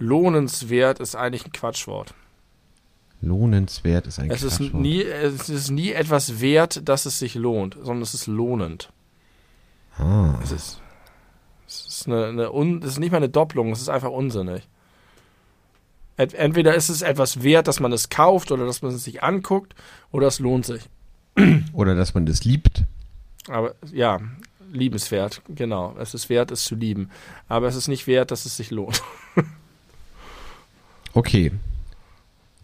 [0.00, 2.14] Lohnenswert ist eigentlich ein Quatschwort.
[3.22, 4.82] Lohnenswert ist ein Es ist, Quatschwort.
[4.82, 8.90] nie, es ist nie etwas wert, dass es sich lohnt, sondern es ist lohnend.
[9.98, 10.38] Ah.
[10.42, 10.80] Es ist,
[11.68, 14.66] es ist, eine, eine un, es ist nicht mal eine Doppelung, es ist einfach unsinnig.
[16.16, 19.22] Ent- Entweder ist es etwas wert, dass man es kauft oder dass man es sich
[19.22, 19.74] anguckt,
[20.12, 20.82] oder es lohnt sich.
[21.72, 22.82] Oder dass man das liebt.
[23.48, 24.18] Aber ja,
[24.72, 25.94] liebenswert, genau.
[25.98, 27.08] Es ist wert, es zu lieben.
[27.48, 29.00] Aber es ist nicht wert, dass es sich lohnt.
[31.12, 31.52] Okay.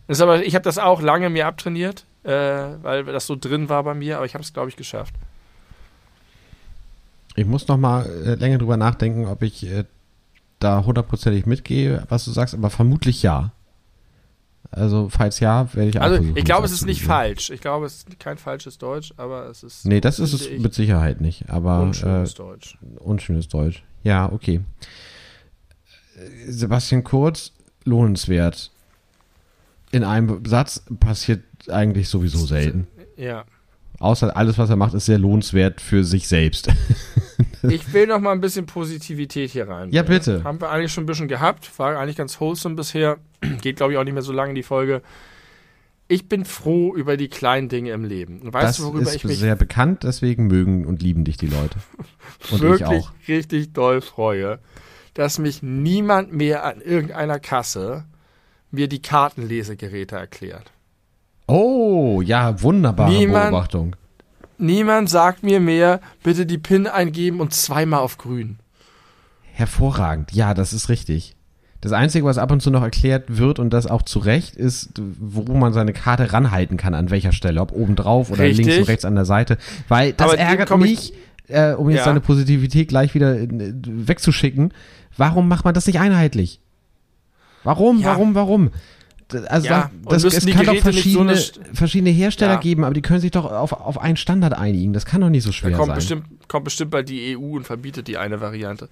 [0.06, 3.68] Das ist aber, ich habe das auch lange mir abtrainiert, äh, weil das so drin
[3.68, 5.14] war bei mir, aber ich habe es, glaube ich, geschafft.
[7.34, 9.84] Ich muss noch mal äh, länger drüber nachdenken, ob ich äh,
[10.58, 13.52] da hundertprozentig mitgehe, was du sagst, aber vermutlich ja.
[14.70, 17.50] Also, falls ja, werde ich auch Also, versuchen, ich glaube, es ist nicht falsch.
[17.50, 19.86] Ich glaube, es ist kein falsches Deutsch, aber es ist.
[19.86, 22.78] Nee, das ist es mit Sicherheit nicht, aber unschönes äh, Deutsch.
[22.98, 23.84] unschönes Deutsch.
[24.02, 24.60] Ja, okay.
[26.16, 27.52] Äh, Sebastian Kurz,
[27.86, 28.70] lohnenswert.
[29.92, 32.86] In einem Satz passiert eigentlich sowieso selten.
[33.16, 33.44] Ja.
[33.98, 36.68] Außer alles, was er macht, ist sehr lohnenswert für sich selbst.
[37.68, 39.90] Ich will noch mal ein bisschen Positivität hier rein.
[39.90, 40.44] Ja, bitte.
[40.44, 41.78] Haben wir eigentlich schon ein bisschen gehabt.
[41.78, 43.18] War eigentlich ganz wholesome bisher.
[43.60, 45.02] Geht, glaube ich, auch nicht mehr so lange die Folge.
[46.08, 48.40] Ich bin froh über die kleinen Dinge im Leben.
[48.40, 51.36] Und weißt das du, worüber ist ich mich sehr bekannt, deswegen mögen und lieben dich
[51.36, 51.78] die Leute.
[52.50, 53.12] Und ich wirklich auch.
[53.26, 54.60] richtig doll freue,
[55.16, 58.04] dass mich niemand mehr an irgendeiner Kasse
[58.70, 60.70] mir die Kartenlesegeräte erklärt.
[61.48, 63.96] Oh, ja, wunderbare Niemand- Beobachtung.
[64.58, 68.58] Niemand sagt mir mehr, bitte die PIN eingeben und zweimal auf grün.
[69.52, 70.32] Hervorragend.
[70.32, 71.34] Ja, das ist richtig.
[71.80, 74.90] Das Einzige, was ab und zu noch erklärt wird und das auch zu Recht ist,
[74.98, 78.66] wo man seine Karte ranhalten kann, an welcher Stelle, ob oben drauf oder Richtig.
[78.66, 79.56] links und rechts an der Seite.
[79.88, 81.12] Weil das Aber ärgert mich,
[81.48, 82.04] äh, um jetzt Ja.
[82.04, 84.72] seine Positivität gleich wieder äh, wegzuschicken.
[85.16, 86.60] Warum macht man das nicht einheitlich?
[87.64, 88.08] Warum, Ja.
[88.08, 88.70] warum, warum?
[89.48, 91.36] Also Ja, da- das, es kann doch nicht so verschiedene,
[91.72, 92.60] verschiedene Hersteller Ja.
[92.60, 94.92] geben, aber die können sich doch auf, auf einen Standard einigen.
[94.92, 95.96] Das kann doch nicht so Da schwer kommt sein.
[95.96, 98.88] bestimmt, kommt bestimmt bald die EU und verbietet die eine Variante.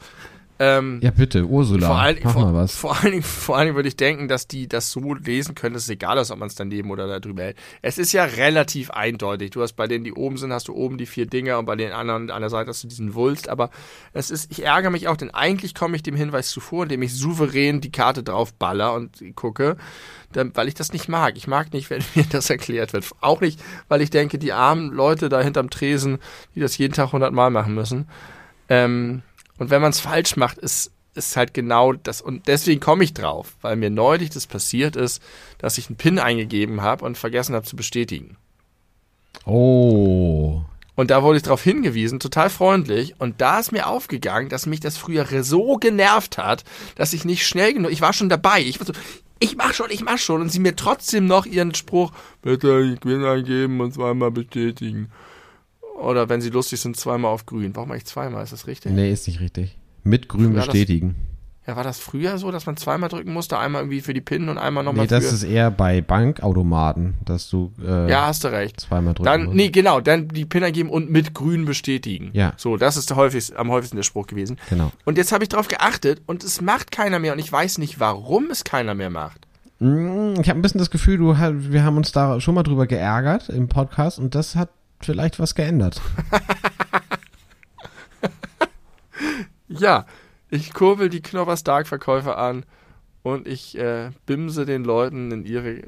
[0.60, 2.76] Ähm, ja, bitte, Ursula, vor, allen, mach vor, mal was.
[2.76, 5.74] Vor allen, Dingen, vor allen Dingen würde ich denken, dass die das so lesen können,
[5.74, 7.56] dass es egal ist, ob man es daneben oder da drüber hält.
[7.82, 9.50] Es ist ja relativ eindeutig.
[9.50, 11.74] Du hast bei denen, die oben sind, hast du oben die vier Dinger und bei
[11.74, 13.48] den anderen an der Seite hast du diesen Wulst.
[13.48, 13.70] Aber
[14.12, 17.14] es ist, ich ärgere mich auch, denn eigentlich komme ich dem Hinweis zuvor, indem ich
[17.14, 19.76] souverän die Karte drauf baller und gucke,
[20.32, 21.36] weil ich das nicht mag.
[21.36, 23.10] Ich mag nicht, wenn mir das erklärt wird.
[23.20, 26.18] Auch nicht, weil ich denke, die armen Leute da hinterm Tresen,
[26.54, 28.06] die das jeden Tag hundertmal machen müssen.
[28.68, 29.22] Ähm,
[29.58, 33.14] und wenn man es falsch macht, ist ist halt genau das und deswegen komme ich
[33.14, 35.22] drauf, weil mir neulich das passiert ist,
[35.58, 38.36] dass ich einen PIN eingegeben habe und vergessen habe zu bestätigen.
[39.44, 40.62] Oh.
[40.96, 43.14] Und da wurde ich darauf hingewiesen, total freundlich.
[43.18, 46.64] Und da ist mir aufgegangen, dass mich das früher so genervt hat,
[46.94, 48.60] dass ich nicht schnell genug, ich war schon dabei.
[48.60, 48.92] Ich war so,
[49.40, 50.40] ich mach schon, ich mach schon.
[50.40, 52.12] Und sie mir trotzdem noch ihren Spruch,
[52.42, 55.10] bitte die PIN eingeben und zweimal bestätigen.
[56.04, 57.74] Oder wenn sie lustig sind, zweimal auf grün.
[57.74, 58.42] Warum eigentlich zweimal?
[58.44, 58.92] Ist das richtig?
[58.92, 59.76] Nee, ist nicht richtig.
[60.02, 61.16] Mit grün das- bestätigen.
[61.66, 63.58] Ja, war das früher so, dass man zweimal drücken musste?
[63.58, 65.34] Einmal irgendwie für die PIN und einmal nochmal Nee, das für...
[65.34, 68.80] ist eher bei Bankautomaten, dass du äh, ja, hast du recht.
[68.80, 69.56] zweimal drücken Dann, musst.
[69.56, 72.28] nee, genau, dann die PIN eingeben und mit grün bestätigen.
[72.34, 72.52] Ja.
[72.58, 74.58] So, das ist der häufigst, am häufigsten der Spruch gewesen.
[74.68, 74.92] Genau.
[75.06, 77.98] Und jetzt habe ich drauf geachtet und es macht keiner mehr und ich weiß nicht,
[77.98, 79.46] warum es keiner mehr macht.
[79.78, 82.86] Mm, Ich habe ein bisschen das Gefühl, du, wir haben uns da schon mal drüber
[82.86, 84.68] geärgert im Podcast und das hat
[85.00, 86.00] vielleicht was geändert.
[89.78, 90.06] Ja,
[90.50, 92.64] ich kurbel die Knoppers Dark Verkäufer an
[93.22, 95.82] und ich äh, bimse den Leuten in ihre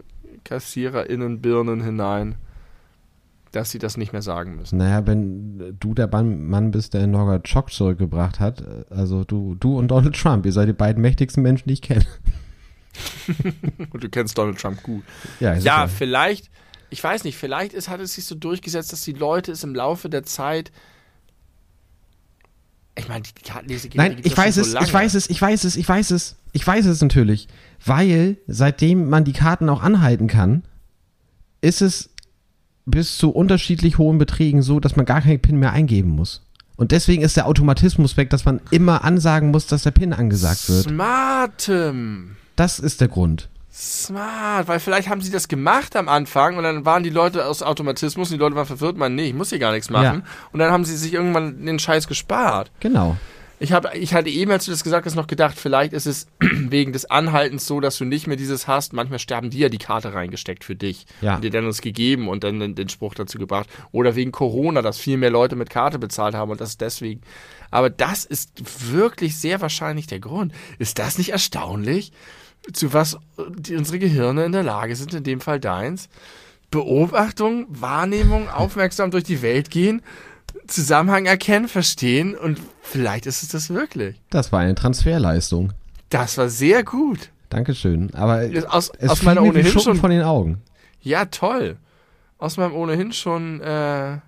[0.44, 2.36] KassiererInnenbirnen hinein,
[3.52, 4.78] dass sie das nicht mehr sagen müssen.
[4.78, 9.78] Naja, wenn du der Mann bist, der Norbert Schock zurückgebracht hat, äh, also du, du
[9.78, 12.06] und Donald Trump, ihr seid die beiden mächtigsten Menschen, die ich kenne.
[13.90, 15.02] Und du kennst Donald Trump gut.
[15.38, 15.86] Ja, ja.
[15.86, 16.50] vielleicht,
[16.96, 19.74] ich weiß nicht, vielleicht ist, hat es sich so durchgesetzt, dass die Leute es im
[19.74, 20.72] Laufe der Zeit.
[22.98, 24.86] Ich meine, die Kartenlesegeräte Nein, gibt's ich weiß so es, lange.
[24.86, 26.36] ich weiß es, ich weiß es, ich weiß es.
[26.52, 27.48] Ich weiß es natürlich.
[27.84, 30.62] Weil seitdem man die Karten auch anhalten kann,
[31.60, 32.08] ist es
[32.86, 36.46] bis zu unterschiedlich hohen Beträgen so, dass man gar keinen PIN mehr eingeben muss.
[36.76, 40.70] Und deswegen ist der Automatismus weg, dass man immer ansagen muss, dass der PIN angesagt
[40.70, 40.84] wird.
[40.84, 42.36] Smartem.
[42.54, 43.50] Das ist der Grund.
[43.76, 47.62] Smart, weil vielleicht haben sie das gemacht am Anfang und dann waren die Leute aus
[47.62, 50.24] Automatismus und die Leute waren verwirrt, man, nee, ich muss hier gar nichts machen.
[50.52, 52.70] Und dann haben sie sich irgendwann den Scheiß gespart.
[52.80, 53.16] Genau.
[53.58, 56.26] Ich, hab, ich hatte eben, als du das gesagt hast, noch gedacht, vielleicht ist es
[56.40, 58.92] wegen des Anhaltens so, dass du nicht mehr dieses hast.
[58.94, 61.36] Manchmal sterben die ja die Karte reingesteckt für dich Ja.
[61.36, 63.68] und dir dann uns gegeben und dann den, den Spruch dazu gebracht.
[63.92, 67.20] Oder wegen Corona, dass viel mehr Leute mit Karte bezahlt haben und das deswegen.
[67.70, 68.50] Aber das ist
[68.90, 70.52] wirklich sehr wahrscheinlich der Grund.
[70.78, 72.12] Ist das nicht erstaunlich,
[72.72, 76.08] zu was unsere Gehirne in der Lage sind, in dem Fall deins?
[76.70, 80.02] Beobachtung, Wahrnehmung, aufmerksam durch die Welt gehen,
[80.66, 84.20] Zusammenhang erkennen, verstehen und vielleicht ist es das wirklich.
[84.30, 85.72] Das war eine Transferleistung.
[86.10, 87.30] Das war sehr gut.
[87.50, 88.12] Dankeschön.
[88.14, 89.96] Aber Aus, es aus meiner ohnehin Schuppen schon.
[89.96, 90.60] von den Augen.
[91.00, 91.76] Ja, toll.
[92.38, 94.18] Aus meinem ohnehin schon äh,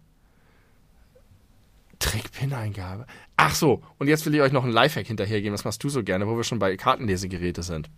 [1.99, 3.07] Trick-Pin-Eingabe.
[3.37, 5.53] Ach so, und jetzt will ich euch noch einen Lifehack hinterhergeben.
[5.55, 7.91] Das machst du so gerne, wo wir schon bei Kartenlesegeräte sind.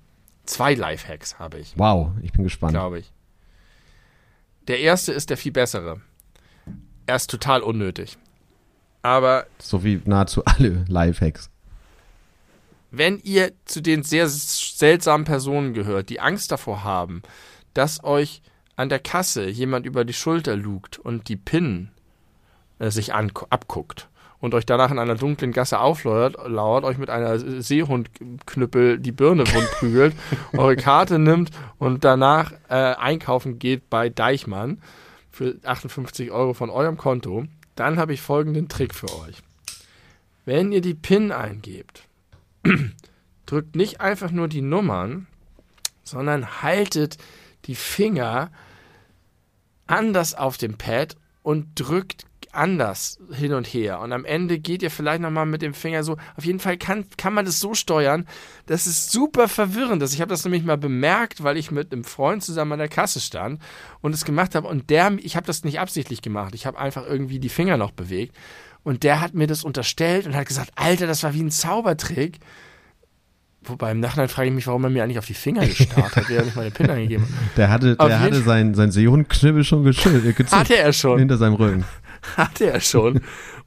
[0.45, 2.73] Zwei Lifehacks habe ich, Wow, ich bin gespannt.
[2.73, 3.12] glaube ich.
[4.69, 6.01] Der erste ist der viel bessere.
[7.07, 8.19] Er ist total unnötig.
[9.03, 11.51] Aber So wie nahezu alle Lifehacks.
[12.91, 17.23] wenn ihr zu den sehr seltsamen Personen gehört, die Angst davor haben,
[17.75, 18.43] dass euch
[18.77, 21.91] an der Kasse jemand über die Schulter lugt und die PIN
[22.79, 24.09] äh, sich abguckt
[24.41, 29.47] und euch danach in einer dunklen Gasse auflauert, lauert, euch mit einer Seehundknüppel die Birne
[29.47, 30.15] wund prügelt,
[30.57, 34.81] eure Karte nimmt und danach äh, einkaufen geht bei Deichmann
[35.31, 37.45] für 58 Euro von eurem Konto,
[37.75, 39.43] dann habe ich folgenden Trick für euch.
[40.45, 42.09] Wenn ihr die PIN eingebt,
[43.47, 45.27] drückt nicht einfach nur die Nummern,
[46.03, 47.19] sondern haltet
[47.67, 48.51] die Finger
[49.87, 54.01] anders auf dem Pad und drückt anders hin und her.
[54.01, 56.17] Und am Ende geht ihr vielleicht nochmal mit dem Finger so.
[56.37, 58.27] Auf jeden Fall kann, kann man das so steuern,
[58.67, 60.15] dass es super verwirrend ist.
[60.15, 63.21] Ich habe das nämlich mal bemerkt, weil ich mit einem Freund zusammen an der Kasse
[63.21, 63.61] stand
[64.01, 64.69] und es gemacht habe.
[64.69, 66.55] Und der, ich habe das nicht absichtlich gemacht.
[66.55, 68.35] Ich habe einfach irgendwie die Finger noch bewegt.
[68.83, 72.39] Und der hat mir das unterstellt und hat gesagt, Alter, das war wie ein Zaubertrick.
[73.63, 76.31] Wobei im Nachhinein frage ich mich, warum er mir eigentlich auf die Finger gestarrt hat,
[76.31, 77.31] der nicht meine PIN eingegeben hat.
[77.59, 81.19] Der hatte, Auf der hatte Fall- sein, sein Seehundknibbel schon geschüttelt, gezückt Hatte er schon.
[81.19, 81.85] hinter seinem Rücken.
[82.37, 83.21] Hatte er schon.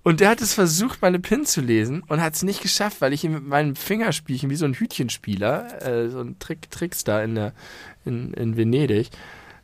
[0.04, 3.14] Und der hat es versucht, meine PIN zu lesen und hat es nicht geschafft, weil
[3.14, 7.36] ich ihm mit meinem Fingerspielchen, wie so ein Hütchenspieler, äh, so ein Trick, Trickster in,
[7.36, 7.54] der,
[8.04, 9.10] in, in Venedig,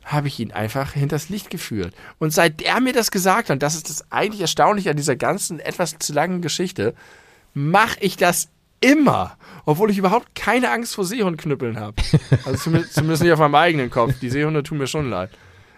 [0.02, 1.94] habe ich ihn einfach hinters Licht geführt.
[2.18, 5.14] Und seit er mir das gesagt hat, und das ist das eigentlich Erstaunliche an dieser
[5.14, 6.94] ganzen etwas zu langen Geschichte,
[7.52, 8.48] mache ich das
[8.80, 9.36] immer,
[9.66, 11.96] obwohl ich überhaupt keine Angst vor Seehundknüppeln habe.
[12.46, 14.14] Also zumindest nicht auf meinem eigenen Kopf.
[14.20, 15.30] Die Seehunde tun mir schon leid.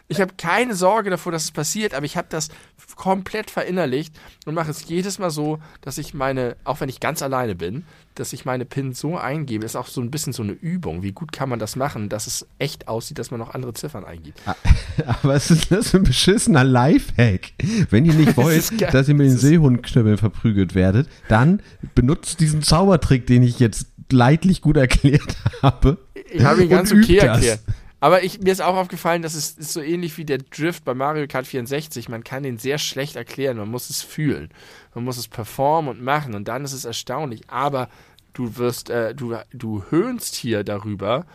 [0.08, 2.48] Ich habe keine Sorge davor, dass es passiert, aber ich habe das
[2.96, 4.14] komplett verinnerlicht
[4.46, 7.84] und mache es jedes Mal so, dass ich meine, auch wenn ich ganz alleine bin,
[8.14, 9.64] dass ich meine PIN so eingebe.
[9.64, 11.02] Ist auch so ein bisschen so eine Übung.
[11.02, 14.04] Wie gut kann man das machen, dass es echt aussieht, dass man noch andere Ziffern
[14.04, 14.40] eingibt.
[15.06, 17.52] Aber was ist das für ein beschissener Lifehack?
[17.90, 18.90] Wenn ihr nicht wollt, geil.
[18.92, 21.62] dass ihr mit den Seehundknüppeln verprügelt werdet, dann
[21.94, 25.98] benutzt diesen Zaubertrick, den ich jetzt leidlich gut erklärt habe.
[26.30, 27.60] Ich habe ihn ganz okay das.
[28.02, 30.92] Aber ich, mir ist auch aufgefallen, dass es ist so ähnlich wie der Drift bei
[30.92, 32.08] Mario Kart 64.
[32.08, 33.56] Man kann den sehr schlecht erklären.
[33.58, 34.48] Man muss es fühlen.
[34.92, 36.34] Man muss es performen und machen.
[36.34, 37.48] Und dann ist es erstaunlich.
[37.48, 37.88] Aber
[38.32, 41.26] du wirst, äh, du, du höhnst hier darüber,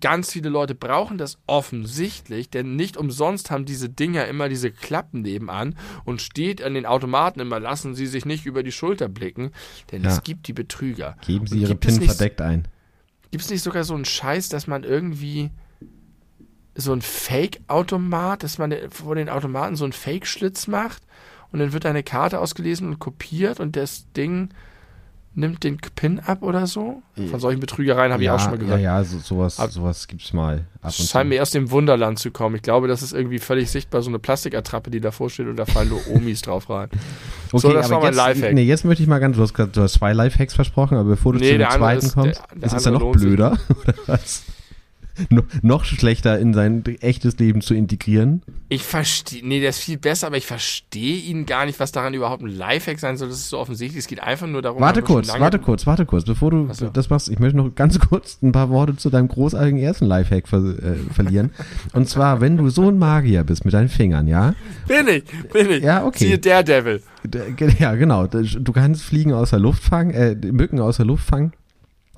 [0.00, 5.22] ganz viele Leute brauchen das offensichtlich, denn nicht umsonst haben diese Dinger immer diese Klappen
[5.22, 9.50] nebenan und steht an den Automaten immer, lassen Sie sich nicht über die Schulter blicken,
[9.90, 10.10] denn Ja.
[10.10, 11.16] es gibt die Betrüger.
[11.26, 12.68] Geben Sie Und Ihre PIN verdeckt ein.
[13.32, 15.50] Gibt es nicht sogar so einen Scheiß, dass man irgendwie
[16.80, 21.02] so ein Fake-Automat, dass man vor den Automaten so einen Fake-Schlitz macht
[21.52, 24.50] und dann wird eine Karte ausgelesen und kopiert und das Ding
[25.34, 27.02] nimmt den PIN ab oder so?
[27.30, 28.80] Von solchen Betrügereien habe ja, ich auch schon mal gehört.
[28.80, 30.58] Ja, ja, so, sowas, Ab- sowas gibt's mal.
[30.58, 32.56] Ab Das und scheint mir erst im Wunderland zu kommen.
[32.56, 35.64] Ich glaube, das ist irgendwie völlig sichtbar, so eine Plastikattrappe, die davor steht und da
[35.64, 36.88] fallen nur Omis drauf rein.
[37.50, 38.54] Okay, So, das aber war mein jetzt, Lifehack.
[38.54, 41.32] Nee, jetzt möchte ich mal ganz, du hast, du hast zwei Lifehacks versprochen, aber bevor
[41.32, 43.10] du Nee, zu dem der andere zweiten ist- kommst, der- der ist es ja noch
[43.12, 43.52] blöder,
[43.82, 44.42] oder was?
[45.30, 48.42] no, noch schlechter in sein echtes Leben zu integrieren.
[48.68, 52.14] Ich verstehe, nee, der ist viel besser, aber ich verstehe ihn gar nicht, was daran
[52.14, 53.28] überhaupt ein Lifehack sein soll.
[53.28, 54.00] Das ist so offensichtlich.
[54.00, 54.80] Es geht einfach nur darum.
[54.80, 56.88] Warte kurz, warte kurz, warte kurz, bevor du so.
[56.88, 57.28] das machst.
[57.28, 60.96] Ich möchte noch ganz kurz ein paar Worte zu deinem großartigen ersten Lifehack ver äh,
[61.12, 61.50] verlieren.
[61.92, 64.54] Und zwar, wenn du so ein Magier bist mit deinen Fingern, ja?
[64.86, 65.82] Bin ich, bin ich.
[65.82, 66.24] Ja, okay.
[66.24, 67.02] Siehe Daredevil.
[67.78, 68.26] Ja, genau.
[68.26, 71.52] Du kannst Fliegen aus der Luft fangen, äh, Mücken aus der Luft fangen.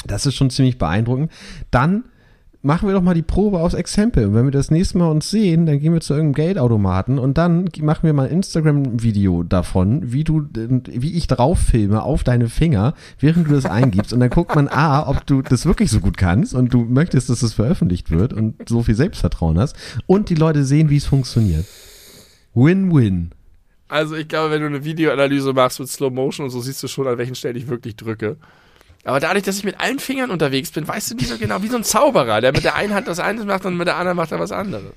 [0.07, 1.31] Das ist schon ziemlich beeindruckend.
[1.71, 2.05] Dann
[2.63, 4.27] machen wir doch mal die Probe aufs Exempel.
[4.27, 7.39] Und wenn wir das nächste Mal uns sehen, dann gehen wir zu irgendeinem Geldautomaten und
[7.39, 12.49] dann machen wir mal ein Instagram-Video davon, wie du, wie ich drauf filme auf deine
[12.49, 14.13] Finger, während du das eingibst.
[14.13, 17.31] Und dann guckt man A, ob du das wirklich so gut kannst und du möchtest,
[17.31, 19.77] dass es veröffentlicht wird und so viel Selbstvertrauen hast.
[20.07, 21.65] Und die Leute sehen, wie es funktioniert.
[22.55, 23.31] Win-win.
[23.89, 26.89] Also ich glaube, wenn du eine Videoanalyse machst mit Slow Motion und so, siehst du
[26.89, 28.37] schon, an welchen Stellen ich wirklich drücke.
[29.05, 31.69] Aber dadurch, dass ich mit allen Fingern unterwegs bin, weißt du nicht so genau, wie
[31.69, 34.17] so ein Zauberer, der mit der einen Hand was eines macht und mit der anderen
[34.17, 34.93] macht er was anderes.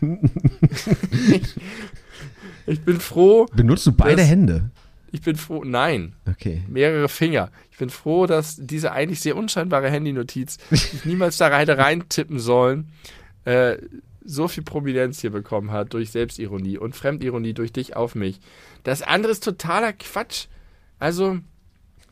[0.00, 1.42] ich,
[2.66, 4.70] ich bin froh, Benutzt du beide Das- Hände?
[5.12, 6.62] ich bin froh, nein, Okay.
[6.68, 7.50] mehrere Finger.
[7.72, 12.38] Ich bin froh, dass diese eigentlich sehr unscheinbare Handynotiz, die ich niemals da hätte reintippen
[12.38, 12.90] sollen,
[13.44, 13.76] äh,
[14.24, 18.38] so viel Prominenz hier bekommen hat durch Selbstironie und Fremdironie durch dich auf mich.
[18.84, 20.46] Das andere ist totaler Quatsch.
[20.98, 21.38] Also,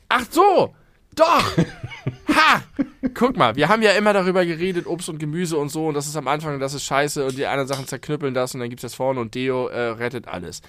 [0.09, 0.75] ach so,
[1.19, 1.57] doch!
[2.35, 2.63] Ha!
[3.15, 6.07] Guck mal, wir haben ja immer darüber geredet, Obst und Gemüse und so, und das
[6.07, 8.83] ist am Anfang das ist scheiße und die anderen Sachen zerknüppeln das und dann gibt's
[8.83, 10.63] das vorne und Deo äh, rettet alles.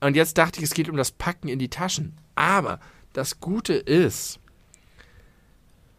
[0.00, 2.16] Und jetzt dachte ich, es geht um das Packen in die Taschen.
[2.34, 2.80] Aber
[3.12, 4.38] das Gute ist,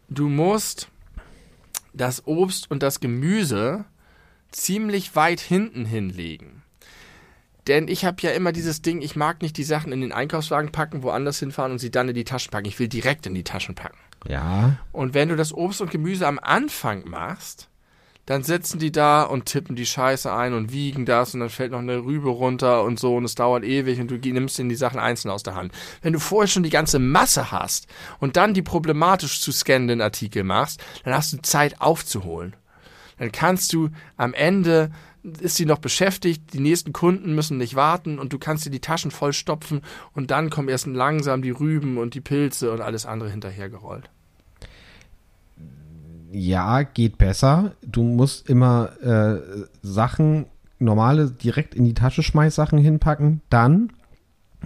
[0.08, 0.88] du musst
[1.92, 3.84] das Obst und das Gemüse
[4.50, 6.59] ziemlich weit hinten hinlegen.
[7.66, 10.72] Denn ich habe ja immer dieses Ding, ich mag nicht die Sachen in den Einkaufswagen
[10.72, 12.66] packen, woanders hinfahren und sie dann in die Taschen packen.
[12.66, 13.98] Ich will direkt in die Taschen packen.
[14.26, 14.76] Ja.
[14.92, 17.70] Und wenn du das Obst und Gemüse am Anfang machst,
[18.26, 21.72] dann sitzen die da und tippen die Scheiße ein und wiegen das und dann fällt
[21.72, 24.76] noch eine Rübe runter und so und es dauert ewig und du nimmst ihnen die
[24.76, 25.72] Sachen einzeln aus der Hand.
[26.02, 27.88] Wenn du vorher schon die ganze Masse hast
[28.20, 32.54] und dann die problematisch zu scannenden Artikel machst, dann hast du Zeit aufzuholen.
[33.18, 34.92] Dann kannst du am Ende
[35.40, 38.80] ist sie noch beschäftigt, die nächsten Kunden müssen nicht warten und du kannst dir die
[38.80, 39.82] Taschen voll stopfen
[40.12, 44.08] und dann kommen erst langsam die Rüben und die Pilze und alles andere hinterhergerollt.
[46.32, 47.72] Ja, geht besser.
[47.84, 49.40] Du musst immer äh,
[49.82, 50.46] Sachen,
[50.78, 53.40] normale, direkt in die Tasche Schmeißsachen hinpacken.
[53.50, 53.90] Dann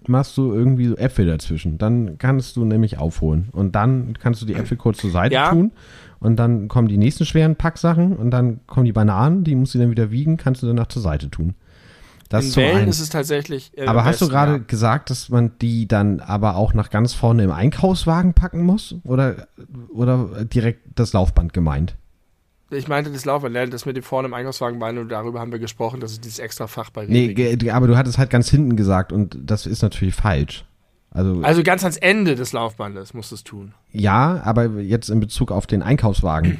[0.06, 1.78] machst du irgendwie so Äpfel dazwischen.
[1.78, 3.48] Dann kannst du nämlich aufholen.
[3.52, 5.50] Und dann kannst du die Äpfel kurz zur Seite Ja.
[5.50, 5.72] tun.
[6.20, 8.16] Und dann kommen die nächsten schweren Packsachen.
[8.16, 11.02] Und dann kommen die Bananen, die musst du dann wieder wiegen, kannst du danach zur
[11.02, 11.54] Seite tun.
[12.30, 12.88] Das in Wellen einen.
[12.88, 13.70] ist es tatsächlich.
[13.76, 14.58] äh, Aber am hast du besten, gerade ja.
[14.66, 18.94] gesagt, dass man die dann aber auch nach ganz vorne im Einkaufswagen packen muss?
[19.04, 19.46] Oder,
[19.92, 21.96] oder direkt das Laufband gemeint?
[22.70, 25.58] Ich meinte das Laufband, das mit dem vorne im Einkaufswagen bein und darüber haben wir
[25.58, 28.48] gesprochen, dass es dieses extra Fach bei Nee, Rewe ge- aber du hattest halt ganz
[28.48, 30.64] hinten gesagt und das ist natürlich falsch.
[31.14, 33.72] Also, Also ganz ans Ende des Laufbandes musst du es tun.
[33.92, 36.58] ja, aber jetzt in Bezug auf den Einkaufswagen.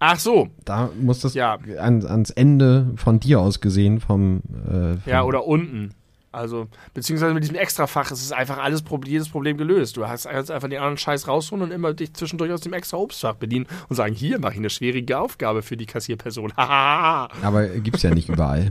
[0.00, 1.58] Ach so, Da muss das Ja.
[1.80, 5.90] an, ans Ende von dir aus gesehen vom, äh, vom ja, oder unten.
[6.30, 9.96] Also, beziehungsweise mit diesem Extrafach ist es einfach alles, jedes Problem gelöst.
[9.96, 13.34] Du hast einfach den anderen Scheiß rausholen und immer dich zwischendurch aus dem extra Obstfach
[13.34, 16.52] bedienen und sagen, hier mache ich eine schwierige Aufgabe für die Kassierperson.
[16.56, 18.70] Aber gibt's ja nicht überall.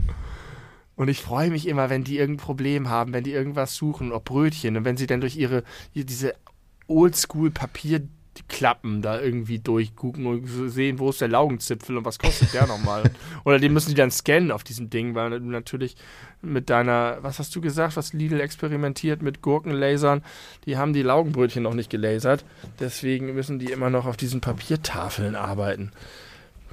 [0.98, 4.24] Und ich freue mich immer, wenn die irgendein Problem haben, wenn die irgendwas suchen, ob
[4.26, 5.64] Brötchen, und wenn sie dann durch ihre,
[5.94, 6.34] ihr- diese
[6.88, 13.10] Oldschool-Papierklappen da irgendwie durchgucken und sehen, wo ist der Laugenzipfel und was kostet der nochmal.
[13.44, 15.96] Oder die müssen die dann scannen auf diesem Ding, weil du natürlich
[16.42, 20.22] mit deiner, was hast du gesagt, was Lidl experimentiert mit Gurkenlasern,
[20.66, 22.44] die haben die Laugenbrötchen noch nicht gelasert.
[22.80, 25.92] Deswegen müssen die immer noch auf diesen Papiertafeln arbeiten.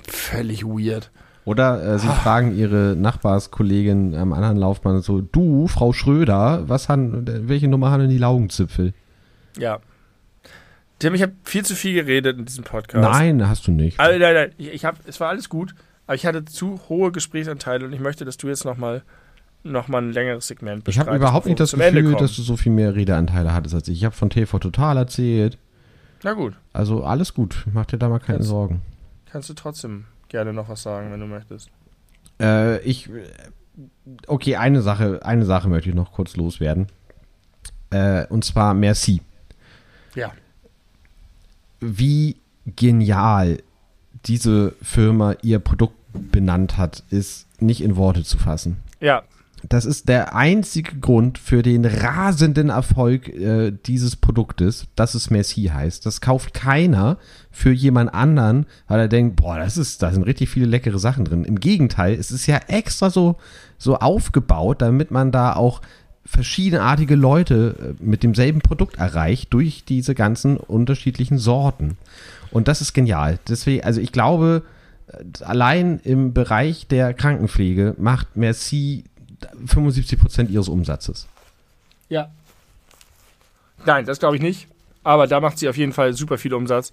[0.07, 1.11] Völlig weird.
[1.45, 1.97] Oder äh, Ah.
[1.99, 7.91] sie fragen ihre Nachbarskollegin am anderen Laufband so, du, Frau Schröder, was haben, welche Nummer
[7.91, 8.93] haben denn die Laugenzipfel?
[9.57, 9.79] Ja.
[10.99, 13.01] Tim, ich habe viel zu viel geredet in diesem Podcast.
[13.03, 13.99] Nein, hast du nicht.
[13.99, 15.75] Also, nein, nein, ich, ich hab, es war alles gut,
[16.07, 19.03] aber ich hatte zu hohe Gesprächsanteile und ich möchte, dass du jetzt nochmal
[19.63, 22.71] noch mal ein längeres Segment Ich habe überhaupt nicht das Gefühl, dass du so viel
[22.71, 23.97] mehr Redeanteile hattest als ich.
[23.97, 25.57] Ich habe von TV Total erzählt.
[26.23, 27.65] Na gut, Also alles gut.
[27.73, 28.81] Mach dir da mal keine Jetzt- Sorgen.
[29.31, 30.05] kannst du trotzdem
[30.35, 31.69] gerne noch was sagen, wenn du möchtest.
[32.41, 33.09] Äh, ich.
[34.27, 36.87] Okay, eine Sache, eine Sache möchte ich noch kurz loswerden.
[37.89, 39.21] Äh, und zwar Merci.
[40.13, 40.33] Ja.
[41.79, 42.35] Wie
[42.65, 43.63] genial
[44.25, 48.83] diese Firma ihr Produkt benannt hat, ist nicht in Worte zu fassen.
[48.99, 49.23] Ja,
[49.69, 55.71] Das ist der einzige Grund für den rasenden Erfolg äh, dieses Produktes, dass es Merci
[55.73, 56.05] heißt.
[56.05, 57.17] Das kauft keiner
[57.51, 61.25] für jemand anderen, weil er denkt, boah, das ist, da sind richtig viele leckere Sachen
[61.25, 61.45] drin.
[61.45, 63.37] Im Gegenteil, es ist ja extra so,
[63.77, 65.81] so aufgebaut, damit man da auch
[66.25, 71.97] verschiedenartige Leute äh, mit demselben Produkt erreicht durch diese ganzen unterschiedlichen Sorten.
[72.51, 73.39] Und das ist genial.
[73.47, 74.63] Deswegen, also ich glaube,
[75.07, 79.05] äh, allein im Bereich der Krankenpflege macht Merci
[79.65, 81.27] 75 Prozent ihres Umsatzes.
[82.09, 82.29] Ja.
[83.85, 84.67] Nein, das glaube ich nicht.
[85.03, 86.91] Aber da macht sie auf jeden Fall super viel Umsatz.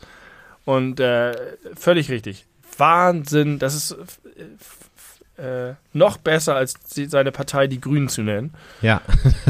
[0.65, 1.35] Und äh,
[1.75, 2.47] völlig richtig.
[2.77, 3.59] Wahnsinn.
[3.59, 3.97] Das ist
[5.37, 8.55] äh, noch besser, als seine Partei die Grünen zu nennen.
[8.81, 9.01] Ja,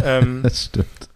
[0.03, 1.09] Ähm, das stimmt.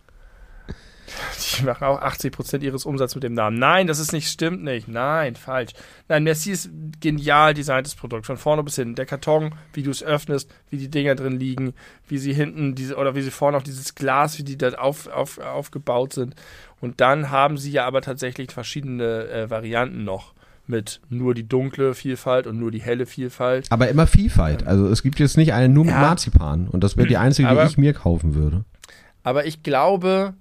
[1.58, 3.58] Die machen auch 80% ihres Umsatzes mit dem Namen.
[3.58, 4.88] Nein, das ist nicht, stimmt nicht.
[4.88, 5.72] Nein, falsch.
[6.08, 8.94] Nein, Merci ist ein genial designtes Produkt, von vorne bis hinten.
[8.94, 11.74] Der Karton, wie du es öffnest, wie die Dinger drin liegen,
[12.08, 15.06] wie sie hinten diese, oder wie sie vorne auf dieses Glas, wie die da auf,
[15.08, 16.34] auf, aufgebaut sind.
[16.80, 20.34] Und dann haben sie ja aber tatsächlich verschiedene äh, Varianten noch.
[20.68, 23.70] Mit nur die dunkle Vielfalt und nur die helle Vielfalt.
[23.70, 24.66] Aber immer Vielfalt.
[24.66, 26.00] Also es gibt jetzt nicht eine nur mit Ja.
[26.00, 26.66] Marzipan.
[26.66, 28.64] Und das wäre die einzige, Aber- die ich mir kaufen würde.
[29.22, 30.34] Aber ich glaube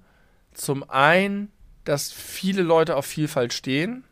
[0.56, 1.50] zum einen,
[1.84, 4.04] dass viele Leute auf Vielfalt stehen.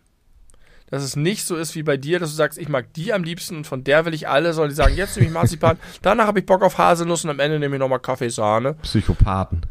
[0.90, 3.24] Dass es nicht so ist wie bei dir, dass du sagst, ich mag die am
[3.24, 6.26] liebsten und von der will ich alle, sondern die sagen, jetzt nehme ich Marzipan, danach
[6.26, 8.74] habe ich Bock auf Haselnuss und am Ende nehme ich nochmal Kaffeesahne.
[8.82, 9.62] Psychopathen.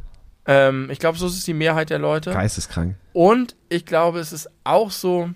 [0.45, 2.32] Ähm, ich glaube, so ist es die Mehrheit der Leute.
[2.32, 2.95] Geisteskrank.
[3.14, 5.30] Und ich glaube, es ist auch so,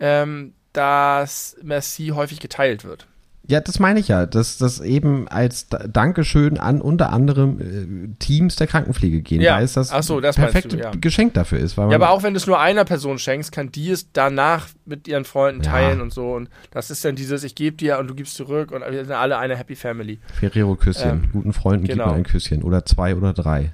[0.00, 3.06] ähm, dass Merci häufig geteilt wird.
[3.50, 8.14] Ja, das meine ich ja, dass das eben als Da- Dankeschön an unter anderem äh,
[8.20, 9.56] Teams der Krankenpflege gehen, Ja.
[9.56, 10.92] weil es das Ach so, das perfekte du, ja.
[10.92, 11.76] Geschenk dafür ist.
[11.76, 15.08] Ja, aber auch wenn du es nur einer Person schenkst, kann die es danach mit
[15.08, 15.72] ihren Freunden Ja.
[15.72, 16.32] teilen und so.
[16.32, 19.14] Und das ist dann dieses, ich gebe dir und du gibst zurück und wir sind
[19.14, 20.20] alle eine Happy Family.
[20.38, 22.06] Ferrero-Küsschen, Ähm, guten Freunden gibt genau.
[22.10, 23.72] man ein Küsschen oder zwei oder drei.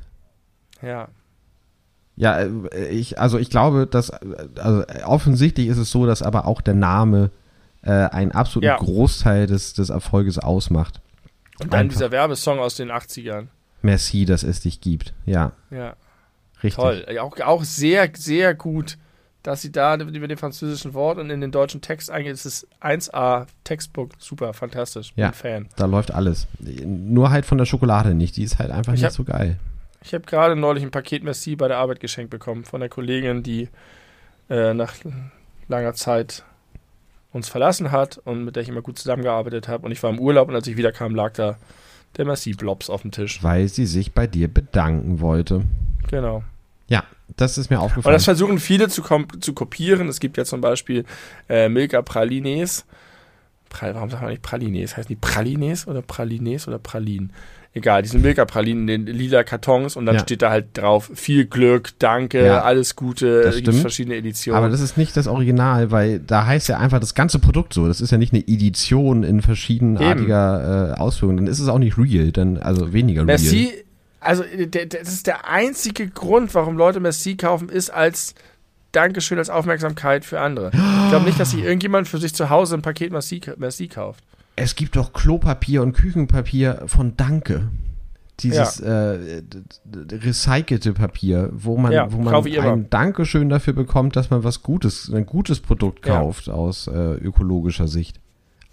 [0.80, 1.08] Ja.
[2.16, 4.18] Ja, äh, ich, also ich glaube, dass, äh,
[4.58, 7.30] also offensichtlich ist es so, dass aber auch der Name
[7.86, 8.76] äh, einen absoluten Ja.
[8.76, 11.00] Großteil des, des Erfolges ausmacht.
[11.60, 11.94] Und dann Einfach.
[11.94, 13.46] dieser Werbesong aus den 80ern.
[13.82, 15.14] Merci, dass es dich gibt.
[15.24, 15.94] Ja, Ja,
[16.62, 16.74] richtig.
[16.74, 17.06] toll.
[17.10, 18.98] Ja, Auch, auch sehr, sehr gut,
[19.42, 22.32] dass sie da mit dem französischen Wort und in den deutschen Text eingehen.
[22.34, 25.14] Es ist 1A Textbook, super, fantastisch.
[25.14, 25.32] Bin Ja.
[25.32, 25.68] Fan.
[25.76, 26.48] Da läuft alles.
[26.58, 28.36] Nur halt von der Schokolade nicht.
[28.36, 29.56] Die ist halt einfach Ich nicht hab- so geil.
[30.02, 33.42] Ich habe gerade neulich ein Paket Merci bei der Arbeit geschenkt bekommen von der Kollegin,
[33.42, 33.68] die
[34.50, 34.94] äh, nach
[35.68, 36.44] langer Zeit
[37.36, 39.84] uns verlassen hat und mit der ich immer gut zusammengearbeitet habe.
[39.86, 41.56] Und ich war im Urlaub und als ich wiederkam, lag da
[42.16, 43.42] der Merci-Blobs auf dem Tisch.
[43.42, 45.62] Weil sie sich bei dir bedanken wollte.
[46.10, 46.42] Genau.
[46.88, 47.04] Ja,
[47.36, 48.14] das ist mir Und aufgefallen.
[48.14, 49.02] das versuchen viele zu,
[49.40, 50.08] zu kopieren.
[50.08, 51.04] Es gibt ja zum Beispiel
[51.48, 52.84] äh, Milka Pralines.
[53.68, 54.96] Pra Warum sagt man nicht Pralines?
[54.96, 57.32] Heißen die Pralines oder Pralines oder Pralinen?
[57.76, 60.20] Egal, diese Milka Pralinen in den lila Kartons und dann Ja.
[60.22, 64.56] steht da halt drauf, viel Glück, danke, Ja, alles Gute, gibt verschiedene Editionen.
[64.56, 67.86] Aber das ist nicht das Original, weil da heißt ja einfach das ganze Produkt so.
[67.86, 71.36] Das ist ja nicht eine Edition in verschiedenartiger äh, Ausführung.
[71.36, 73.26] Dann ist es auch nicht real, dann also weniger real.
[73.26, 73.84] Merci,
[74.20, 78.34] also der, der, das ist der einzige Grund, warum Leute Merci kaufen, ist als
[78.92, 80.70] Dankeschön, als Aufmerksamkeit für andere.
[80.72, 84.24] Ich glaube nicht, dass sich irgendjemand für sich zu Hause ein Paket Merci, Merci kauft.
[84.56, 87.68] Es gibt doch Klopapier und Küchenpapier von Danke.
[88.40, 92.72] Dieses äh, d- d- recycelte Papier, wo man, Ja, wo man immer.
[92.72, 96.18] ein Dankeschön dafür bekommt, dass man was Gutes, ein gutes Produkt Ja.
[96.18, 98.20] kauft aus äh, ökologischer Sicht.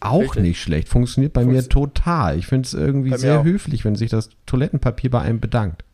[0.01, 0.41] Auch Richtig.
[0.41, 0.89] nicht schlecht.
[0.89, 2.37] Funktioniert bei mir Funktio- total.
[2.37, 3.43] Ich finde es irgendwie mir sehr auch.
[3.45, 5.85] höflich, wenn sich das Toilettenpapier bei einem bedankt.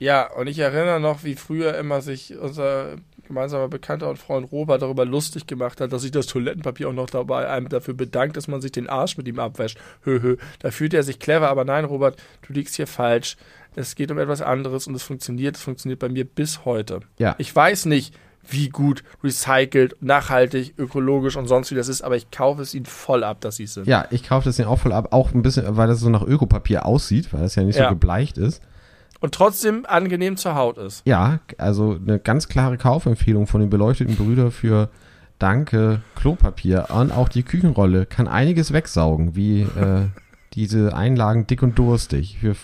[0.00, 2.96] Ja, und ich erinnere noch, wie früher immer sich unser
[3.26, 7.10] gemeinsamer Bekannter und Freund Robert darüber lustig gemacht hat, dass sich das Toilettenpapier auch noch
[7.10, 9.78] dabei einem dafür bedankt, dass man sich den Arsch mit ihm abwäscht.
[10.04, 10.36] Hö, hö.
[10.60, 12.16] Da fühlt er sich clever, aber nein, Robert,
[12.46, 13.36] du liegst hier falsch.
[13.74, 15.56] Es geht um etwas anderes und es funktioniert.
[15.56, 17.00] Es funktioniert bei mir bis heute.
[17.18, 17.34] Ja.
[17.38, 18.14] Ich weiß nicht,
[18.46, 22.86] wie gut recycelt, nachhaltig, ökologisch und sonst wie das ist, aber ich kaufe es ihnen
[22.86, 23.86] voll ab, dass sie es sind.
[23.86, 25.08] Ja, ich kaufe das den auch voll ab.
[25.12, 27.84] Auch ein bisschen, weil das so nach Ökopapier aussieht, weil das ja nicht Ja.
[27.84, 28.60] so gebleicht ist.
[29.22, 31.06] Und trotzdem angenehm zur Haut ist.
[31.06, 34.90] Ja, also eine ganz klare Kaufempfehlung von den beleuchteten Brüdern für
[35.38, 40.08] Danke Klopapier und auch die Küchenrolle kann einiges wegsaugen, wie äh,
[40.54, 42.54] diese Einlagen dick und durstig für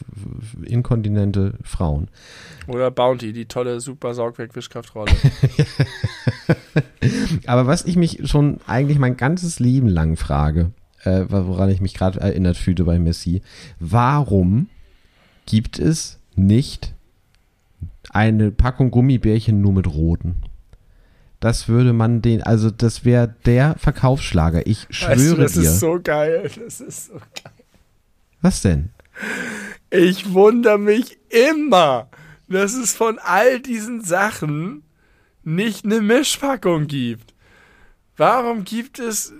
[0.62, 2.08] inkontinente Frauen.
[2.66, 5.10] Oder Bounty, die tolle super Saugwerk-Wischkraftrolle.
[7.46, 10.72] Aber was ich mich schon eigentlich mein ganzes Leben lang frage,
[11.04, 13.42] äh, woran ich mich gerade erinnert fühlte bei Messi,
[13.80, 14.68] warum
[15.46, 16.94] gibt es nicht
[18.10, 20.36] eine Packung Gummibärchen nur mit roten?
[21.40, 24.66] Das würde man den, also das wäre der Verkaufsschlager.
[24.66, 25.62] Ich schwöre weißt du, das dir.
[25.62, 26.50] Das ist so geil.
[26.64, 27.52] Das ist so geil.
[28.40, 28.90] Was denn?
[29.90, 32.08] Ich wundere mich immer,
[32.48, 34.82] dass es von all diesen Sachen
[35.44, 37.34] nicht eine Mischpackung gibt.
[38.16, 39.32] Warum gibt es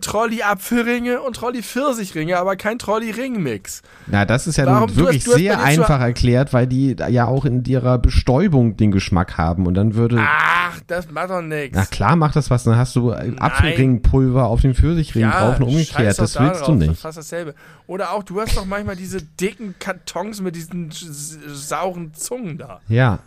[0.00, 3.82] Trolley-Apfelringe und Trolley-Pfirsichringe, aber kein Trolley-Ring-Mix.
[4.06, 7.64] Na, das ist ja Warum, wirklich hast, sehr einfach erklärt, weil die ja auch in
[7.64, 10.18] ihrer Bestäubung den Geschmack haben und dann würde.
[10.20, 11.76] Ach, das macht doch nichts.
[11.76, 15.66] Na klar macht das was, dann hast du Apfelringpulver auf den Pfirsichring ja, drauf und
[15.66, 16.18] umgekehrt.
[16.18, 16.90] Das willst du nicht.
[16.90, 17.54] Das fast dasselbe.
[17.86, 22.80] Oder auch, du hast doch manchmal diese dicken Kartons mit diesen sauren Zungen da.
[22.88, 23.20] Ja.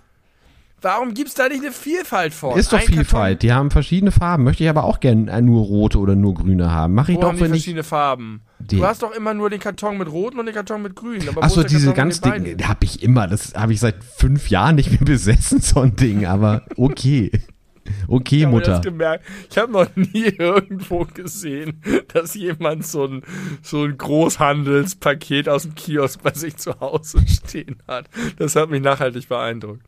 [0.82, 2.58] Warum gibt es da nicht eine Vielfalt von?
[2.58, 3.40] Ist doch Ein Vielfalt.
[3.40, 3.40] Karton?
[3.40, 4.44] Die haben verschiedene Farben.
[4.44, 6.96] Möchte ich aber auch gerne nur rote oder nur grüne haben.
[6.96, 8.42] Mach ich wo doch, haben wenn die verschiedene Farben.
[8.60, 8.78] Die.
[8.78, 11.22] Du hast doch immer nur den Karton mit roten und den Karton mit grün.
[11.40, 13.28] Achso, diese ganz dicken, die habe ich immer.
[13.28, 16.26] Das habe ich seit fünf Jahren nicht mehr besessen, so ein Ding.
[16.26, 17.32] Aber okay.
[18.08, 18.82] Okay, ich Mutter.
[19.50, 21.82] Ich habe noch nie irgendwo gesehen,
[22.14, 23.24] dass jemand so ein,
[23.62, 28.10] so ein Großhandelspaket aus dem Kiosk bei sich zu Hause stehen hat.
[28.38, 29.82] Das hat mich nachhaltig beeindruckt.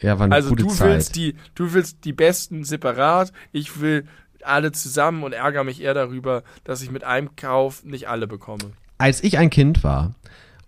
[0.00, 0.88] Ja, war eine also gute du Zeit.
[0.88, 4.06] willst die, du willst die besten separat, ich will
[4.42, 8.72] alle zusammen und ärgere mich eher darüber, dass ich mit einem Kauf nicht alle bekomme.
[8.98, 10.14] Als ich ein Kind war,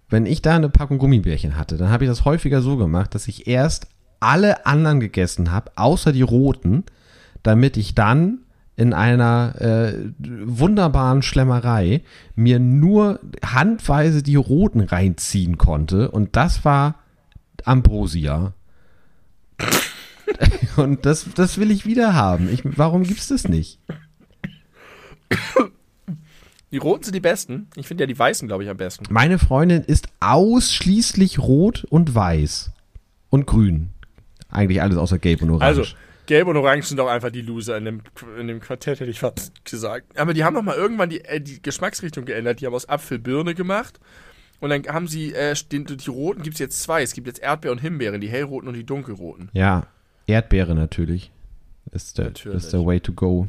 [0.08, 3.28] wenn ich da eine Packung Gummibärchen hatte, dann habe ich das häufiger so gemacht, dass
[3.28, 3.88] ich erst
[4.20, 6.84] alle anderen gegessen habe, außer die roten,
[7.42, 8.40] damit ich dann
[8.76, 12.02] in einer äh, wunderbaren Schlemmerei
[12.36, 16.96] mir nur handweise die roten reinziehen konnte und das war
[17.64, 18.54] Ambrosia.
[20.76, 22.52] Und das, das will ich wieder haben.
[22.52, 23.80] Ich, warum gibt's das nicht?
[26.70, 27.68] Die roten sind die besten.
[27.76, 29.06] Ich finde ja die weißen, glaube ich, am besten.
[29.10, 32.72] Meine Freundin ist ausschließlich rot und weiß.
[33.30, 33.90] Und grün.
[34.50, 35.64] Eigentlich alles außer gelb und orange.
[35.64, 35.84] Also,
[36.26, 38.02] gelb und orange sind doch einfach die Loser in dem,
[38.38, 40.18] in dem Quartett, hätte ich fast gesagt.
[40.18, 42.60] Aber die haben doch mal irgendwann die, äh, die Geschmacksrichtung geändert.
[42.60, 43.98] Die haben aus Apfel Birne gemacht.
[44.60, 47.02] Und dann haben sie, äh, den, die roten gibt es jetzt zwei.
[47.02, 49.50] Es gibt jetzt Erdbeer und Himbeeren, die hellroten und die dunkelroten.
[49.52, 49.86] Ja,
[50.26, 51.30] Erdbeere natürlich.
[51.92, 52.58] Ist der, natürlich.
[52.58, 53.46] ist der way to go.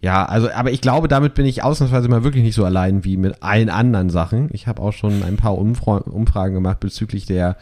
[0.00, 3.16] Ja, also, aber ich glaube, damit bin ich ausnahmsweise mal wirklich nicht so allein wie
[3.16, 4.50] mit allen anderen Sachen.
[4.52, 7.56] Ich habe auch schon ein paar Umfra Umfragen gemacht bezüglich der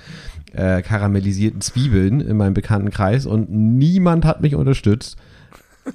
[0.53, 5.16] äh, karamellisierten Zwiebeln in meinem Bekanntenkreis und niemand hat mich unterstützt.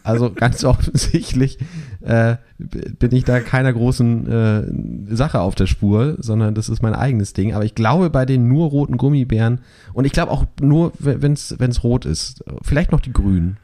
[0.03, 1.59] Also ganz offensichtlich
[2.01, 6.93] äh, bin ich da keiner großen äh, Sache auf der Spur, sondern das ist mein
[6.93, 7.53] eigenes Ding.
[7.53, 9.61] Aber ich glaube bei den nur roten Gummibären
[9.93, 13.57] und ich glaube auch nur, wenn es rot ist, vielleicht noch die grünen.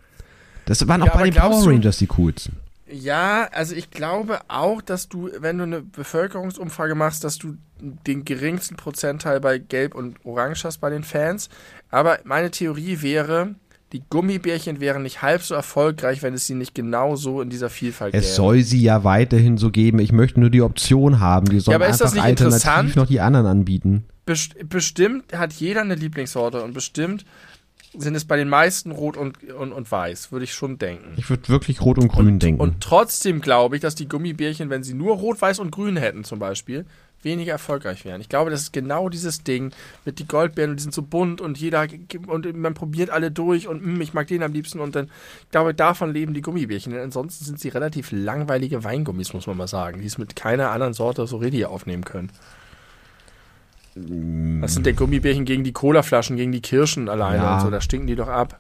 [0.66, 2.58] Das waren auch ja, bei den Power Rangers die coolsten.
[2.94, 8.24] Ja, also ich glaube auch, dass du, wenn du eine Bevölkerungsumfrage machst, dass du den
[8.24, 11.50] geringsten Prozentteil bei Gelb und Orange hast bei den Fans.
[11.90, 13.56] Aber meine Theorie wäre,
[13.94, 17.70] die Gummibärchen wären nicht halb so erfolgreich, wenn es sie nicht genau so in dieser
[17.70, 18.24] Vielfalt gäbe.
[18.24, 20.00] Es soll sie ja weiterhin so geben.
[20.00, 21.48] Ich möchte nur die Option haben.
[21.48, 24.06] Die sollen ja, einfach alternativ noch die anderen anbieten.
[24.68, 27.24] bestimmt hat jeder eine Lieblingssorte und bestimmt
[27.96, 31.14] sind es bei den meisten rot und, und, und weiß, würde ich schon denken.
[31.18, 32.60] Ich würde wirklich rot und grün und, denken.
[32.60, 36.24] Und trotzdem glaube ich, dass die Gummibärchen, wenn sie nur rot, weiß und grün hätten
[36.24, 36.86] zum Beispiel,
[37.24, 38.22] weniger erfolgreich wären.
[38.22, 39.72] Ich glaube, das ist genau dieses Ding
[40.06, 41.88] mit die Goldbeeren und die sind so bunt und jeder
[42.28, 45.10] und man probiert alle durch und mh, ich mag den am liebsten und dann
[45.44, 46.94] ich glaube davon leben die Gummibärchen.
[46.94, 50.72] Denn ansonsten sind sie relativ langweilige Weingummis, muss man mal sagen, die es mit keiner
[50.72, 52.32] anderen Sorte so richtig aufnehmen können.
[53.96, 57.56] Was sind denn Gummibärchen gegen die Colaflaschen, gegen die Kirschen alleine ja.
[57.56, 57.70] und so?
[57.70, 58.60] Da stinken die doch ab.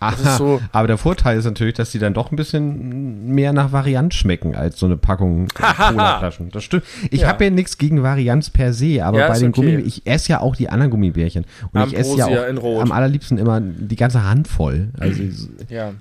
[0.00, 0.60] Aha, so.
[0.72, 4.54] Aber der Vorteil ist natürlich, dass die dann doch ein bisschen mehr nach Variant schmecken
[4.54, 6.50] als so eine Packung Cola-Flaschen.
[6.50, 6.84] Das stimmt.
[7.10, 7.28] Ich ja.
[7.28, 9.60] habe ja nichts gegen Varianz per se, aber ja, bei den okay.
[9.60, 11.44] Gummibärchen, ich esse ja auch die anderen Gummibärchen.
[11.72, 14.90] Und Ambrosia ich esse ja auch am allerliebsten immer die ganze Hand voll.
[14.98, 15.22] Also
[15.68, 15.92] ja.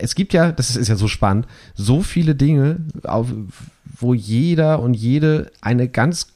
[0.00, 3.28] es gibt ja, das ist ja so spannend, so viele Dinge, auf,
[3.98, 6.28] wo jeder und jede eine ganz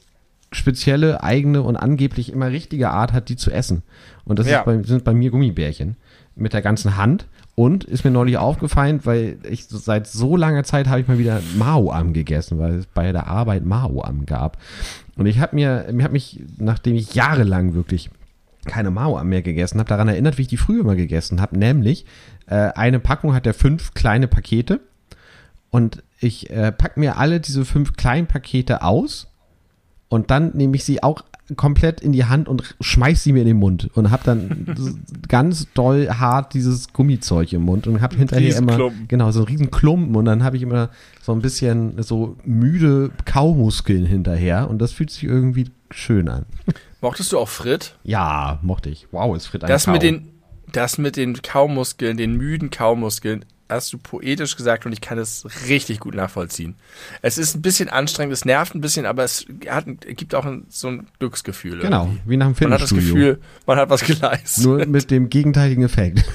[0.51, 3.82] spezielle, eigene und angeblich immer richtige Art hat, die zu essen.
[4.24, 4.62] Und das ja.
[4.62, 5.97] bei, sind bei mir Gummibärchen
[6.39, 7.27] mit der ganzen Hand.
[7.55, 11.40] Und ist mir neulich aufgefallen, weil ich seit so langer Zeit habe ich mal wieder
[11.56, 14.59] Mao-Am gegessen, weil es bei der Arbeit Mao-Am gab.
[15.16, 18.10] Und ich habe mir, mir hat mich, nachdem ich jahrelang wirklich
[18.65, 21.59] keine Mao mehr gegessen habe, daran erinnert, wie ich die früher mal gegessen habe.
[21.59, 22.06] Nämlich,
[22.47, 24.81] äh, eine Packung hat ja fünf kleine Pakete.
[25.70, 29.28] Und ich äh, pack mir alle diese fünf kleinen Pakete aus
[30.09, 31.23] und dann nehme ich sie auch
[31.56, 34.74] komplett in die Hand und schmeiß sie mir in den Mund und hab dann
[35.28, 39.70] ganz doll hart dieses Gummizeug im Mund und hab hinterher immer genau so einen riesen
[39.70, 40.90] Klumpen und dann habe ich immer
[41.22, 46.46] so ein bisschen so müde Kaumuskeln hinterher und das fühlt sich irgendwie schön an.
[47.00, 47.94] Mochtest du auch Frit?
[48.02, 49.06] Ja, mochte ich.
[49.12, 49.92] Wow, ist Frit ein das Kau.
[49.92, 50.32] mit den
[50.72, 55.46] das mit den Kaumuskeln, den müden Kaumuskeln, hast du poetisch gesagt und ich kann es
[55.68, 56.74] richtig gut nachvollziehen.
[57.22, 60.64] Es ist ein bisschen anstrengend, es nervt ein bisschen, aber es hat, gibt auch ein,
[60.68, 61.80] so ein Glücksgefühl.
[61.80, 62.20] Genau, irgendwie.
[62.26, 62.94] wie nach einem Man hat das.
[62.94, 64.64] Gefühl, man hat was geleistet.
[64.64, 66.24] Nur mit dem gegenteiligen Effekt.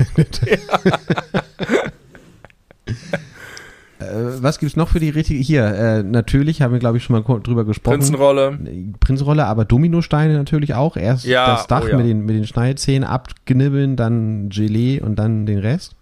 [3.99, 5.39] Äh, Was gibt's noch für die richtige?
[5.39, 7.99] Hier, äh, natürlich haben wir, glaube ich, schon mal drüber gesprochen.
[7.99, 8.59] Prinzenrolle.
[8.99, 10.97] Prinzenrolle, aber Dominosteine natürlich auch.
[10.97, 11.97] Erst Ja, das Dach oh ja.
[11.97, 15.95] mit, den, mit den Schneidezähnen abknibbeln, dann Gelee und dann den Rest.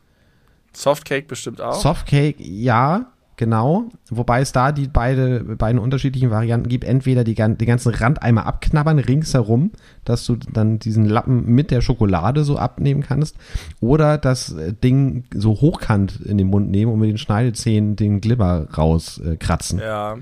[0.73, 1.81] Softcake bestimmt auch.
[1.81, 3.89] Softcake, ja, genau.
[4.09, 6.83] Wobei es da die beide, beiden unterschiedlichen Varianten gibt.
[6.83, 9.71] Entweder die, den ganzen Rand einmal abknabbern ringsherum,
[10.05, 13.35] dass du dann diesen Lappen mit der Schokolade so abnehmen kannst.
[13.79, 18.21] Oder das äh, Ding so hochkant in den Mund nehmen und mit den Schneidezähnen den
[18.21, 19.79] Glibber rauskratzen.
[19.79, 20.17] Äh, ja.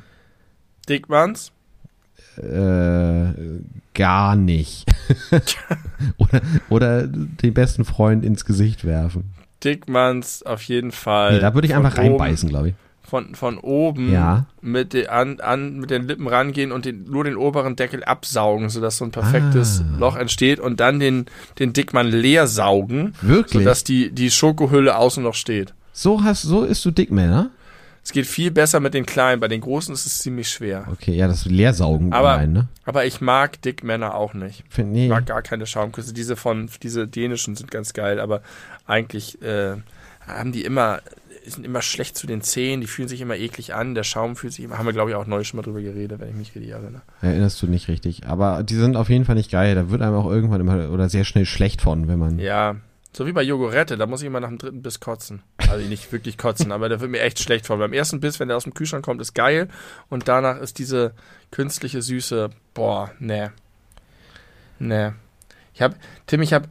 [0.87, 1.51] Dickmanns.
[2.37, 3.33] äh,
[3.93, 4.85] gar nicht.
[6.17, 9.33] oder, oder den besten Freund ins Gesicht werfen.
[9.63, 11.33] Dickmanns auf jeden Fall.
[11.33, 12.75] Nee, da würde ich einfach reinbeißen, glaube ich.
[13.03, 14.45] Von, von oben Ja.
[14.61, 18.69] mit, den, an, an, mit den Lippen rangehen und den, nur den oberen Deckel absaugen,
[18.69, 19.97] sodass so ein perfektes Ah.
[19.97, 21.25] Loch entsteht und dann den,
[21.57, 23.63] den Dickmann leer saugen, Wirklich?
[23.63, 25.73] sodass die, die Schokohülle außen noch steht.
[25.91, 27.49] So hast, so isst du Dickmänner?
[28.03, 30.87] Es geht viel besser mit den kleinen, bei den großen ist es ziemlich schwer.
[30.91, 32.67] Okay, ja, das Leersaugen Aber- allein, ne?
[32.85, 34.63] Aber ich mag Dickmänner auch nicht.
[34.69, 35.03] Find, nee.
[35.05, 36.13] Ich mag gar keine Schaumküsse.
[36.13, 38.41] Diese von, diese dänischen sind ganz geil, aber
[38.89, 39.75] eigentlich äh,
[40.27, 41.01] haben die immer,
[41.45, 44.53] sind immer schlecht zu den Zähnen, die fühlen sich immer eklig an, der Schaum fühlt
[44.53, 46.55] sich immer, haben wir glaube ich auch neu schon mal drüber geredet, wenn ich mich
[46.55, 47.01] richtig erinnere.
[47.21, 48.25] Erinnerst du nicht richtig.
[48.25, 49.75] Aber die sind auf jeden Fall nicht geil.
[49.75, 52.39] Da wird einem auch irgendwann immer oder sehr schnell schlecht von, wenn man.
[52.39, 52.75] Ja,
[53.11, 55.41] so wie bei Jogurette, da muss ich immer nach dem dritten Biss kotzen.
[55.57, 57.79] Also nicht wirklich kotzen, aber da wird mir echt schlecht von.
[57.79, 59.67] Beim ersten Biss, wenn der aus dem Kühlschrank kommt, ist geil
[60.09, 61.13] und danach ist diese
[61.51, 63.51] künstliche Süße, boah, ne.
[64.77, 65.15] Ne.
[65.73, 65.95] Ich hab,
[66.27, 66.67] Tim, ich hab,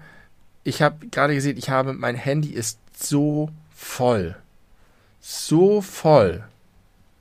[0.68, 4.36] ich hab gerade gesehen, ich habe, mein Handy ist so voll.
[5.20, 6.44] So voll.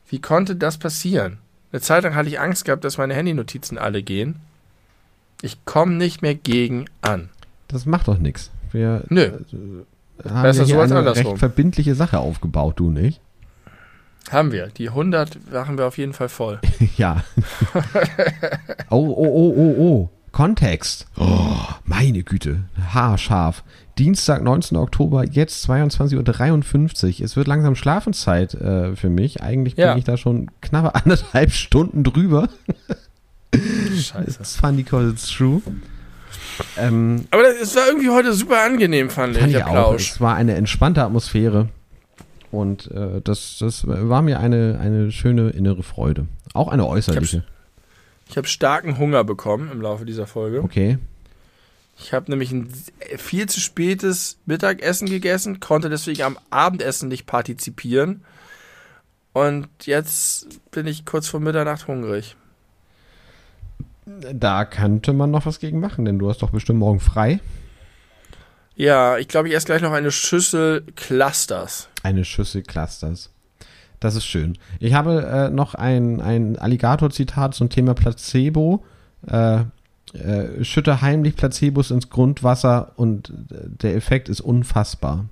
[0.09, 1.37] Wie konnte das passieren?
[1.71, 4.35] Eine Zeit lang hatte ich Angst gehabt, dass meine Handynotizen alle gehen.
[5.41, 7.29] Ich komme nicht mehr gegen an.
[7.67, 8.51] Das macht doch nichts.
[8.71, 9.23] Wir Nö.
[9.23, 11.27] äh, haben Besser ja so als eine andersrum.
[11.27, 13.21] recht verbindliche Sache aufgebaut, du nicht?
[14.29, 14.67] Haben wir.
[14.67, 16.59] Die 100 machen wir auf jeden Fall voll.
[16.97, 17.23] ja.
[18.89, 20.09] oh, oh, oh, oh, oh.
[20.37, 21.07] Kontext.
[21.17, 21.49] Oh,
[21.83, 22.59] meine Güte.
[22.93, 23.63] Haarscharf.
[23.97, 24.77] Dienstag, 19.
[24.77, 27.25] Oktober, jetzt 22.53 Uhr.
[27.25, 29.41] Es wird langsam Schlafenszeit äh, für mich.
[29.41, 29.97] Eigentlich bin Ja.
[29.97, 32.49] ich da schon knappe anderthalb Stunden drüber.
[33.51, 34.39] Scheiße.
[34.39, 35.59] It's funny because it's true.
[36.77, 39.95] Ähm, Aber es war irgendwie heute super angenehm, fand, fand ich, ich der auch.
[39.95, 41.69] Es war eine entspannte Atmosphäre.
[42.51, 46.27] Und äh, das, das war mir eine, eine schöne innere Freude.
[46.53, 47.37] Auch eine äußerliche.
[47.37, 47.56] Ich
[48.35, 50.61] habe starken Hunger bekommen im Laufe dieser Folge.
[50.61, 50.97] Okay.
[51.99, 52.71] Ich habe nämlich ein
[53.17, 58.23] viel zu spätes Mittagessen gegessen, konnte deswegen am Abendessen nicht partizipieren.
[59.33, 62.35] Und jetzt bin ich kurz vor Mitternacht hungrig.
[64.05, 67.39] Da könnte man noch was gegen machen, denn du hast doch bestimmt morgen frei.
[68.75, 71.89] Ja, ich glaube, ich esse gleich noch eine Schüssel Clusters.
[72.03, 73.31] Eine Schüssel Clusters.
[73.99, 74.57] Das ist schön.
[74.79, 78.83] Ich habe äh, noch ein, ein Alligator-Zitat zum Thema Placebo.
[79.27, 79.61] Äh,
[80.13, 85.25] äh, schütte heimlich Placebos ins Grundwasser und äh, der Effekt ist unfassbar.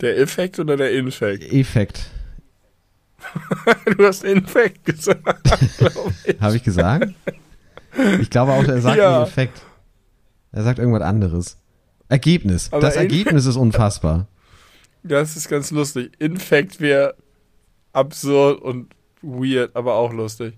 [0.00, 1.52] Der Effekt oder der Infekt?
[1.52, 2.10] Effekt.
[3.96, 5.24] Du hast Infekt gesagt,
[5.78, 6.40] glaube ich.
[6.40, 7.14] Habe ich gesagt?
[8.20, 9.20] Ich glaube auch, er sagt Ja.
[9.20, 9.62] nicht Effekt.
[10.52, 11.56] Er sagt irgendwas anderes.
[12.08, 12.68] Ergebnis.
[12.70, 14.26] Aber das Ergebnis ist unfassbar.
[15.04, 16.12] Das ist ganz lustig.
[16.18, 17.14] Infekt wäre
[17.92, 20.54] absurd und weird, aber auch lustig.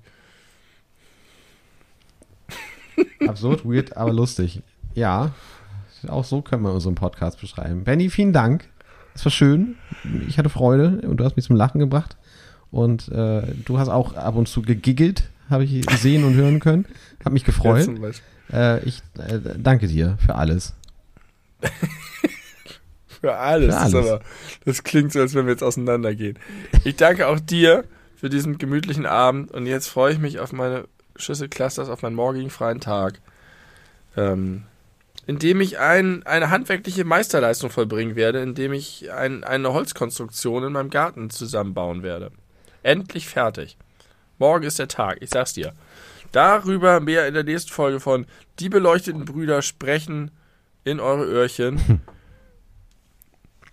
[3.27, 4.63] Absurd, weird, aber lustig.
[4.95, 5.35] Ja,
[6.07, 7.83] auch so können wir unseren Podcast beschreiben.
[7.83, 8.69] Benny, vielen Dank.
[9.15, 9.75] Es war schön.
[10.29, 12.17] Ich hatte Freude und du hast mich zum Lachen gebracht.
[12.71, 16.87] Und äh, du hast auch ab und zu gegiggelt, habe ich sehen und hören können.
[17.25, 17.89] Hab mich gefreut.
[18.53, 20.75] Äh, ich äh, danke dir für alles.
[23.21, 23.75] Für alles.
[23.75, 24.11] Für Das, alles.
[24.11, 24.21] aber,
[24.65, 26.39] das klingt so, als wenn wir jetzt auseinandergehen.
[26.85, 27.85] Ich danke auch dir
[28.17, 30.85] für diesen gemütlichen Abend und jetzt freue ich mich auf meine
[31.17, 33.21] Schlüsselclusters auf meinen morgigen freien Tag,
[34.17, 34.65] ähm,
[35.27, 40.91] indem ich ein, eine handwerkliche Meisterleistung vollbringen werde, indem ich ein, eine Holzkonstruktion in meinem
[40.91, 42.31] Garten zusammenbauen werde.
[42.83, 43.77] Endlich fertig.
[44.39, 45.73] Morgen ist der Tag, ich sag's dir.
[46.33, 48.27] Darüber mehr in der nächsten Folge von
[48.59, 50.31] Die beleuchteten Brüder sprechen
[50.85, 52.03] in eure Öhrchen.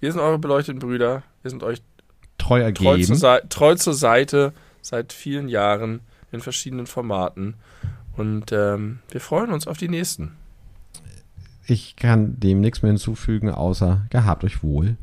[0.03, 1.23] Wir sind eure beleuchteten Brüder.
[1.43, 1.81] Wir sind euch
[2.37, 3.03] Treu treu, ergeben.
[3.05, 4.51] zur, Sei- treu zur Seite
[4.81, 6.01] seit vielen Jahren
[6.33, 7.53] in verschiedenen Formaten.
[8.17, 10.33] Und ähm, wir freuen uns auf die nächsten.
[11.67, 14.97] Ich kann dem nichts mehr hinzufügen, außer gehabt euch wohl.